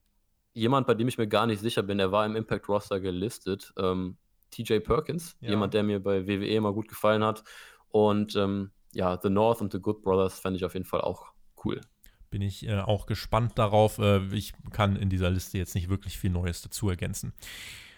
jemand, 0.53 0.87
bei 0.87 0.93
dem 0.93 1.07
ich 1.07 1.17
mir 1.17 1.27
gar 1.27 1.47
nicht 1.47 1.61
sicher 1.61 1.83
bin, 1.83 1.97
der 1.97 2.11
war 2.11 2.25
im 2.25 2.35
Impact 2.35 2.67
Roster 2.69 2.99
gelistet. 2.99 3.73
Ähm, 3.77 4.17
TJ 4.51 4.79
Perkins, 4.79 5.37
ja. 5.39 5.51
jemand, 5.51 5.73
der 5.73 5.83
mir 5.83 6.01
bei 6.01 6.27
WWE 6.27 6.47
immer 6.47 6.73
gut 6.73 6.87
gefallen 6.87 7.23
hat. 7.23 7.43
Und 7.89 8.35
ähm, 8.35 8.71
ja, 8.93 9.17
The 9.21 9.29
North 9.29 9.61
und 9.61 9.71
The 9.71 9.79
Good 9.79 10.01
Brothers 10.01 10.39
fand 10.39 10.57
ich 10.57 10.65
auf 10.65 10.73
jeden 10.73 10.85
Fall 10.85 11.01
auch 11.01 11.31
cool. 11.63 11.81
Bin 12.29 12.41
ich 12.41 12.67
äh, 12.67 12.79
auch 12.79 13.05
gespannt 13.05 13.53
darauf. 13.57 13.97
Äh, 13.97 14.25
ich 14.33 14.53
kann 14.71 14.95
in 14.95 15.09
dieser 15.09 15.29
Liste 15.29 15.57
jetzt 15.57 15.75
nicht 15.75 15.89
wirklich 15.89 16.17
viel 16.17 16.31
Neues 16.31 16.61
dazu 16.61 16.89
ergänzen. 16.89 17.33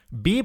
B. 0.10 0.44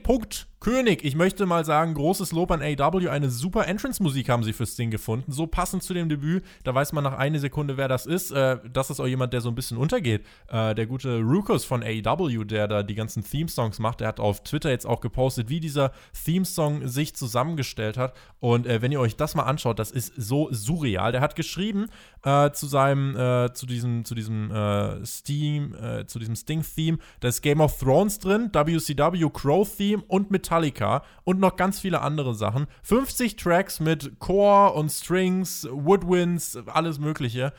König. 0.60 1.04
Ich 1.04 1.14
möchte 1.14 1.46
mal 1.46 1.64
sagen, 1.64 1.94
großes 1.94 2.32
Lob 2.32 2.50
an 2.50 2.62
AW. 2.62 3.08
Eine 3.08 3.30
super 3.30 3.68
Entrance-Musik 3.68 4.28
haben 4.28 4.42
sie 4.42 4.52
fürs 4.52 4.74
Ding 4.74 4.90
gefunden. 4.90 5.30
So 5.30 5.46
passend 5.46 5.84
zu 5.84 5.94
dem 5.94 6.08
Debüt. 6.08 6.44
Da 6.64 6.74
weiß 6.74 6.92
man 6.92 7.04
nach 7.04 7.16
einer 7.16 7.38
Sekunde, 7.38 7.76
wer 7.76 7.86
das 7.86 8.06
ist. 8.06 8.32
Äh, 8.32 8.58
das 8.72 8.90
ist 8.90 8.98
auch 8.98 9.06
jemand, 9.06 9.32
der 9.32 9.40
so 9.40 9.50
ein 9.50 9.54
bisschen 9.54 9.76
untergeht. 9.76 10.26
Äh, 10.48 10.74
der 10.74 10.86
gute 10.86 11.20
Rukos 11.20 11.64
von 11.64 11.84
AW, 11.84 12.44
der 12.44 12.66
da 12.66 12.82
die 12.82 12.96
ganzen 12.96 13.22
Theme-Songs 13.22 13.78
macht. 13.78 14.00
Der 14.00 14.08
hat 14.08 14.18
auf 14.18 14.42
Twitter 14.42 14.70
jetzt 14.70 14.84
auch 14.84 15.00
gepostet, 15.00 15.48
wie 15.48 15.60
dieser 15.60 15.92
Theme-Song 16.24 16.88
sich 16.88 17.14
zusammengestellt 17.14 17.96
hat. 17.96 18.14
Und 18.40 18.66
äh, 18.66 18.82
wenn 18.82 18.90
ihr 18.90 19.00
euch 19.00 19.14
das 19.14 19.36
mal 19.36 19.44
anschaut, 19.44 19.78
das 19.78 19.92
ist 19.92 20.12
so 20.16 20.48
surreal. 20.50 21.12
Der 21.12 21.20
hat 21.20 21.36
geschrieben 21.36 21.86
äh, 22.24 22.50
zu 22.50 22.66
seinem, 22.66 23.14
äh, 23.14 23.52
zu 23.52 23.64
diesem, 23.64 24.04
zu 24.04 24.16
diesem 24.16 24.50
äh, 24.50 25.06
Steam, 25.06 25.76
zu 26.06 26.18
diesem 26.18 26.34
Sting-Theme. 26.34 26.98
Da 27.20 27.28
ist 27.28 27.42
Game 27.42 27.60
of 27.60 27.78
Thrones 27.78 28.18
drin, 28.18 28.50
WCW 28.52 29.30
Crow-Theme 29.32 30.02
und 30.08 30.30
mit 30.30 30.47
Metallica 30.48 31.02
und 31.24 31.40
noch 31.40 31.56
ganz 31.56 31.78
viele 31.78 32.00
andere 32.00 32.34
Sachen. 32.34 32.66
50 32.82 33.36
Tracks 33.36 33.80
mit 33.80 34.18
Core 34.18 34.72
und 34.72 34.90
Strings, 34.90 35.68
Woodwinds, 35.70 36.58
alles 36.66 36.98
Mögliche. 36.98 37.52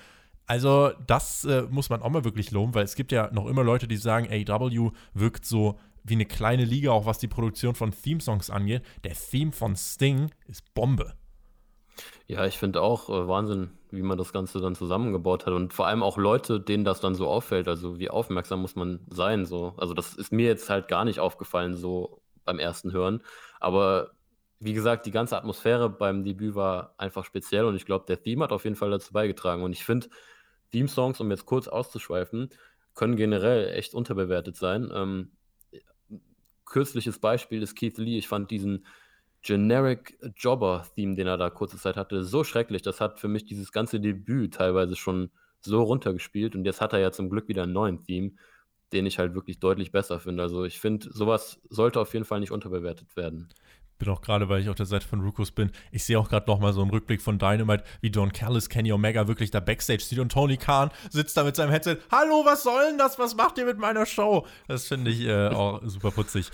Also, 0.48 0.92
das 1.06 1.46
äh, 1.46 1.64
muss 1.70 1.92
man 1.92 2.02
auch 2.02 2.10
mal 2.10 2.24
wirklich 2.24 2.50
loben, 2.50 2.74
weil 2.74 2.84
es 2.84 2.96
gibt 2.96 3.12
ja 3.12 3.30
noch 3.32 3.46
immer 3.46 3.64
Leute, 3.64 3.88
die 3.88 3.98
sagen, 3.98 4.28
AW 4.32 4.92
wirkt 5.14 5.46
so 5.46 5.78
wie 6.04 6.16
eine 6.16 6.26
kleine 6.26 6.66
Liga, 6.66 6.92
auch 6.92 7.06
was 7.06 7.20
die 7.20 7.28
Produktion 7.28 7.76
von 7.76 7.92
Theme-Songs 7.92 8.50
angeht. 8.50 8.82
Der 9.04 9.14
Theme 9.14 9.52
von 9.52 9.76
Sting 9.76 10.32
ist 10.48 10.74
Bombe. 10.74 11.14
Ja, 12.26 12.46
ich 12.46 12.58
finde 12.58 12.82
auch 12.82 13.10
äh, 13.10 13.28
Wahnsinn, 13.28 13.72
wie 13.92 14.02
man 14.02 14.18
das 14.18 14.34
Ganze 14.34 14.60
dann 14.60 14.74
zusammengebaut 14.74 15.46
hat 15.46 15.54
und 15.54 15.74
vor 15.74 15.86
allem 15.86 16.02
auch 16.02 16.18
Leute, 16.18 16.60
denen 16.60 16.84
das 16.84 17.00
dann 17.00 17.14
so 17.14 17.28
auffällt. 17.28 17.68
Also 17.68 18.00
wie 18.00 18.10
aufmerksam 18.10 18.62
muss 18.62 18.76
man 18.76 19.02
sein 19.12 19.46
so. 19.46 19.74
Also 19.78 19.94
das 19.94 20.16
ist 20.16 20.32
mir 20.32 20.48
jetzt 20.48 20.70
halt 20.70 20.88
gar 20.88 21.06
nicht 21.06 21.20
aufgefallen 21.20 21.76
so 21.76 22.19
beim 22.50 22.60
ersten 22.60 22.92
Hören. 22.92 23.22
Aber 23.60 24.12
wie 24.60 24.74
gesagt, 24.74 25.06
die 25.06 25.12
ganze 25.12 25.38
Atmosphäre 25.38 25.90
beim 25.90 26.24
Debüt 26.24 26.56
war 26.56 26.96
einfach 26.98 27.24
speziell 27.24 27.66
und 27.66 27.76
ich 27.76 27.86
glaube, 27.86 28.06
der 28.08 28.22
Theme 28.22 28.44
hat 28.44 28.52
auf 28.52 28.64
jeden 28.64 28.76
Fall 28.76 28.90
dazu 28.90 29.14
beigetragen. 29.14 29.64
Und 29.64 29.72
ich 29.72 29.86
finde, 29.86 30.10
Theme-Songs, 30.72 31.20
um 31.22 31.30
jetzt 31.30 31.46
kurz 31.46 31.68
auszuschweifen, 31.68 32.50
können 32.96 33.16
generell 33.16 33.70
echt 33.70 33.94
unterbewertet 33.94 34.56
sein. 34.56 34.90
Ähm, 34.94 35.32
kürzliches 36.66 37.20
Beispiel 37.20 37.62
ist 37.62 37.76
Keith 37.76 37.98
Lee. 37.98 38.18
Ich 38.18 38.28
fand 38.28 38.52
diesen 38.52 38.86
Generic 39.42 40.18
Jobber-Theme, 40.36 41.16
den 41.16 41.28
er 41.28 41.38
da 41.38 41.50
kurze 41.50 41.78
Zeit 41.78 41.96
hatte, 41.96 42.24
so 42.24 42.44
schrecklich. 42.44 42.82
Das 42.82 43.00
hat 43.00 43.20
für 43.20 43.28
mich 43.30 43.46
dieses 43.46 43.72
ganze 43.72 44.00
Debüt 44.00 44.56
teilweise 44.56 44.96
schon 44.96 45.32
so 45.62 45.84
runtergespielt 45.84 46.56
und 46.56 46.66
jetzt 46.66 46.82
hat 46.82 46.94
er 46.94 47.00
ja 47.00 47.12
zum 47.12 47.30
Glück 47.30 47.48
wieder 47.48 47.64
einen 47.64 47.74
neuen 47.74 48.04
Theme 48.04 48.32
den 48.94 49.06
ich 49.06 49.20
halt 49.20 49.36
wirklich 49.36 49.60
deutlich 49.60 49.92
besser 49.92 50.20
finde. 50.20 50.44
Also 50.44 50.64
ich 50.66 50.80
finde, 50.80 51.10
sowas 51.12 51.60
sollte 51.70 52.00
auf 52.00 52.14
jeden 52.14 52.26
Fall 52.26 52.40
nicht 52.40 52.52
unterbewertet 52.52 53.16
werden. 53.16 53.50
Bin 54.00 54.10
auch 54.10 54.22
gerade, 54.22 54.48
weil 54.48 54.62
ich 54.62 54.70
auf 54.70 54.76
der 54.76 54.86
Seite 54.86 55.06
von 55.06 55.20
Rukos 55.20 55.52
bin, 55.52 55.72
ich 55.92 56.06
sehe 56.06 56.18
auch 56.18 56.30
gerade 56.30 56.50
nochmal 56.50 56.72
so 56.72 56.82
einen 56.82 56.90
Rückblick 56.90 57.22
von 57.22 57.38
Dynamite, 57.38 57.84
wie 58.00 58.10
Don 58.10 58.32
Callis, 58.32 58.70
Kenny 58.70 58.94
Omega 58.94 59.28
wirklich 59.28 59.52
da 59.52 59.60
Backstage 59.60 60.00
sieht 60.00 60.20
und 60.20 60.32
Tony 60.32 60.56
Khan 60.56 60.90
sitzt 61.10 61.36
da 61.36 61.44
mit 61.44 61.58
seinem 61.58 61.72
Headset. 61.72 61.98
Hallo, 62.10 62.44
was 62.46 62.64
soll 62.64 62.82
denn 62.88 62.98
das? 62.98 63.20
Was 63.20 63.36
macht 63.36 63.58
ihr 63.58 63.66
mit 63.66 63.78
meiner 63.78 64.06
Show? 64.06 64.48
Das 64.70 64.88
finde 64.88 65.12
ich 65.12 65.26
äh, 65.26 65.50
auch 65.50 65.82
super 65.86 66.12
putzig. 66.12 66.50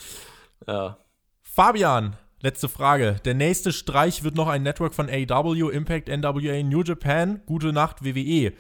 Ja. 0.68 0.98
Fabian, 1.44 2.16
letzte 2.42 2.68
Frage. 2.68 3.18
Der 3.26 3.36
nächste 3.36 3.72
Streich 3.72 4.24
wird 4.24 4.34
noch 4.34 4.48
ein 4.48 4.64
Network 4.64 4.96
von 4.96 5.08
AW, 5.08 5.70
Impact, 5.70 6.10
NWA, 6.10 6.64
New 6.64 6.82
Japan. 6.82 7.42
Gute 7.46 7.74
Nacht, 7.74 8.04
WWE. 8.04 8.54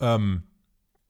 Ähm, 0.00 0.44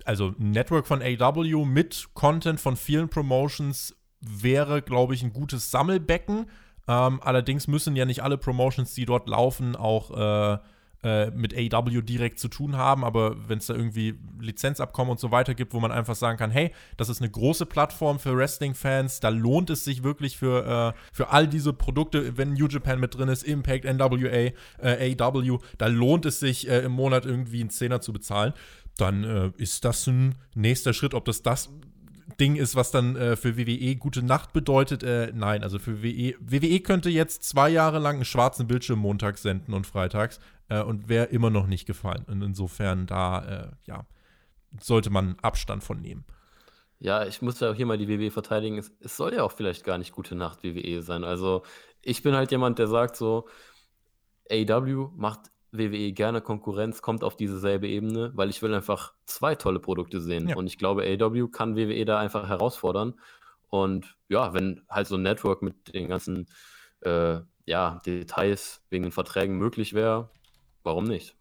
also 0.06 0.34
ein 0.38 0.50
Network 0.50 0.86
von 0.86 1.02
AW 1.02 1.64
mit 1.64 2.08
Content 2.14 2.60
von 2.60 2.76
vielen 2.76 3.08
Promotions 3.08 3.96
wäre, 4.20 4.82
glaube 4.82 5.14
ich, 5.14 5.22
ein 5.22 5.32
gutes 5.32 5.70
Sammelbecken. 5.70 6.46
Ähm, 6.88 7.20
allerdings 7.22 7.68
müssen 7.68 7.96
ja 7.96 8.04
nicht 8.04 8.22
alle 8.22 8.38
Promotions, 8.38 8.94
die 8.94 9.04
dort 9.04 9.28
laufen, 9.28 9.76
auch 9.76 10.10
äh, 10.56 10.58
äh, 11.04 11.30
mit 11.32 11.52
AW 11.56 12.00
direkt 12.02 12.38
zu 12.38 12.46
tun 12.48 12.76
haben. 12.76 13.04
Aber 13.04 13.48
wenn 13.48 13.58
es 13.58 13.66
da 13.66 13.74
irgendwie 13.74 14.14
Lizenzabkommen 14.40 15.10
und 15.10 15.20
so 15.20 15.30
weiter 15.32 15.54
gibt, 15.54 15.74
wo 15.74 15.80
man 15.80 15.90
einfach 15.90 16.14
sagen 16.14 16.38
kann, 16.38 16.50
hey, 16.50 16.72
das 16.96 17.08
ist 17.08 17.20
eine 17.20 17.30
große 17.30 17.66
Plattform 17.66 18.18
für 18.18 18.36
Wrestling-Fans, 18.36 19.20
da 19.20 19.28
lohnt 19.28 19.70
es 19.70 19.84
sich 19.84 20.04
wirklich 20.04 20.36
für, 20.36 20.94
äh, 20.94 20.98
für 21.12 21.30
all 21.30 21.48
diese 21.48 21.72
Produkte, 21.72 22.36
wenn 22.36 22.52
New 22.52 22.68
Japan 22.68 23.00
mit 23.00 23.16
drin 23.16 23.28
ist, 23.28 23.42
Impact, 23.42 23.84
NWA, 23.84 24.52
äh, 24.78 25.16
AW, 25.18 25.58
da 25.78 25.86
lohnt 25.86 26.24
es 26.26 26.38
sich 26.38 26.68
äh, 26.68 26.80
im 26.80 26.92
Monat 26.92 27.26
irgendwie 27.26 27.60
einen 27.60 27.70
Zehner 27.70 28.00
zu 28.00 28.12
bezahlen 28.12 28.52
dann 28.96 29.24
äh, 29.24 29.52
ist 29.56 29.84
das 29.84 30.06
ein 30.06 30.34
nächster 30.54 30.92
Schritt. 30.92 31.14
Ob 31.14 31.24
das 31.24 31.42
das 31.42 31.70
Ding 32.40 32.56
ist, 32.56 32.76
was 32.76 32.90
dann 32.90 33.16
äh, 33.16 33.36
für 33.36 33.56
WWE 33.56 33.96
gute 33.96 34.22
Nacht 34.22 34.52
bedeutet, 34.52 35.02
äh, 35.02 35.32
nein. 35.34 35.62
Also 35.62 35.78
für 35.78 36.02
WWE, 36.02 36.34
WWE 36.40 36.80
könnte 36.80 37.10
jetzt 37.10 37.44
zwei 37.44 37.68
Jahre 37.68 37.98
lang 37.98 38.16
einen 38.16 38.24
schwarzen 38.24 38.66
Bildschirm 38.66 38.98
montags 38.98 39.42
senden 39.42 39.74
und 39.74 39.86
freitags 39.86 40.40
äh, 40.68 40.82
und 40.82 41.08
wäre 41.08 41.26
immer 41.26 41.50
noch 41.50 41.66
nicht 41.66 41.86
gefallen. 41.86 42.24
Und 42.26 42.42
insofern 42.42 43.06
da, 43.06 43.44
äh, 43.44 43.70
ja, 43.86 44.06
sollte 44.80 45.10
man 45.10 45.36
Abstand 45.42 45.84
von 45.84 46.00
nehmen. 46.00 46.24
Ja, 46.98 47.26
ich 47.26 47.42
muss 47.42 47.60
ja 47.60 47.70
auch 47.70 47.74
hier 47.74 47.86
mal 47.86 47.98
die 47.98 48.08
WWE 48.08 48.30
verteidigen. 48.30 48.78
Es, 48.78 48.92
es 49.00 49.16
soll 49.16 49.34
ja 49.34 49.42
auch 49.42 49.52
vielleicht 49.52 49.84
gar 49.84 49.98
nicht 49.98 50.12
gute 50.12 50.34
Nacht 50.34 50.62
WWE 50.62 51.02
sein. 51.02 51.24
Also 51.24 51.62
ich 52.00 52.22
bin 52.22 52.34
halt 52.34 52.50
jemand, 52.50 52.78
der 52.78 52.86
sagt 52.86 53.16
so, 53.16 53.48
AW 54.50 55.08
macht 55.16 55.51
WWE 55.72 56.12
gerne 56.12 56.40
Konkurrenz, 56.40 57.02
kommt 57.02 57.24
auf 57.24 57.36
dieselbe 57.36 57.88
Ebene, 57.88 58.30
weil 58.34 58.50
ich 58.50 58.62
will 58.62 58.74
einfach 58.74 59.14
zwei 59.24 59.54
tolle 59.54 59.80
Produkte 59.80 60.20
sehen. 60.20 60.48
Ja. 60.48 60.56
Und 60.56 60.66
ich 60.66 60.78
glaube, 60.78 61.02
AW 61.02 61.48
kann 61.48 61.76
WWE 61.76 62.04
da 62.04 62.18
einfach 62.18 62.48
herausfordern. 62.48 63.14
Und 63.68 64.16
ja, 64.28 64.52
wenn 64.52 64.82
halt 64.88 65.06
so 65.06 65.16
ein 65.16 65.22
Network 65.22 65.62
mit 65.62 65.94
den 65.94 66.08
ganzen 66.08 66.46
äh, 67.00 67.40
ja, 67.64 68.00
Details 68.04 68.82
wegen 68.90 69.04
den 69.04 69.12
Verträgen 69.12 69.56
möglich 69.56 69.94
wäre, 69.94 70.30
warum 70.82 71.04
nicht? 71.04 71.36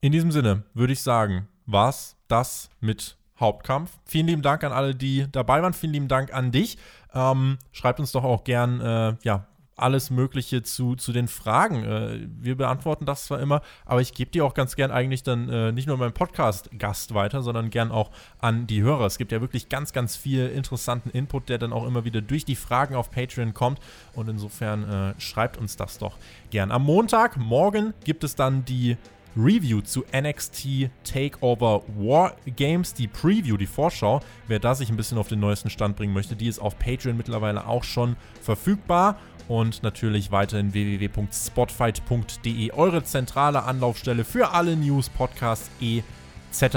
In 0.00 0.12
diesem 0.12 0.30
Sinne 0.30 0.62
würde 0.72 0.94
ich 0.94 1.02
sagen, 1.02 1.48
war's 1.66 2.16
das 2.28 2.70
mit 2.80 3.18
Hauptkampf. 3.38 3.98
Vielen 4.06 4.26
lieben 4.26 4.42
Dank 4.42 4.64
an 4.64 4.72
alle, 4.72 4.94
die 4.94 5.26
dabei 5.30 5.62
waren. 5.62 5.74
Vielen 5.74 5.92
lieben 5.92 6.08
Dank 6.08 6.32
an 6.32 6.50
dich. 6.50 6.78
Ähm, 7.12 7.58
schreibt 7.72 8.00
uns 8.00 8.12
doch 8.12 8.24
auch 8.24 8.44
gern, 8.44 8.80
äh, 8.80 9.16
ja, 9.22 9.46
alles 9.76 10.10
Mögliche 10.10 10.62
zu, 10.62 10.96
zu 10.96 11.12
den 11.12 11.28
Fragen. 11.28 11.84
Äh, 11.84 12.28
wir 12.40 12.56
beantworten 12.56 13.04
das 13.04 13.26
zwar 13.26 13.40
immer, 13.40 13.60
aber 13.84 14.00
ich 14.00 14.14
gebe 14.14 14.30
die 14.30 14.40
auch 14.40 14.54
ganz 14.54 14.74
gern 14.74 14.90
eigentlich 14.90 15.22
dann 15.22 15.48
äh, 15.48 15.72
nicht 15.72 15.86
nur 15.86 15.96
meinem 15.98 16.14
Podcast-Gast 16.14 17.14
weiter, 17.14 17.42
sondern 17.42 17.70
gern 17.70 17.92
auch 17.92 18.10
an 18.38 18.66
die 18.66 18.82
Hörer. 18.82 19.04
Es 19.06 19.18
gibt 19.18 19.32
ja 19.32 19.40
wirklich 19.40 19.68
ganz, 19.68 19.92
ganz 19.92 20.16
viel 20.16 20.48
interessanten 20.48 21.10
Input, 21.10 21.48
der 21.48 21.58
dann 21.58 21.72
auch 21.72 21.86
immer 21.86 22.04
wieder 22.04 22.22
durch 22.22 22.44
die 22.44 22.56
Fragen 22.56 22.94
auf 22.94 23.10
Patreon 23.10 23.54
kommt. 23.54 23.78
Und 24.14 24.28
insofern 24.28 24.88
äh, 24.88 25.20
schreibt 25.20 25.58
uns 25.58 25.76
das 25.76 25.98
doch 25.98 26.16
gern. 26.50 26.72
Am 26.72 26.82
Montag, 26.82 27.36
morgen, 27.36 27.92
gibt 28.04 28.24
es 28.24 28.34
dann 28.34 28.64
die 28.64 28.96
Review 29.36 29.82
zu 29.82 30.04
NXT 30.14 30.88
Takeover 31.04 31.82
War 31.98 32.36
Games, 32.46 32.94
die 32.94 33.06
Preview, 33.06 33.58
die 33.58 33.66
Vorschau. 33.66 34.20
Wer 34.48 34.58
da 34.58 34.74
sich 34.74 34.88
ein 34.88 34.96
bisschen 34.96 35.18
auf 35.18 35.28
den 35.28 35.40
neuesten 35.40 35.68
Stand 35.68 35.96
bringen 35.96 36.14
möchte, 36.14 36.36
die 36.36 36.48
ist 36.48 36.58
auf 36.58 36.78
Patreon 36.78 37.18
mittlerweile 37.18 37.66
auch 37.66 37.84
schon 37.84 38.16
verfügbar 38.40 39.18
und 39.48 39.82
natürlich 39.82 40.30
weiterhin 40.30 40.72
www.spotfight.de, 40.72 42.72
eure 42.72 43.04
zentrale 43.04 43.62
Anlaufstelle 43.62 44.24
für 44.24 44.50
alle 44.50 44.76
News, 44.76 45.08
Podcasts 45.08 45.70
etc. 45.80 46.76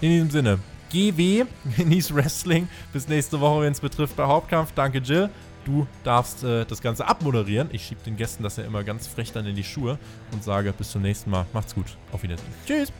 In 0.00 0.10
diesem 0.10 0.30
Sinne, 0.30 0.58
GW, 0.90 1.44
genieß 1.76 2.14
Wrestling. 2.14 2.68
Bis 2.92 3.08
nächste 3.08 3.40
Woche, 3.40 3.62
wenn 3.62 3.72
es 3.72 3.80
betrifft 3.80 4.16
bei 4.16 4.24
Hauptkampf. 4.24 4.72
Danke, 4.74 4.98
Jill. 4.98 5.30
Du 5.64 5.86
darfst 6.04 6.44
äh, 6.44 6.64
das 6.64 6.80
Ganze 6.80 7.08
abmoderieren. 7.08 7.68
Ich 7.72 7.86
schiebe 7.86 8.00
den 8.04 8.16
Gästen 8.16 8.44
das 8.44 8.56
ja 8.56 8.64
immer 8.64 8.84
ganz 8.84 9.08
frech 9.08 9.32
dann 9.32 9.46
in 9.46 9.56
die 9.56 9.64
Schuhe 9.64 9.98
und 10.32 10.44
sage 10.44 10.72
bis 10.72 10.92
zum 10.92 11.02
nächsten 11.02 11.30
Mal. 11.30 11.44
Macht's 11.52 11.74
gut. 11.74 11.96
Auf 12.12 12.22
Wiedersehen. 12.22 12.52
Tschüss. 12.66 12.92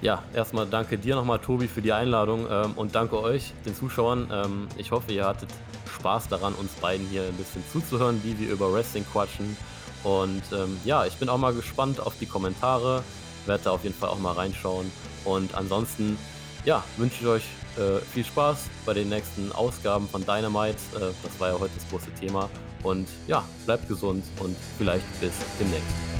Ja, 0.00 0.22
erstmal 0.34 0.66
danke 0.66 0.96
dir 0.96 1.16
nochmal, 1.16 1.40
Tobi, 1.40 1.66
für 1.66 1.82
die 1.82 1.92
Einladung 1.92 2.46
ähm, 2.50 2.72
und 2.76 2.94
danke 2.94 3.20
euch, 3.20 3.52
den 3.66 3.74
Zuschauern. 3.74 4.28
Ähm, 4.32 4.68
ich 4.76 4.92
hoffe, 4.92 5.12
ihr 5.12 5.24
hattet 5.24 5.48
Spaß 5.88 6.28
daran, 6.28 6.54
uns 6.54 6.72
beiden 6.72 7.06
hier 7.08 7.22
ein 7.22 7.36
bisschen 7.36 7.64
zuzuhören, 7.72 8.20
wie 8.24 8.38
wir 8.38 8.50
über 8.50 8.72
Wrestling 8.72 9.04
quatschen. 9.10 9.56
Und 10.04 10.42
ähm, 10.52 10.78
ja, 10.84 11.06
ich 11.06 11.14
bin 11.16 11.28
auch 11.28 11.38
mal 11.38 11.54
gespannt 11.54 12.00
auf 12.00 12.14
die 12.18 12.26
Kommentare, 12.26 13.02
werde 13.46 13.64
da 13.64 13.70
auf 13.72 13.82
jeden 13.82 13.96
Fall 13.96 14.10
auch 14.10 14.18
mal 14.18 14.32
reinschauen. 14.32 14.90
Und 15.24 15.54
ansonsten, 15.54 16.18
ja, 16.64 16.84
wünsche 16.96 17.16
ich 17.20 17.26
euch 17.26 17.44
äh, 17.76 18.00
viel 18.12 18.24
Spaß 18.24 18.58
bei 18.86 18.94
den 18.94 19.08
nächsten 19.08 19.52
Ausgaben 19.52 20.08
von 20.08 20.24
Dynamite. 20.24 20.78
Äh, 20.94 21.12
das 21.22 21.38
war 21.38 21.48
ja 21.48 21.58
heute 21.58 21.72
das 21.74 21.88
große 21.88 22.12
Thema. 22.20 22.48
Und 22.82 23.08
ja, 23.26 23.44
bleibt 23.66 23.88
gesund 23.88 24.24
und 24.40 24.56
vielleicht 24.76 25.20
bis 25.20 25.32
demnächst. 25.58 26.17